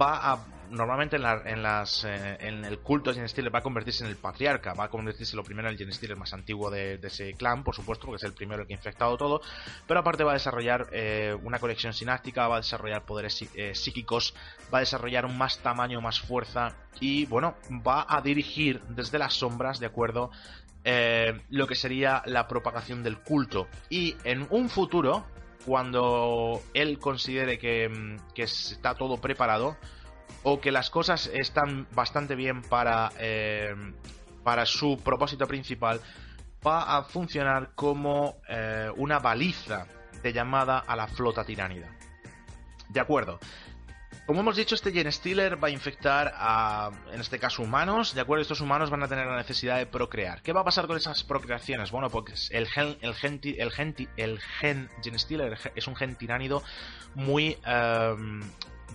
va 0.00 0.32
a 0.32 0.38
normalmente 0.70 1.16
en, 1.16 1.24
eh, 1.24 2.36
el 2.40 2.78
culto 2.80 3.10
de 3.10 3.16
Gen 3.16 3.28
Stealer 3.28 3.54
va 3.54 3.60
a 3.60 3.62
convertirse 3.62 4.04
en 4.04 4.10
el 4.10 4.16
patriarca, 4.16 4.74
va 4.74 4.84
a 4.84 4.88
convertirse 4.88 5.36
lo 5.36 5.44
primero 5.44 5.68
en 5.68 5.72
el 5.72 5.78
Gen 5.78 5.92
Stealer 5.92 6.16
más 6.16 6.32
antiguo 6.32 6.70
de, 6.70 6.98
ese 7.02 7.34
clan, 7.34 7.64
por 7.64 7.74
supuesto, 7.74 8.06
porque 8.06 8.16
es 8.16 8.24
el 8.24 8.32
primero 8.32 8.62
el 8.62 8.68
que 8.68 8.74
ha 8.74 8.76
infectado 8.76 9.16
todo, 9.16 9.40
pero 9.86 10.00
aparte 10.00 10.24
va 10.24 10.32
a 10.32 10.34
desarrollar 10.34 10.88
eh, 10.92 11.36
una 11.42 11.58
conexión 11.58 11.92
sináctica, 11.92 12.48
va 12.48 12.56
a 12.56 12.60
desarrollar 12.60 13.04
poderes 13.04 13.44
eh, 13.54 13.74
psíquicos, 13.74 14.34
va 14.72 14.78
a 14.78 14.80
desarrollar 14.80 15.26
un 15.26 15.36
más 15.36 15.58
tamaño, 15.58 16.00
más 16.00 16.20
fuerza 16.20 16.74
y, 17.00 17.26
bueno, 17.26 17.54
va 17.86 18.06
a 18.08 18.20
dirigir 18.20 18.80
desde 18.88 19.18
las 19.18 19.34
sombras, 19.34 19.80
¿de 19.80 19.86
acuerdo? 19.86 20.30
lo 21.48 21.66
que 21.66 21.74
sería 21.74 22.22
la 22.26 22.46
propagación 22.46 23.02
del 23.02 23.18
culto. 23.18 23.66
Y 23.90 24.14
en 24.22 24.46
un 24.50 24.68
futuro, 24.68 25.26
cuando 25.66 26.62
él 26.74 26.98
considere 26.98 27.58
que, 27.58 27.88
mm, 27.88 28.32
que 28.34 28.44
está 28.44 28.94
todo 28.94 29.18
preparado, 29.18 29.76
o 30.42 30.60
que 30.60 30.70
las 30.70 30.90
cosas 30.90 31.28
están 31.34 31.88
bastante 31.92 32.36
bien 32.36 32.62
para, 32.62 33.10
eh, 33.18 33.74
para 34.44 34.64
su 34.64 34.98
propósito 35.02 35.46
principal, 35.46 36.00
va 36.64 36.96
a 36.96 37.02
funcionar 37.02 37.70
como 37.74 38.36
eh, 38.48 38.88
una 38.96 39.18
baliza 39.18 39.86
de 40.22 40.32
llamada 40.32 40.78
a 40.78 40.94
la 40.94 41.08
flota 41.08 41.44
tiránida. 41.44 41.88
De 42.88 43.00
acuerdo. 43.00 43.40
Como 44.26 44.40
hemos 44.40 44.56
dicho, 44.56 44.74
este 44.74 44.90
Gen 44.90 45.10
Stealer 45.12 45.62
va 45.62 45.68
a 45.68 45.70
infectar 45.70 46.34
a, 46.36 46.90
en 47.12 47.20
este 47.20 47.38
caso, 47.38 47.62
humanos. 47.62 48.12
De 48.12 48.20
acuerdo, 48.20 48.42
estos 48.42 48.60
humanos 48.60 48.90
van 48.90 49.04
a 49.04 49.08
tener 49.08 49.24
la 49.24 49.36
necesidad 49.36 49.78
de 49.78 49.86
procrear. 49.86 50.42
¿Qué 50.42 50.52
va 50.52 50.62
a 50.62 50.64
pasar 50.64 50.88
con 50.88 50.96
esas 50.96 51.22
procreaciones? 51.22 51.92
Bueno, 51.92 52.10
pues 52.10 52.50
el 52.50 52.66
gen, 52.66 52.98
el 53.02 53.14
gen, 53.14 53.40
el 53.44 53.70
gen, 53.70 53.94
el 54.16 54.40
gen 54.40 54.90
Gen 55.00 55.18
Stealer 55.18 55.56
es 55.76 55.86
un 55.86 55.94
gen 55.94 56.16
tiránido 56.16 56.64
muy, 57.14 57.56
eh, 57.64 58.16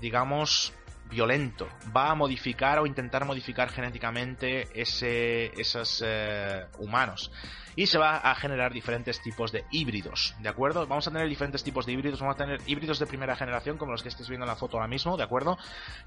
digamos, 0.01 0.73
violento. 1.11 1.67
Va 1.95 2.09
a 2.09 2.15
modificar 2.15 2.79
o 2.79 2.87
intentar 2.87 3.25
modificar 3.25 3.69
genéticamente 3.69 4.67
ese, 4.73 5.51
esos 5.59 6.01
eh, 6.03 6.65
humanos. 6.79 7.31
Y 7.75 7.87
se 7.87 7.97
va 7.97 8.17
a 8.17 8.35
generar 8.35 8.73
diferentes 8.73 9.21
tipos 9.21 9.51
de 9.51 9.63
híbridos, 9.71 10.35
¿de 10.39 10.49
acuerdo? 10.49 10.87
Vamos 10.87 11.07
a 11.07 11.11
tener 11.11 11.29
diferentes 11.29 11.63
tipos 11.63 11.85
de 11.85 11.93
híbridos. 11.93 12.19
Vamos 12.19 12.35
a 12.35 12.37
tener 12.37 12.59
híbridos 12.65 12.99
de 12.99 13.05
primera 13.05 13.35
generación, 13.35 13.77
como 13.77 13.91
los 13.91 14.03
que 14.03 14.09
estáis 14.09 14.27
viendo 14.27 14.45
en 14.45 14.49
la 14.49 14.55
foto 14.55 14.77
ahora 14.77 14.87
mismo, 14.87 15.15
¿de 15.15 15.23
acuerdo? 15.23 15.57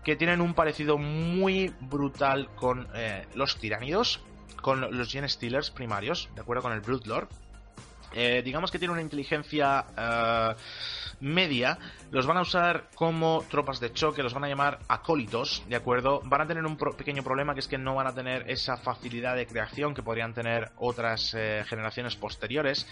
Que 0.02 0.16
tienen 0.16 0.40
un 0.40 0.55
parecido 0.55 0.98
muy 0.98 1.74
brutal 1.80 2.55
con 2.55 2.88
eh, 2.94 3.26
los 3.34 3.57
tiránidos, 3.59 4.20
con 4.61 4.80
los 4.96 5.11
Gen 5.11 5.28
Stealers 5.28 5.70
primarios, 5.70 6.28
¿de 6.34 6.42
acuerdo? 6.42 6.62
Con 6.62 6.72
el 6.72 6.80
Broodlord. 6.80 7.28
Eh, 8.15 8.43
digamos 8.45 8.71
que 8.71 8.79
tiene 8.79 8.93
una 8.93 9.03
inteligencia 9.03 9.85
media, 11.21 11.79
los 12.11 12.27
van 12.27 12.37
a 12.37 12.43
usar 12.43 12.89
como 12.95 13.45
tropas 13.49 13.81
de 13.81 13.93
choque, 13.93 14.23
los 14.23 14.35
van 14.35 14.45
a 14.45 14.49
llamar 14.49 14.79
acólitos, 14.89 15.62
¿de 15.69 15.77
acuerdo? 15.77 16.21
Van 16.25 16.43
a 16.43 16.47
tener 16.47 16.65
un 16.65 16.77
pequeño 16.77 17.23
problema 17.23 17.55
que 17.55 17.61
es 17.61 17.69
que 17.69 17.79
no 17.79 17.95
van 17.95 18.07
a 18.07 18.15
tener 18.15 18.51
esa 18.51 18.77
facilidad 18.77 19.37
de 19.37 19.47
creación 19.47 19.95
que 19.95 20.03
podrían 20.03 20.35
tener 20.35 20.71
otras 20.77 21.35
eh, 21.35 21.65
generaciones 21.67 22.17
posteriores 22.17 22.87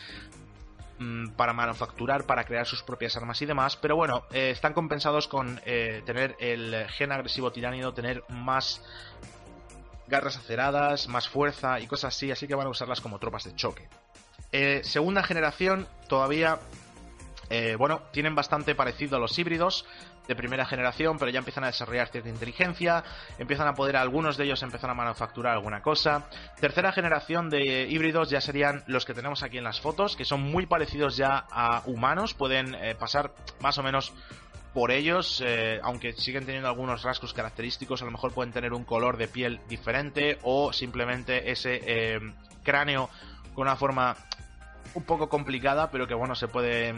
mm, 0.98 1.30
para 1.30 1.52
manufacturar, 1.52 2.24
para 2.24 2.44
crear 2.44 2.66
sus 2.66 2.82
propias 2.82 3.16
armas 3.16 3.40
y 3.42 3.46
demás, 3.46 3.76
pero 3.76 3.96
bueno, 3.96 4.24
eh, 4.32 4.50
están 4.50 4.72
compensados 4.72 5.28
con 5.28 5.60
eh, 5.64 6.02
tener 6.06 6.36
el 6.40 6.86
gen 6.88 7.12
agresivo 7.12 7.52
tiránido, 7.52 7.92
tener 7.92 8.24
más 8.28 8.82
garras 10.08 10.36
aceradas, 10.36 11.08
más 11.08 11.28
fuerza 11.28 11.80
y 11.80 11.86
cosas 11.86 12.14
así, 12.14 12.30
así 12.30 12.46
que 12.46 12.54
van 12.54 12.66
a 12.66 12.70
usarlas 12.70 13.00
como 13.00 13.18
tropas 13.18 13.44
de 13.44 13.54
choque. 13.54 13.88
Segunda 14.82 15.22
generación, 15.22 15.88
todavía 16.08 16.58
eh, 17.54 17.76
bueno, 17.76 18.00
tienen 18.12 18.34
bastante 18.34 18.74
parecido 18.74 19.18
a 19.18 19.20
los 19.20 19.38
híbridos 19.38 19.84
de 20.26 20.34
primera 20.34 20.64
generación, 20.64 21.18
pero 21.18 21.30
ya 21.30 21.40
empiezan 21.40 21.64
a 21.64 21.66
desarrollar 21.66 22.08
cierta 22.08 22.30
inteligencia, 22.30 23.04
empiezan 23.38 23.68
a 23.68 23.74
poder, 23.74 23.98
algunos 23.98 24.38
de 24.38 24.44
ellos 24.44 24.62
empiezan 24.62 24.88
a 24.88 24.94
manufacturar 24.94 25.52
alguna 25.52 25.82
cosa. 25.82 26.28
Tercera 26.58 26.92
generación 26.92 27.50
de 27.50 27.88
híbridos 27.90 28.30
ya 28.30 28.40
serían 28.40 28.82
los 28.86 29.04
que 29.04 29.12
tenemos 29.12 29.42
aquí 29.42 29.58
en 29.58 29.64
las 29.64 29.82
fotos, 29.82 30.16
que 30.16 30.24
son 30.24 30.40
muy 30.40 30.64
parecidos 30.64 31.18
ya 31.18 31.44
a 31.50 31.82
humanos, 31.84 32.32
pueden 32.32 32.74
eh, 32.74 32.94
pasar 32.94 33.34
más 33.60 33.76
o 33.76 33.82
menos 33.82 34.14
por 34.72 34.90
ellos, 34.90 35.42
eh, 35.44 35.78
aunque 35.82 36.14
siguen 36.14 36.46
teniendo 36.46 36.68
algunos 36.68 37.02
rasgos 37.02 37.34
característicos, 37.34 38.00
a 38.00 38.06
lo 38.06 38.12
mejor 38.12 38.32
pueden 38.32 38.54
tener 38.54 38.72
un 38.72 38.84
color 38.84 39.18
de 39.18 39.28
piel 39.28 39.60
diferente 39.68 40.38
o 40.42 40.72
simplemente 40.72 41.50
ese 41.50 42.18
cráneo 42.62 43.10
con 43.54 43.66
una 43.66 43.76
forma 43.76 44.16
un 44.94 45.04
poco 45.04 45.28
complicada, 45.28 45.90
pero 45.90 46.06
que 46.06 46.14
bueno, 46.14 46.34
se 46.34 46.48
puede 46.48 46.94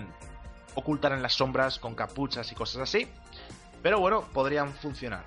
ocultar 0.74 1.12
en 1.12 1.22
las 1.22 1.34
sombras 1.34 1.78
con 1.78 1.94
capuchas 1.94 2.50
y 2.52 2.54
cosas 2.54 2.82
así. 2.82 3.08
Pero 3.82 4.00
bueno, 4.00 4.22
podrían 4.32 4.72
funcionar. 4.72 5.22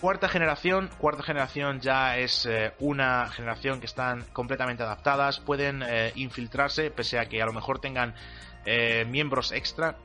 Cuarta 0.00 0.28
generación, 0.28 0.88
cuarta 0.98 1.24
generación 1.24 1.80
ya 1.80 2.16
es 2.18 2.46
eh, 2.46 2.72
una 2.78 3.28
generación 3.30 3.80
que 3.80 3.86
están 3.86 4.22
completamente 4.32 4.84
adaptadas, 4.84 5.40
pueden 5.40 5.82
eh, 5.84 6.12
infiltrarse, 6.14 6.92
pese 6.92 7.18
a 7.18 7.28
que 7.28 7.42
a 7.42 7.46
lo 7.46 7.52
mejor 7.52 7.80
tengan 7.80 8.14
eh, 8.64 9.04
miembros 9.08 9.50
extra, 9.50 9.96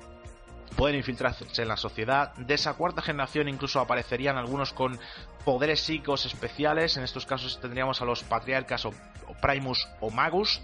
pueden 0.75 0.95
infiltrarse 0.97 1.45
en 1.61 1.67
la 1.67 1.77
sociedad. 1.77 2.33
De 2.35 2.55
esa 2.55 2.73
cuarta 2.73 3.03
generación 3.03 3.47
incluso 3.47 3.79
aparecerían 3.79 4.37
algunos 4.37 4.73
con 4.73 4.99
poderes 5.45 5.81
psíquicos 5.81 6.25
especiales. 6.25 6.97
En 6.97 7.03
estos 7.03 7.27
casos 7.27 7.59
tendríamos 7.61 8.01
a 8.01 8.05
los 8.05 8.23
patriarcas 8.23 8.85
o, 8.85 8.93
Primus 9.41 9.87
o 9.99 10.09
Magus, 10.09 10.61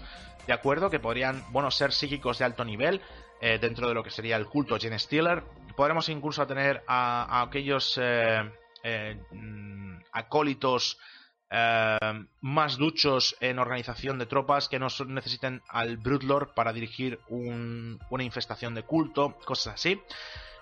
¿de 0.50 0.54
acuerdo? 0.54 0.90
Que 0.90 0.98
podrían, 0.98 1.44
bueno, 1.52 1.70
ser 1.70 1.92
psíquicos 1.92 2.40
de 2.40 2.44
alto 2.44 2.64
nivel 2.64 3.00
eh, 3.40 3.60
dentro 3.60 3.86
de 3.86 3.94
lo 3.94 4.02
que 4.02 4.10
sería 4.10 4.34
el 4.34 4.46
culto 4.46 4.80
Gen 4.80 4.98
Stealer. 4.98 5.44
Podremos 5.76 6.08
incluso 6.08 6.44
tener 6.44 6.82
a, 6.88 7.40
aquellos 7.42 7.96
eh, 8.02 8.50
eh, 8.82 9.16
acólitos 10.10 10.98
más 12.40 12.76
duchos 12.76 13.36
en 13.40 13.58
organización 13.58 14.18
de 14.20 14.26
tropas 14.26 14.68
que 14.68 14.78
no 14.78 14.86
necesiten 15.08 15.62
al 15.68 15.96
Broodlord 15.96 16.54
para 16.54 16.72
dirigir 16.72 17.18
una 17.28 18.22
infestación 18.22 18.74
de 18.74 18.84
culto, 18.84 19.36
cosas 19.44 19.74
así. 19.74 20.00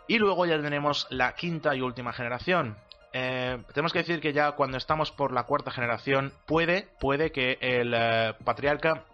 Y 0.07 0.19
luego 0.19 0.47
ya 0.47 0.61
tenemos 0.63 1.07
la 1.11 1.35
quinta 1.35 1.75
y 1.75 1.83
última 1.83 2.15
generación, 2.15 2.77
eh, 3.13 3.59
tenemos 3.73 3.93
que 3.93 4.01
decir 4.01 4.21
que 4.21 4.33
ya 4.33 4.53
cuando 4.53 4.77
estamos 4.77 5.11
por 5.11 5.33
la 5.33 5.45
cuarta 5.45 5.71
generación, 5.71 6.33
puede, 6.47 6.89
puede 7.01 7.33
que 7.33 7.59
el 7.61 7.95
eh, 7.97 8.35
patriarca 8.45 9.05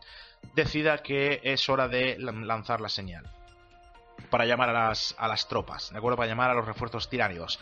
decida 0.55 0.99
que 0.99 1.41
es 1.43 1.69
hora 1.69 1.89
de 1.89 2.17
lanzar 2.19 2.81
la 2.81 2.89
señal. 2.89 3.25
Para 4.31 4.47
llamar 4.47 4.71
a 4.71 4.89
las, 4.89 5.15
a 5.19 5.29
las 5.29 5.49
tropas, 5.49 5.91
¿de 5.93 5.99
acuerdo? 5.99 6.17
Para 6.17 6.29
llamar 6.29 6.51
a 6.51 6.55
los 6.55 6.67
refuerzos 6.67 7.09
tiránicos. 7.09 7.61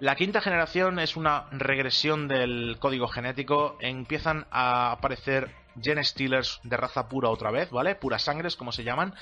La 0.00 0.14
quinta 0.16 0.40
generación 0.40 0.98
es 0.98 1.16
una 1.16 1.48
regresión 1.50 2.28
del 2.28 2.76
código 2.78 3.08
genético. 3.08 3.76
Empiezan 3.80 4.46
a 4.50 4.92
aparecer 4.92 5.50
gen 5.80 6.02
stealers 6.04 6.60
de 6.62 6.76
raza 6.76 7.08
pura 7.08 7.30
otra 7.30 7.50
vez, 7.50 7.70
¿vale? 7.70 7.94
Puras 7.94 8.22
sangres, 8.22 8.56
como 8.56 8.72
se 8.72 8.84
llaman 8.84 9.14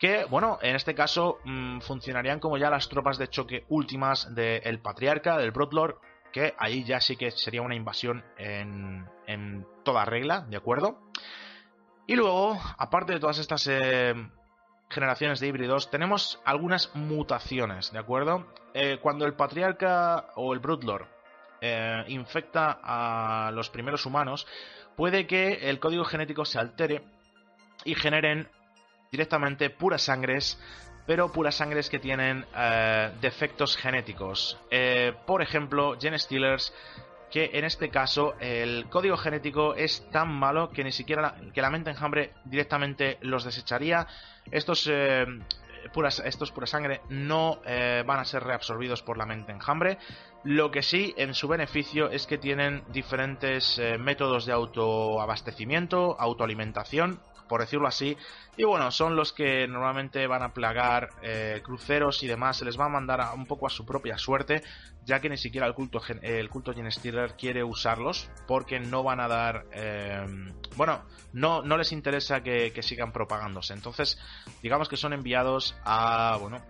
que, 0.00 0.24
bueno, 0.24 0.58
en 0.62 0.74
este 0.74 0.94
caso 0.94 1.38
mm, 1.44 1.80
funcionarían 1.80 2.40
como 2.40 2.56
ya 2.56 2.70
las 2.70 2.88
tropas 2.88 3.18
de 3.18 3.28
choque 3.28 3.66
últimas 3.68 4.34
del 4.34 4.80
Patriarca, 4.80 5.36
del 5.36 5.50
Broadlord, 5.50 5.96
que 6.32 6.54
ahí 6.58 6.84
ya 6.84 7.00
sí 7.00 7.16
que 7.16 7.30
sería 7.30 7.60
una 7.60 7.74
invasión 7.74 8.24
en, 8.38 9.06
en 9.26 9.66
toda 9.84 10.06
regla, 10.06 10.46
¿de 10.48 10.56
acuerdo? 10.56 11.02
Y 12.06 12.16
luego, 12.16 12.58
aparte 12.76 13.12
de 13.12 13.20
todas 13.20 13.38
estas 13.38 13.66
eh, 13.68 14.14
generaciones 14.88 15.40
de 15.40 15.46
híbridos, 15.46 15.90
tenemos 15.90 16.40
algunas 16.44 16.94
mutaciones, 16.94 17.92
¿de 17.92 17.98
acuerdo? 17.98 18.46
Eh, 18.74 18.98
cuando 19.00 19.26
el 19.26 19.34
Patriarca 19.34 20.30
o 20.34 20.52
el 20.52 20.58
Broodlord 20.58 21.06
eh, 21.60 22.04
infecta 22.08 22.80
a 22.82 23.50
los 23.52 23.70
primeros 23.70 24.06
humanos, 24.06 24.46
puede 24.96 25.26
que 25.26 25.70
el 25.70 25.78
código 25.78 26.04
genético 26.04 26.44
se 26.44 26.58
altere 26.58 27.04
y 27.84 27.94
generen 27.94 28.48
directamente 29.12 29.70
puras 29.70 30.02
sangres, 30.02 30.58
pero 31.06 31.32
puras 31.32 31.56
sangres 31.56 31.88
que 31.88 31.98
tienen 31.98 32.44
defectos 33.20 33.76
genéticos. 33.76 34.56
Por 35.26 35.42
ejemplo, 35.42 35.96
Gen 35.98 36.16
Stealers, 36.16 36.72
que 37.30 37.50
en 37.54 37.64
este 37.64 37.90
caso 37.90 38.34
el 38.40 38.86
código 38.88 39.16
genético 39.16 39.74
es 39.74 40.08
tan 40.10 40.28
malo 40.28 40.70
que 40.70 40.84
ni 40.84 40.92
siquiera 40.92 41.22
la, 41.22 41.52
que 41.52 41.62
la 41.62 41.70
mente 41.70 41.90
enjambre 41.90 42.32
directamente 42.44 43.18
los 43.22 43.44
desecharía. 43.44 44.06
Estos 44.50 44.88
eh, 44.90 45.26
puras, 45.92 46.20
estos 46.24 46.50
pura 46.52 46.66
sangre 46.66 47.00
no 47.08 47.60
van 47.64 48.18
a 48.18 48.24
ser 48.24 48.42
reabsorbidos 48.42 49.02
por 49.02 49.16
la 49.16 49.26
mente 49.26 49.52
enjambre. 49.52 49.98
Lo 50.42 50.70
que 50.70 50.82
sí, 50.82 51.14
en 51.18 51.34
su 51.34 51.48
beneficio, 51.48 52.10
es 52.10 52.26
que 52.26 52.38
tienen 52.38 52.82
diferentes 52.92 53.80
métodos 53.98 54.46
de 54.46 54.52
autoabastecimiento, 54.52 56.16
autoalimentación, 56.18 57.20
por 57.50 57.60
decirlo 57.60 57.88
así. 57.88 58.16
Y 58.56 58.62
bueno, 58.62 58.92
son 58.92 59.16
los 59.16 59.32
que 59.32 59.66
normalmente 59.66 60.24
van 60.28 60.44
a 60.44 60.54
plagar 60.54 61.08
eh, 61.20 61.60
cruceros 61.64 62.22
y 62.22 62.28
demás. 62.28 62.58
Se 62.58 62.64
les 62.64 62.78
va 62.78 62.84
a 62.84 62.88
mandar 62.88 63.20
un 63.34 63.44
poco 63.44 63.66
a 63.66 63.70
su 63.70 63.84
propia 63.84 64.16
suerte, 64.18 64.62
ya 65.04 65.20
que 65.20 65.28
ni 65.28 65.36
siquiera 65.36 65.66
el 65.66 65.74
culto, 65.74 66.00
el 66.22 66.48
culto 66.48 66.72
Gen 66.72 66.88
quiere 67.36 67.64
usarlos, 67.64 68.30
porque 68.46 68.78
no 68.78 69.02
van 69.02 69.18
a 69.18 69.26
dar. 69.26 69.66
Eh, 69.72 70.24
bueno, 70.76 71.02
no, 71.32 71.62
no 71.62 71.76
les 71.76 71.90
interesa 71.90 72.40
que, 72.40 72.72
sigan 72.82 73.10
propagándose. 73.10 73.72
Entonces, 73.72 74.16
digamos 74.62 74.88
que 74.88 74.96
son 74.96 75.12
enviados 75.12 75.74
a, 75.84 76.38
bueno, 76.40 76.62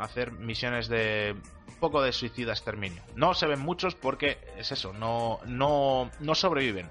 hacer 0.00 0.32
misiones 0.32 0.88
de 0.88 1.36
poco 1.80 2.02
de 2.02 2.12
suicida 2.12 2.52
exterminio. 2.52 3.02
No 3.14 3.34
se 3.34 3.46
ven 3.46 3.60
muchos 3.60 3.94
porque 3.94 4.38
es 4.56 4.72
eso, 4.72 4.92
no, 4.92 5.40
no, 5.46 6.10
no 6.20 6.34
sobreviven 6.34 6.88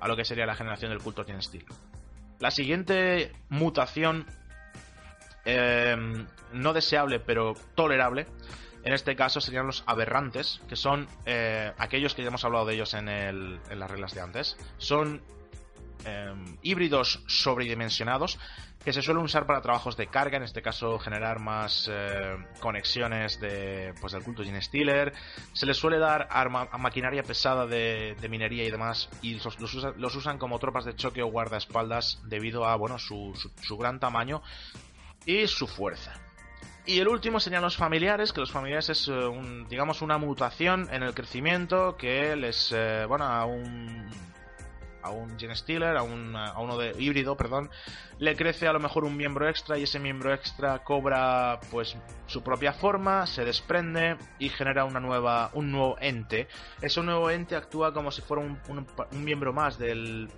a 0.00 0.08
lo 0.08 0.16
que 0.16 0.24
sería 0.24 0.46
la 0.46 0.54
generación 0.54 0.90
del 0.90 1.00
culto 1.00 1.24
Gen 1.24 1.40
la 2.38 2.50
siguiente 2.52 3.32
mutación, 3.48 4.26
em, 5.44 6.26
no 6.52 6.72
deseable 6.72 7.18
pero 7.18 7.54
tolerable, 7.74 8.26
en 8.84 8.92
este 8.92 9.16
caso 9.16 9.40
serían 9.40 9.66
los 9.66 9.82
aberrantes, 9.86 10.60
que 10.68 10.76
son 10.76 11.08
eh, 11.26 11.72
aquellos 11.78 12.14
que 12.14 12.22
ya 12.22 12.28
hemos 12.28 12.44
hablado 12.44 12.66
de 12.66 12.74
ellos 12.74 12.94
en, 12.94 13.08
en 13.08 13.78
las 13.78 13.90
reglas 13.90 14.14
de 14.14 14.20
antes. 14.20 14.56
Son 14.78 15.20
em, 16.08 16.58
híbridos 16.62 17.22
sobredimensionados 17.26 18.38
que 18.84 18.92
se 18.92 19.02
suelen 19.02 19.22
usar 19.22 19.46
para 19.46 19.60
trabajos 19.60 19.96
de 19.96 20.06
carga, 20.06 20.36
en 20.36 20.44
este 20.44 20.62
caso 20.62 20.98
generar 20.98 21.40
más 21.40 21.90
eh, 21.92 22.36
conexiones 22.60 23.40
de, 23.40 23.92
pues, 24.00 24.12
del 24.12 24.22
culto 24.22 24.44
Gene 24.44 24.62
Stealer. 24.62 25.12
Se 25.52 25.66
les 25.66 25.76
suele 25.76 25.98
dar 25.98 26.28
arma, 26.30 26.68
a 26.70 26.78
maquinaria 26.78 27.22
pesada 27.22 27.66
de, 27.66 28.16
minería 28.30 28.64
y 28.64 28.70
demás, 28.70 29.10
y 29.20 29.34
los, 29.34 30.16
usan 30.16 30.38
como 30.38 30.58
tropas 30.58 30.84
de 30.84 30.94
choque 30.94 31.22
o 31.22 31.26
guardaespaldas 31.26 32.20
debido 32.24 32.66
a 32.66 32.76
bueno, 32.76 32.98
su, 32.98 33.34
gran 33.78 33.98
tamaño 34.00 34.42
y 35.26 35.46
su 35.46 35.66
fuerza. 35.66 36.14
Y 36.86 37.00
el 37.00 37.08
último 37.08 37.40
serían 37.40 37.62
los 37.62 37.76
familiares, 37.76 38.32
que 38.32 38.40
los 38.40 38.50
familiares 38.50 38.88
es, 38.88 39.08
eh, 39.08 39.66
digamos, 39.68 40.00
una 40.00 40.16
mutación 40.16 40.88
en 40.90 41.02
el 41.02 41.12
crecimiento 41.12 41.96
que 41.98 42.34
les, 42.36 42.72
eh, 42.72 43.04
bueno, 43.06 43.26
a 43.26 43.44
un 43.44 44.08
a 45.02 45.10
un 45.10 45.38
Gen 45.38 45.54
Stealer, 45.54 45.96
a, 45.96 46.00
a 46.00 46.60
uno 46.60 46.76
de 46.78 46.94
híbrido, 46.98 47.36
perdón, 47.36 47.70
le 48.18 48.36
crece 48.36 48.66
a 48.66 48.72
lo 48.72 48.80
mejor 48.80 49.04
un 49.04 49.16
miembro 49.16 49.48
extra 49.48 49.78
y 49.78 49.84
ese 49.84 49.98
miembro 49.98 50.32
extra 50.32 50.82
cobra 50.84 51.60
pues 51.70 51.96
su 52.26 52.42
propia 52.42 52.72
forma, 52.72 53.26
se 53.26 53.44
desprende 53.44 54.16
y 54.38 54.48
genera 54.48 54.84
una 54.84 55.00
nueva, 55.00 55.50
un 55.54 55.70
nuevo 55.70 55.96
ente. 56.00 56.48
Ese 56.80 57.02
nuevo 57.02 57.30
ente 57.30 57.56
actúa 57.56 57.92
como 57.92 58.10
si 58.10 58.22
fuera 58.22 58.42
un, 58.42 59.24
miembro 59.24 59.52
más 59.52 59.78
del, 59.78 60.28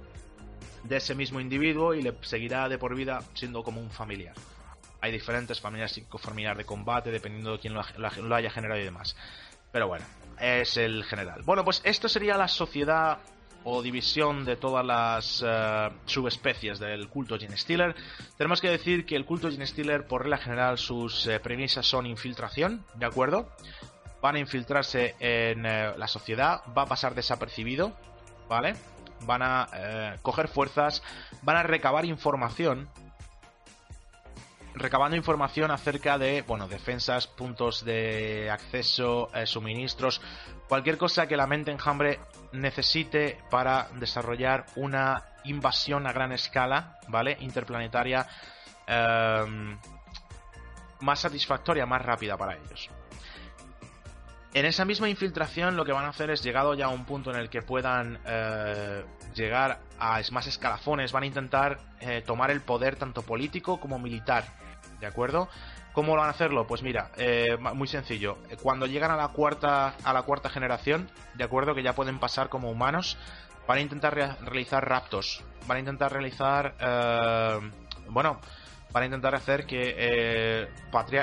de 0.85 0.97
ese 0.97 1.15
mismo 1.15 1.41
individuo 1.41 1.95
y 1.95 2.03
le 2.03 2.15
seguirá 2.23 2.69
de 2.69 2.79
por 2.79 2.95
vida 2.95 3.23
siendo 3.35 3.63
como 3.63 3.81
un 3.81 3.91
familiar. 3.91 4.35
Hay 5.01 5.13
diferentes 5.13 5.61
familias 5.61 5.99
familiar 6.19 6.57
de 6.57 6.65
combate 6.65 7.11
dependiendo 7.11 7.53
de 7.53 7.59
quién 7.59 7.73
lo 7.75 8.35
haya 8.35 8.51
generado 8.51 8.81
y 8.81 8.85
demás. 8.85 9.17
Pero 9.73 9.89
bueno, 9.89 10.05
es 10.41 10.77
el 10.77 11.05
general. 11.05 11.43
Bueno, 11.45 11.65
pues 11.65 11.81
esto 11.85 12.09
sería 12.09 12.37
la 12.37 12.49
sociedad 12.49 13.19
o 13.65 13.83
división 13.83 14.45
de 14.45 14.57
todas 14.57 14.85
las 14.85 15.45
eh, 15.47 15.89
subespecies 16.07 16.79
del 16.79 17.09
culto 17.09 17.39
Gene 17.39 17.57
Stealer, 17.57 17.95
tenemos 18.37 18.61
que 18.61 18.71
decir 18.71 19.05
que 19.05 19.17
el 19.17 19.25
culto 19.25 19.51
Gene 19.51 19.67
Stealer, 19.67 20.07
por 20.07 20.23
regla 20.23 20.39
general, 20.39 20.79
sus 20.79 21.27
eh, 21.27 21.41
premisas 21.41 21.87
son 21.87 22.07
infiltración, 22.07 22.85
¿de 22.95 23.07
acuerdo? 23.07 23.51
Van 24.23 24.37
a 24.37 24.39
infiltrarse 24.39 25.15
en 25.21 25.67
eh, 25.67 25.93
la 25.97 26.09
sociedad, 26.09 26.63
va 26.77 26.83
a 26.83 26.87
pasar 26.87 27.15
desapercibido, 27.15 27.93
¿vale? 28.49 28.75
Van 29.27 29.43
a 29.43 30.17
coger 30.23 30.49
fuerzas, 30.49 31.03
van 31.43 31.59
a 31.59 31.63
recabar 31.63 32.07
información 32.07 32.89
recabando 34.75 35.17
información 35.17 35.71
acerca 35.71 36.19
de, 36.19 36.43
bueno, 36.43 36.69
defensas, 36.69 37.27
puntos 37.27 37.85
de 37.85 38.51
acceso, 38.51 39.31
eh, 39.35 39.47
suministros, 39.47 40.21
cualquier 40.69 40.99
cosa 40.99 41.27
que 41.27 41.37
la 41.37 41.47
mente 41.47 41.71
enjambre 41.71 42.21
necesite 42.53 43.39
para 43.51 43.89
desarrollar 43.97 44.67
una 44.77 45.25
invasión 45.45 46.07
a 46.07 46.13
gran 46.13 46.33
escala, 46.33 46.99
¿vale? 47.09 47.37
Interplanetaria 47.41 48.27
em, 48.87 49.79
más 51.01 51.21
satisfactoria, 51.21 51.87
más 51.87 52.03
rápida 52.03 52.37
para 52.37 52.57
ellos. 52.57 52.91
En 54.53 54.65
esa 54.67 54.85
misma 54.85 55.09
infiltración 55.09 55.77
lo 55.77 55.85
que 55.85 55.93
van 55.93 56.05
a 56.05 56.09
hacer 56.09 56.31
es 56.31 56.43
llegado 56.43 56.75
ya 56.75 56.87
a 56.87 56.89
un 56.89 57.05
punto 57.05 57.31
en 57.31 57.37
el 57.37 57.49
que 57.49 57.63
puedan 57.63 58.19
eh, 58.27 59.05
llegar 59.35 59.81
a 59.99 60.21
más 60.33 60.47
escalafones, 60.47 61.13
van 61.13 61.25
a 61.25 61.27
intentar 61.27 61.79
eh, 62.01 62.23
tomar 62.27 62.51
el 62.51 62.61
poder 62.61 62.97
tanto 62.97 63.23
político 63.23 63.81
como 63.81 63.99
militar 63.99 64.45
¿de 65.01 65.07
acuerdo? 65.07 65.49
¿Cómo 65.93 66.15
van 66.15 66.27
a 66.27 66.31
hacerlo? 66.31 66.67
Pues 66.67 66.83
mira, 66.83 67.11
eh, 67.17 67.57
muy 67.75 67.89
sencillo. 67.89 68.39
Cuando 68.63 68.87
llegan 68.87 69.11
a 69.11 69.17
la 69.17 69.29
cuarta 69.29 69.95
a 70.05 70.13
la 70.13 70.23
cuarta 70.23 70.49
generación, 70.49 71.11
¿de 71.35 71.45
acuerdo? 71.45 71.75
Que 71.75 71.83
ya 71.83 71.95
pueden 71.95 72.21
pasar 72.21 72.49
como 72.49 72.71
humanos, 72.71 73.17
van 73.67 73.79
a 73.79 73.81
intentar 73.81 74.15
realizar 74.15 74.89
raptos, 74.89 75.43
van 75.67 75.79
a 75.79 75.81
intentar 75.81 76.13
realizar, 76.13 76.75
eh, 76.79 77.71
bueno, 78.09 78.41
van 78.93 79.03
a 79.03 79.07
intentar 79.07 79.35
hacer 79.35 79.67
que 79.67 79.95
eh, 79.97 80.69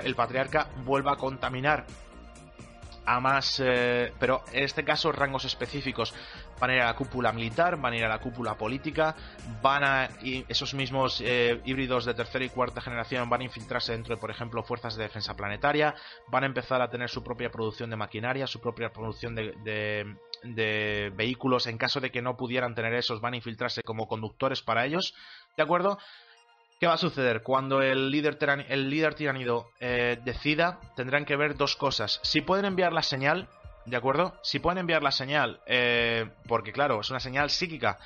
el 0.04 0.16
patriarca 0.16 0.68
vuelva 0.84 1.14
a 1.14 1.16
contaminar 1.16 1.86
a 3.06 3.22
más, 3.22 3.64
pero 4.20 4.44
en 4.52 4.66
este 4.66 4.84
caso 4.84 5.14
rangos 5.14 5.46
específicos 5.46 6.14
van 6.60 6.70
a 6.70 6.76
ir 6.76 6.82
a 6.82 6.86
la 6.86 6.96
cúpula 6.96 7.32
militar, 7.32 7.78
van 7.78 7.94
a 7.94 7.98
ir 7.98 8.06
a 8.06 8.10
la 8.10 8.20
cúpula 8.20 8.56
política, 8.56 9.16
van 9.62 9.84
a 9.84 10.10
esos 10.48 10.74
mismos 10.74 11.22
eh, 11.24 11.62
híbridos 11.66 12.06
de 12.06 12.14
tercera 12.14 12.46
y 12.46 12.50
cuarta 12.50 12.82
generación 12.82 13.30
van 13.30 13.42
a 13.42 13.44
infiltrarse 13.46 13.92
dentro 13.92 14.16
de, 14.16 14.22
por 14.22 14.32
ejemplo, 14.32 14.64
fuerzas 14.64 14.96
de 14.96 15.04
defensa 15.04 15.36
planetaria, 15.36 15.96
van 16.28 16.44
a 16.44 16.48
empezar 16.48 16.82
a 16.82 16.90
tener 16.90 17.10
su 17.10 17.24
propia 17.24 17.52
producción 17.52 17.90
de 17.90 17.96
maquinaria, 17.96 18.48
su 18.48 18.60
propia 18.60 18.92
producción 18.92 19.36
de, 19.36 19.54
de 20.44 21.12
vehículos, 21.16 21.68
en 21.68 21.78
caso 21.78 22.00
de 22.00 22.12
que 22.12 22.22
no 22.22 22.38
pudieran 22.38 22.76
tener 22.76 22.94
esos, 22.94 23.22
van 23.22 23.34
a 23.34 23.38
infiltrarse 23.38 23.84
como 23.84 24.08
conductores 24.08 24.62
para 24.62 24.86
ellos, 24.86 25.14
¿de 25.56 25.64
acuerdo? 25.64 25.98
¿Qué 26.80 26.86
va 26.86 26.94
a 26.94 26.98
suceder? 26.98 27.42
Cuando 27.42 27.82
el 27.82 28.12
líder, 28.12 28.38
el 28.70 28.90
líder 28.90 29.16
tiranido 29.16 29.72
eh, 29.80 30.20
decida, 30.24 30.80
tendrán 30.96 31.26
que 31.26 31.36
ver 31.36 31.56
dos 31.56 31.76
cosas. 31.76 32.20
Si 32.22 32.42
pueden 32.42 32.66
enviar 32.66 32.94
la 32.94 33.02
señal, 33.02 33.50
¿de 33.88 33.98
acuerdo? 33.98 34.38
Si 34.44 34.60
pueden 34.60 34.80
enviar 34.80 35.02
la 35.02 35.12
señal, 35.12 35.62
eh, 35.66 36.30
porque 36.48 36.72
claro, 36.72 37.00
es 37.00 37.10
una 37.10 37.20
señal 37.20 37.50
psíquica. 37.50 37.98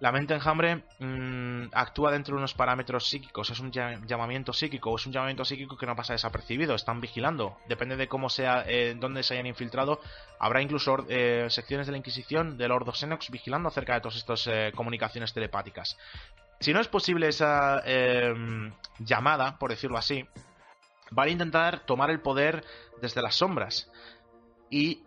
La 0.00 0.12
mente 0.12 0.32
enjambre 0.32 0.84
mmm, 1.00 1.66
actúa 1.72 2.12
dentro 2.12 2.34
de 2.34 2.38
unos 2.38 2.54
parámetros 2.54 3.08
psíquicos, 3.08 3.50
es 3.50 3.58
un 3.58 3.72
llamamiento 3.72 4.52
psíquico, 4.52 4.94
es 4.94 5.04
un 5.06 5.12
llamamiento 5.12 5.44
psíquico 5.44 5.76
que 5.76 5.86
no 5.86 5.96
pasa 5.96 6.12
desapercibido, 6.12 6.74
están 6.74 7.00
vigilando. 7.00 7.58
Depende 7.68 7.96
de 7.96 8.06
cómo 8.06 8.28
sea, 8.28 8.64
eh, 8.66 8.96
dónde 8.98 9.22
se 9.22 9.34
hayan 9.34 9.46
infiltrado, 9.46 10.00
habrá 10.38 10.62
incluso 10.62 11.04
eh, 11.08 11.48
secciones 11.50 11.86
de 11.86 11.92
la 11.92 11.98
Inquisición 11.98 12.56
del 12.56 12.70
Ordo 12.70 12.92
Xenox 12.92 13.30
vigilando 13.30 13.68
acerca 13.68 13.94
de 13.94 14.00
todas 14.00 14.16
estas 14.16 14.46
eh, 14.46 14.72
comunicaciones 14.74 15.32
telepáticas. 15.32 15.98
Si 16.60 16.72
no 16.72 16.80
es 16.80 16.88
posible 16.88 17.28
esa 17.28 17.82
em, 17.84 18.72
llamada, 19.00 19.58
por 19.58 19.70
decirlo 19.70 19.98
así, 19.98 20.24
van 21.10 21.28
a 21.28 21.32
intentar 21.32 21.80
tomar 21.80 22.10
el 22.10 22.20
poder 22.20 22.64
desde 23.00 23.22
las 23.22 23.34
sombras. 23.34 23.90
Y 24.70 25.02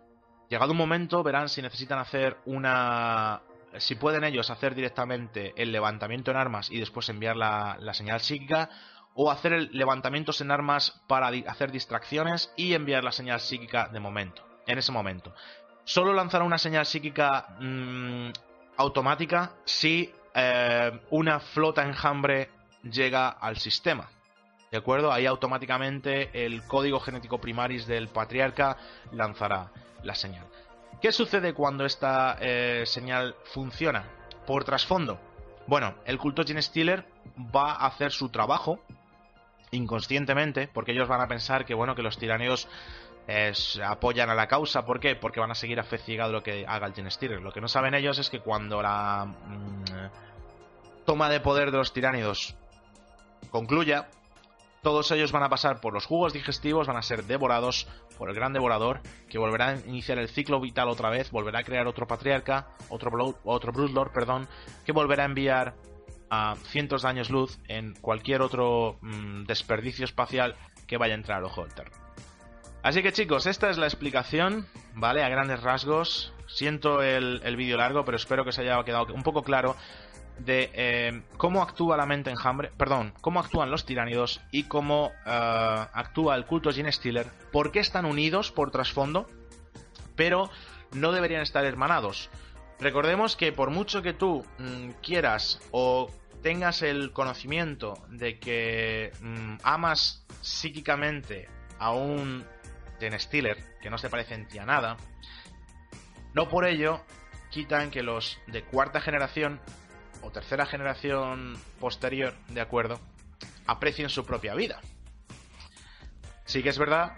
llegado 0.52 0.72
un 0.72 0.78
momento 0.78 1.22
verán 1.22 1.48
si 1.48 1.62
necesitan 1.62 1.98
hacer 1.98 2.36
una... 2.44 3.40
Si 3.78 3.94
pueden 3.94 4.22
ellos 4.22 4.50
hacer 4.50 4.74
directamente 4.74 5.54
el 5.56 5.72
levantamiento 5.72 6.30
en 6.30 6.36
armas 6.36 6.70
y 6.70 6.78
después 6.78 7.08
enviar 7.08 7.36
la, 7.36 7.94
señal 7.94 8.20
psíquica, 8.20 8.68
o 9.14 9.30
hacer 9.30 9.54
el 9.54 9.70
levantamientos 9.72 10.42
en 10.42 10.50
armas 10.50 11.00
para 11.06 11.28
hacer 11.46 11.72
distracciones 11.72 12.52
y 12.54 12.74
enviar 12.74 13.02
la 13.02 13.12
señal 13.12 13.40
psíquica 13.40 13.88
de 13.88 13.98
momento, 13.98 14.46
en 14.66 14.76
ese 14.76 14.92
momento. 14.92 15.34
Solo 15.84 16.12
lanzar 16.12 16.42
una 16.42 16.58
señal 16.58 16.84
psíquica 16.84 17.56
mmm, 17.58 18.28
automática 18.76 19.52
si 19.64 20.12
eh, 20.34 21.00
una 21.08 21.40
flota 21.40 21.82
enjambre 21.82 22.50
llega 22.82 23.30
al 23.30 23.56
sistema. 23.56 24.06
¿De 24.72 24.78
acuerdo? 24.78 25.12
Ahí 25.12 25.26
automáticamente 25.26 26.46
el 26.46 26.62
código 26.62 26.98
genético 26.98 27.38
primaris 27.38 27.86
del 27.86 28.08
patriarca 28.08 28.78
lanzará 29.12 29.70
la 30.02 30.14
señal. 30.14 30.46
¿Qué 31.02 31.12
sucede 31.12 31.52
cuando 31.52 31.84
esta 31.84 32.38
eh, 32.40 32.84
señal 32.86 33.36
funciona? 33.44 34.08
Por 34.46 34.64
trasfondo. 34.64 35.20
Bueno, 35.66 35.94
el 36.06 36.16
culto 36.16 36.42
Gene 36.42 36.62
Stealer 36.62 37.04
va 37.54 37.72
a 37.72 37.86
hacer 37.86 38.12
su 38.12 38.30
trabajo 38.30 38.80
inconscientemente, 39.72 40.68
porque 40.72 40.92
ellos 40.92 41.06
van 41.06 41.20
a 41.20 41.28
pensar 41.28 41.66
que 41.66 41.74
bueno, 41.74 41.94
que 41.94 42.02
los 42.02 42.16
tiranios 42.16 42.66
eh, 43.28 43.52
apoyan 43.84 44.30
a 44.30 44.34
la 44.34 44.48
causa. 44.48 44.86
¿Por 44.86 45.00
qué? 45.00 45.16
Porque 45.16 45.38
van 45.38 45.50
a 45.50 45.54
seguir 45.54 45.80
a 45.80 45.84
fe 45.84 45.98
ciega 45.98 46.28
de 46.28 46.32
lo 46.32 46.42
que 46.42 46.64
haga 46.66 46.86
el 46.86 46.94
Gene 46.94 47.10
Stealer. 47.10 47.42
Lo 47.42 47.52
que 47.52 47.60
no 47.60 47.68
saben 47.68 47.92
ellos 47.92 48.18
es 48.18 48.30
que 48.30 48.40
cuando 48.40 48.80
la 48.80 49.26
mmm, 49.26 49.84
toma 51.04 51.28
de 51.28 51.40
poder 51.40 51.70
de 51.72 51.76
los 51.76 51.92
tiránidos 51.92 52.54
concluya, 53.50 54.08
todos 54.82 55.12
ellos 55.12 55.30
van 55.30 55.44
a 55.44 55.48
pasar 55.48 55.80
por 55.80 55.94
los 55.94 56.06
jugos 56.06 56.32
digestivos, 56.32 56.88
van 56.88 56.96
a 56.96 57.02
ser 57.02 57.24
devorados 57.24 57.86
por 58.18 58.28
el 58.28 58.34
gran 58.34 58.52
devorador, 58.52 59.00
que 59.28 59.38
volverá 59.38 59.68
a 59.68 59.76
iniciar 59.76 60.18
el 60.18 60.28
ciclo 60.28 60.60
vital 60.60 60.88
otra 60.88 61.08
vez, 61.08 61.30
volverá 61.30 61.60
a 61.60 61.64
crear 61.64 61.86
otro 61.86 62.06
patriarca, 62.06 62.68
otro, 62.88 63.10
blood, 63.10 63.36
otro 63.44 63.72
Broodlord, 63.72 64.12
perdón, 64.12 64.48
que 64.84 64.92
volverá 64.92 65.22
a 65.22 65.26
enviar 65.26 65.74
a 66.30 66.56
cientos 66.64 67.02
de 67.02 67.08
años 67.08 67.30
luz 67.30 67.60
en 67.68 67.94
cualquier 67.94 68.42
otro 68.42 68.98
mmm, 69.02 69.44
desperdicio 69.44 70.04
espacial 70.04 70.56
que 70.88 70.96
vaya 70.96 71.14
a 71.14 71.18
entrar 71.18 71.38
al 71.38 71.44
ojo. 71.44 71.64
Así 72.82 73.02
que 73.02 73.12
chicos, 73.12 73.46
esta 73.46 73.70
es 73.70 73.78
la 73.78 73.86
explicación, 73.86 74.66
¿vale? 74.94 75.22
A 75.22 75.28
grandes 75.28 75.62
rasgos. 75.62 76.34
Siento 76.48 77.02
el, 77.02 77.40
el 77.44 77.56
vídeo 77.56 77.76
largo, 77.76 78.04
pero 78.04 78.16
espero 78.16 78.44
que 78.44 78.52
se 78.52 78.62
haya 78.62 78.82
quedado 78.82 79.14
un 79.14 79.22
poco 79.22 79.42
claro 79.42 79.76
de 80.44 80.70
eh, 80.74 81.22
cómo 81.36 81.62
actúa 81.62 81.96
la 81.96 82.06
mente 82.06 82.30
enjambre, 82.30 82.70
perdón, 82.76 83.14
cómo 83.20 83.40
actúan 83.40 83.70
los 83.70 83.84
tiránidos 83.84 84.40
y 84.50 84.64
cómo 84.64 85.06
uh, 85.06 85.86
actúa 85.92 86.34
el 86.36 86.46
culto 86.46 86.72
Gene 86.72 86.90
Stealer, 86.90 87.26
por 87.52 87.70
qué 87.70 87.80
están 87.80 88.04
unidos 88.04 88.50
por 88.50 88.70
trasfondo, 88.70 89.28
pero 90.16 90.50
no 90.92 91.12
deberían 91.12 91.42
estar 91.42 91.64
hermanados. 91.64 92.30
Recordemos 92.80 93.36
que 93.36 93.52
por 93.52 93.70
mucho 93.70 94.02
que 94.02 94.12
tú 94.12 94.44
mmm, 94.58 94.90
quieras 95.02 95.60
o 95.70 96.10
tengas 96.42 96.82
el 96.82 97.12
conocimiento 97.12 97.94
de 98.08 98.38
que 98.38 99.12
mmm, 99.20 99.56
amas 99.62 100.26
psíquicamente 100.40 101.48
a 101.78 101.92
un 101.92 102.44
Gene 102.98 103.18
Stealer 103.18 103.78
que 103.80 103.90
no 103.90 103.98
se 103.98 104.10
parece 104.10 104.34
en 104.34 104.48
ti 104.48 104.58
a 104.58 104.66
nada, 104.66 104.96
no 106.34 106.48
por 106.48 106.66
ello 106.66 107.00
quitan 107.50 107.90
que 107.90 108.02
los 108.02 108.38
de 108.46 108.64
cuarta 108.64 109.00
generación 109.00 109.60
o 110.22 110.30
tercera 110.30 110.66
generación 110.66 111.56
posterior, 111.78 112.34
de 112.48 112.60
acuerdo, 112.60 113.00
aprecien 113.66 114.08
su 114.08 114.24
propia 114.24 114.54
vida. 114.54 114.80
Sí 116.44 116.62
que 116.62 116.70
es 116.70 116.78
verdad 116.78 117.12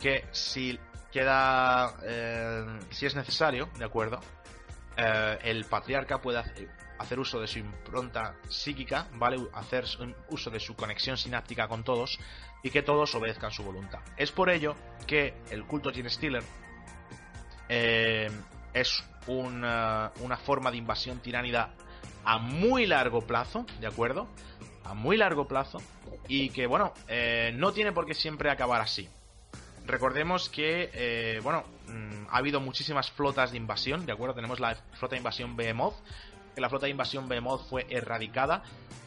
que 0.00 0.24
si 0.32 0.78
queda, 1.12 1.94
eh, 2.04 2.64
si 2.90 3.06
es 3.06 3.14
necesario, 3.14 3.68
de 3.78 3.84
acuerdo, 3.84 4.20
eh, 4.96 5.38
el 5.42 5.64
patriarca 5.64 6.20
puede 6.20 6.42
hacer 6.98 7.18
uso 7.18 7.40
de 7.40 7.46
su 7.46 7.58
impronta 7.60 8.34
psíquica, 8.48 9.06
¿vale? 9.14 9.38
Hacer 9.54 9.84
uso 10.28 10.50
de 10.50 10.60
su 10.60 10.74
conexión 10.74 11.16
sináptica 11.16 11.68
con 11.68 11.84
todos 11.84 12.18
y 12.62 12.70
que 12.70 12.82
todos 12.82 13.14
obedezcan 13.14 13.50
su 13.50 13.62
voluntad. 13.62 14.00
Es 14.16 14.32
por 14.32 14.50
ello 14.50 14.74
que 15.06 15.34
el 15.50 15.64
culto 15.64 15.92
Gene 15.92 16.10
Stealer 16.10 16.42
eh, 17.68 18.30
es 18.72 19.04
una, 19.26 20.12
una 20.20 20.36
forma 20.36 20.70
de 20.70 20.78
invasión 20.78 21.20
tiránida 21.20 21.74
a 22.24 22.38
muy 22.38 22.86
largo 22.86 23.22
plazo, 23.22 23.66
¿de 23.80 23.86
acuerdo? 23.86 24.28
A 24.84 24.94
muy 24.94 25.16
largo 25.16 25.46
plazo 25.46 25.78
y 26.28 26.50
que, 26.50 26.66
bueno, 26.66 26.92
eh, 27.08 27.52
no 27.54 27.72
tiene 27.72 27.92
por 27.92 28.06
qué 28.06 28.14
siempre 28.14 28.50
acabar 28.50 28.80
así. 28.80 29.08
Recordemos 29.86 30.48
que, 30.50 30.90
eh, 30.92 31.40
bueno, 31.42 31.64
mmm, 31.88 32.26
ha 32.30 32.36
habido 32.36 32.60
muchísimas 32.60 33.10
flotas 33.10 33.52
de 33.52 33.56
invasión, 33.56 34.04
¿de 34.04 34.12
acuerdo? 34.12 34.34
Tenemos 34.34 34.60
la 34.60 34.74
flota 34.92 35.14
de 35.14 35.18
invasión 35.18 35.56
Behemoth, 35.56 35.94
que 36.54 36.60
la 36.60 36.68
flota 36.68 36.86
de 36.86 36.90
invasión 36.90 37.28
Behemoth 37.28 37.68
fue 37.68 37.86
erradicada. 37.88 38.62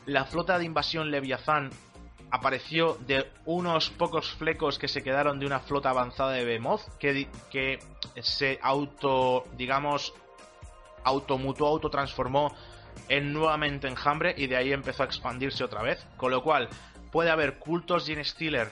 La 0.05 0.25
flota 0.25 0.57
de 0.57 0.65
invasión 0.65 1.11
Leviathan 1.11 1.69
apareció 2.31 2.97
de 3.05 3.29
unos 3.45 3.89
pocos 3.91 4.31
flecos 4.31 4.79
que 4.79 4.87
se 4.87 5.03
quedaron 5.03 5.39
de 5.39 5.45
una 5.45 5.59
flota 5.59 5.91
avanzada 5.91 6.31
de 6.31 6.45
Behemoth, 6.45 6.81
que, 6.97 7.27
que 7.51 7.79
se 8.21 8.57
auto, 8.63 9.45
digamos, 9.57 10.13
automutó, 11.03 11.67
autotransformó 11.67 12.55
en 13.09 13.33
nuevamente 13.33 13.87
enjambre 13.87 14.33
y 14.37 14.47
de 14.47 14.57
ahí 14.57 14.71
empezó 14.71 15.03
a 15.03 15.05
expandirse 15.05 15.63
otra 15.63 15.81
vez. 15.81 16.05
Con 16.17 16.31
lo 16.31 16.43
cual, 16.43 16.69
puede 17.11 17.29
haber 17.29 17.59
cultos 17.59 18.05
Gene 18.05 18.23
Stealer 18.23 18.71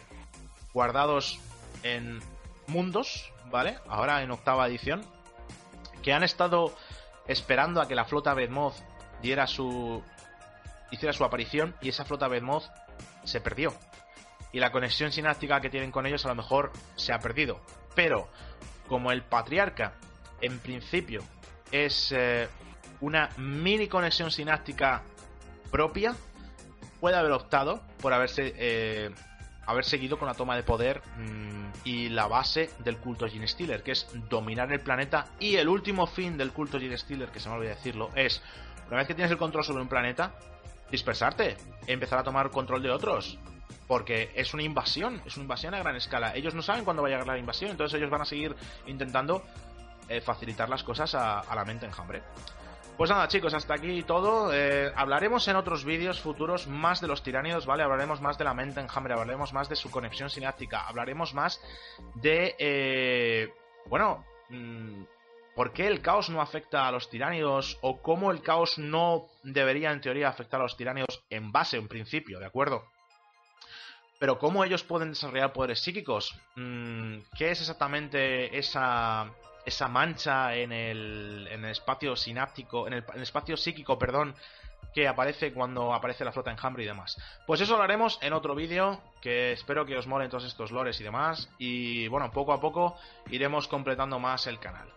guardados 0.74 1.40
en 1.84 2.20
mundos, 2.68 3.32
¿vale? 3.52 3.78
Ahora 3.88 4.22
en 4.22 4.32
octava 4.32 4.68
edición, 4.68 5.04
que 6.02 6.14
han 6.14 6.24
estado 6.24 6.76
esperando 7.28 7.82
a 7.82 7.88
que 7.88 7.96
la 7.96 8.06
flota 8.06 8.34
Bedmoth 8.34 8.76
diera 9.22 9.48
su. 9.48 10.04
hiciera 10.92 11.14
su 11.14 11.24
aparición 11.24 11.76
y 11.82 11.90
esa 11.90 12.06
flota 12.06 12.28
Bedmoth 12.28 12.66
se 13.24 13.42
perdió. 13.42 13.74
Y 14.52 14.60
la 14.60 14.72
conexión 14.72 15.12
sináptica 15.12 15.62
que 15.62 15.70
tienen 15.70 15.92
con 15.92 16.06
ellos 16.06 16.26
a 16.26 16.30
lo 16.30 16.36
mejor 16.36 16.72
se 16.96 17.14
ha 17.14 17.20
perdido. 17.20 17.62
Pero, 17.94 18.30
como 18.88 19.12
el 19.12 19.22
patriarca, 19.22 19.94
en 20.42 20.60
principio, 20.60 21.22
es 21.72 22.12
eh, 22.12 22.48
una 23.02 23.30
mini 23.38 23.88
conexión 23.88 24.32
sináptica 24.32 25.04
propia, 25.72 26.16
puede 27.00 27.16
haber 27.16 27.32
optado 27.32 27.82
por 28.02 28.14
haberse 28.14 28.54
eh, 28.58 29.12
haber 29.66 29.86
seguido 29.86 30.18
con 30.18 30.28
la 30.28 30.34
toma 30.34 30.56
de 30.56 30.64
poder 30.64 31.02
mmm, 31.18 31.70
y 31.84 32.10
la 32.10 32.28
base 32.28 32.72
del 32.80 32.97
culto 32.97 33.28
Gene 33.28 33.47
Stealer, 33.47 33.84
que 33.84 33.91
es 33.91 34.08
dominar 34.28 34.72
el 34.74 34.80
planeta. 34.80 35.28
Y 35.39 35.58
el 35.58 35.70
último 35.70 36.08
fin 36.08 36.38
del 36.38 36.52
culto 36.52 36.80
Gene 36.80 36.97
Stealer, 36.97 37.30
que 37.30 37.39
se 37.39 37.50
me 37.50 37.56
olvidó 37.56 37.76
decirlo, 37.76 38.10
es 38.16 38.41
una 38.88 38.97
vez 38.97 39.08
que 39.08 39.14
tienes 39.14 39.32
el 39.32 39.38
control 39.38 39.64
sobre 39.64 39.84
un 39.84 39.88
planeta, 39.88 40.34
dispersarte, 40.89 41.56
empezar 41.86 42.18
a 42.18 42.24
tomar 42.24 42.50
control 42.50 42.82
de 42.82 42.89
otros. 42.89 43.38
Porque 43.88 44.32
es 44.36 44.54
una 44.54 44.64
invasión, 44.64 45.22
es 45.26 45.36
una 45.36 45.43
invasión 45.43 45.74
a 45.74 45.80
gran 45.80 45.95
escala. 45.95 46.36
Ellos 46.36 46.56
no 46.56 46.62
saben 46.62 46.84
cuándo 46.84 47.02
va 47.02 47.08
a 47.08 47.12
llegar 47.12 47.28
la 47.28 47.38
invasión, 47.38 47.72
entonces 47.72 47.97
ellos 47.97 48.10
van 48.10 48.22
a 48.22 48.26
seguir 48.26 48.56
intentando 48.88 49.43
eh, 50.08 50.22
facilitar 50.22 50.70
las 50.70 50.84
cosas 50.84 51.14
a, 51.16 51.39
a 51.39 51.56
la 51.56 51.66
mente 51.66 51.86
enjambre. 51.86 52.24
Pues 53.00 53.10
nada, 53.12 53.30
chicos, 53.30 53.54
hasta 53.54 53.76
aquí 53.76 54.04
todo. 54.04 54.54
Eh, 54.54 54.91
hablaremos 54.93 55.47
en 55.47 55.56
otros 55.56 55.86
vídeos 55.86 56.20
futuros 56.20 56.68
más 56.68 57.00
de 57.00 57.08
los 57.08 57.24
tiránidos, 57.24 57.66
¿vale? 57.66 57.82
Hablaremos 57.82 58.20
más 58.20 58.38
de 58.38 58.43
la 58.43 58.54
mente 58.54 58.82
enjambre, 58.82 59.14
hablaremos 59.14 59.54
más 59.54 59.70
de 59.70 59.78
su 59.78 59.89
conexión 59.89 60.30
sináptica, 60.30 60.86
hablaremos 60.86 61.34
más 61.34 61.62
de. 62.16 62.58
Eh, 62.60 63.54
bueno. 63.86 64.26
Mmm, 64.50 65.04
¿Por 65.56 65.72
qué 65.72 65.88
el 65.88 66.02
caos 66.02 66.30
no 66.30 66.41
afecta 66.41 66.89
a 66.89 66.91
los 66.91 67.10
tiránidos? 67.10 67.78
¿O 67.80 68.02
cómo 68.02 68.32
el 68.32 68.41
caos 68.41 68.78
no 68.78 69.28
debería, 69.43 69.93
en 69.93 70.02
teoría, 70.02 70.28
afectar 70.28 70.60
a 70.60 70.64
los 70.64 70.76
tiránidos 70.76 71.24
en 71.30 71.54
base, 71.54 71.78
en 71.78 71.88
principio, 71.88 72.38
¿de 72.38 72.47
acuerdo? 72.47 72.84
Pero 74.20 74.38
¿cómo 74.38 74.66
ellos 74.66 74.84
pueden 74.84 75.12
desarrollar 75.12 75.54
poderes 75.54 75.80
psíquicos? 75.80 76.38
¿Qué 77.38 77.52
es 77.52 77.62
exactamente 77.62 78.58
esa 78.58 79.32
esa 79.66 79.88
mancha 79.88 80.55
en 80.55 80.72
el, 80.72 81.47
en 81.51 81.66
el 81.66 81.72
espacio 81.72 82.16
sináptico, 82.16 82.88
en 82.88 82.93
el, 82.93 83.03
espacio 83.22 83.57
psíquico, 83.57 83.97
perdón, 83.97 84.36
que 84.93 85.07
aparece 85.07 85.53
cuando 85.53 85.93
aparece 85.93 86.26
la 86.26 86.32
flota 86.32 86.51
enjambre 86.51 86.84
y 86.84 86.88
demás. 86.88 87.18
Pues 87.45 87.62
eso 87.62 87.78
lo 87.78 87.84
haremos 87.84 88.18
en 88.22 88.34
otro 88.34 88.55
vídeo, 88.55 89.01
que 89.22 89.51
espero 89.51 89.86
que 89.86 89.97
os 89.97 90.07
molen 90.07 90.30
todos 90.30 90.45
estos 90.45 90.72
lores 90.72 90.99
y 90.99 91.03
demás. 91.03 91.49
Y 91.57 92.07
bueno, 92.07 92.32
poco 92.32 92.53
a 92.53 92.60
poco 92.60 92.97
iremos 93.30 93.68
completando 93.68 94.20
más 94.20 94.47
el 94.47 94.60
canal. 94.60 94.89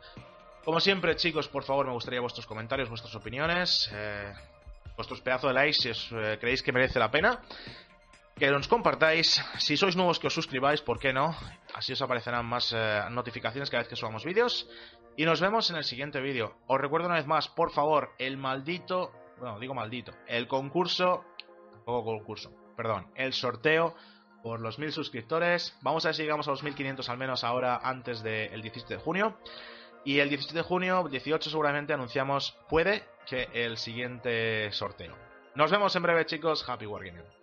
Como 0.65 0.81
siempre, 0.81 1.17
chicos, 1.17 1.49
por 1.49 1.65
favor, 1.65 1.87
me 1.87 1.93
gustaría 1.93 2.21
vuestros 2.21 2.47
comentarios, 2.47 2.89
vuestras 2.89 3.15
opiniones, 3.17 3.91
eh, 3.93 4.33
vuestros 4.97 5.21
pedazos 5.21 5.51
de 5.51 5.55
likes 5.55 5.79
si 5.81 5.91
os 5.91 6.13
eh, 6.13 6.39
creéis 6.41 6.63
que 6.63 6.73
merece 6.73 6.99
la 6.99 7.11
pena. 7.11 7.41
Que 8.43 8.51
nos 8.51 8.67
compartáis, 8.67 9.41
si 9.59 9.77
sois 9.77 9.95
nuevos 9.95 10.19
que 10.19 10.27
os 10.27 10.35
suscribáis, 10.35 10.83
¿por 10.83 10.99
qué 10.99 11.13
no? 11.13 11.31
Así 11.79 11.93
os 11.93 12.03
aparecerán 12.03 12.45
más 12.45 12.75
eh, 12.75 13.03
notificaciones 13.09 13.71
cada 13.71 13.85
vez 13.85 13.89
que 13.89 13.95
subamos 13.95 14.25
vídeos. 14.25 14.69
Y 15.17 15.27
nos 15.27 15.41
vemos 15.41 15.71
en 15.71 15.77
el 15.77 15.85
siguiente 15.85 16.21
vídeo. 16.21 16.57
Os 16.67 16.81
recuerdo 16.81 17.07
una 17.07 17.15
vez 17.15 17.27
más, 17.29 17.47
por 17.47 17.71
favor, 17.71 18.11
el 18.19 18.39
maldito 18.39 19.13
bueno, 19.39 19.61
digo 19.61 19.75
maldito, 19.75 20.11
el 20.27 20.49
concurso, 20.49 21.25
tampoco 21.71 22.17
concurso, 22.19 22.51
perdón, 22.77 23.13
el 23.15 23.33
sorteo 23.33 23.95
por 24.43 24.59
los 24.59 24.77
mil 24.81 24.91
suscriptores. 24.91 25.79
Vamos 25.81 26.05
a 26.05 26.09
ver 26.09 26.17
si 26.17 26.23
llegamos 26.23 26.49
a 26.49 26.51
los 26.51 26.65
1500 26.65 27.09
al 27.11 27.19
menos 27.19 27.45
ahora 27.45 27.77
antes 27.77 28.25
del 28.25 28.61
17 28.61 28.95
de 28.95 29.01
junio. 29.01 29.39
Y 30.05 30.19
el 30.19 30.29
17 30.29 30.59
de 30.59 30.65
junio, 30.65 31.07
18 31.09 31.49
seguramente 31.49 31.93
anunciamos, 31.93 32.59
puede 32.69 33.05
que 33.25 33.49
el 33.55 33.77
siguiente 33.77 34.73
sorteo. 34.73 35.17
Nos 35.55 35.71
vemos 35.71 35.95
en 35.95 36.03
breve 36.03 36.27
chicos, 36.27 36.69
Happy 36.69 36.87
Wargaming. 36.87 37.42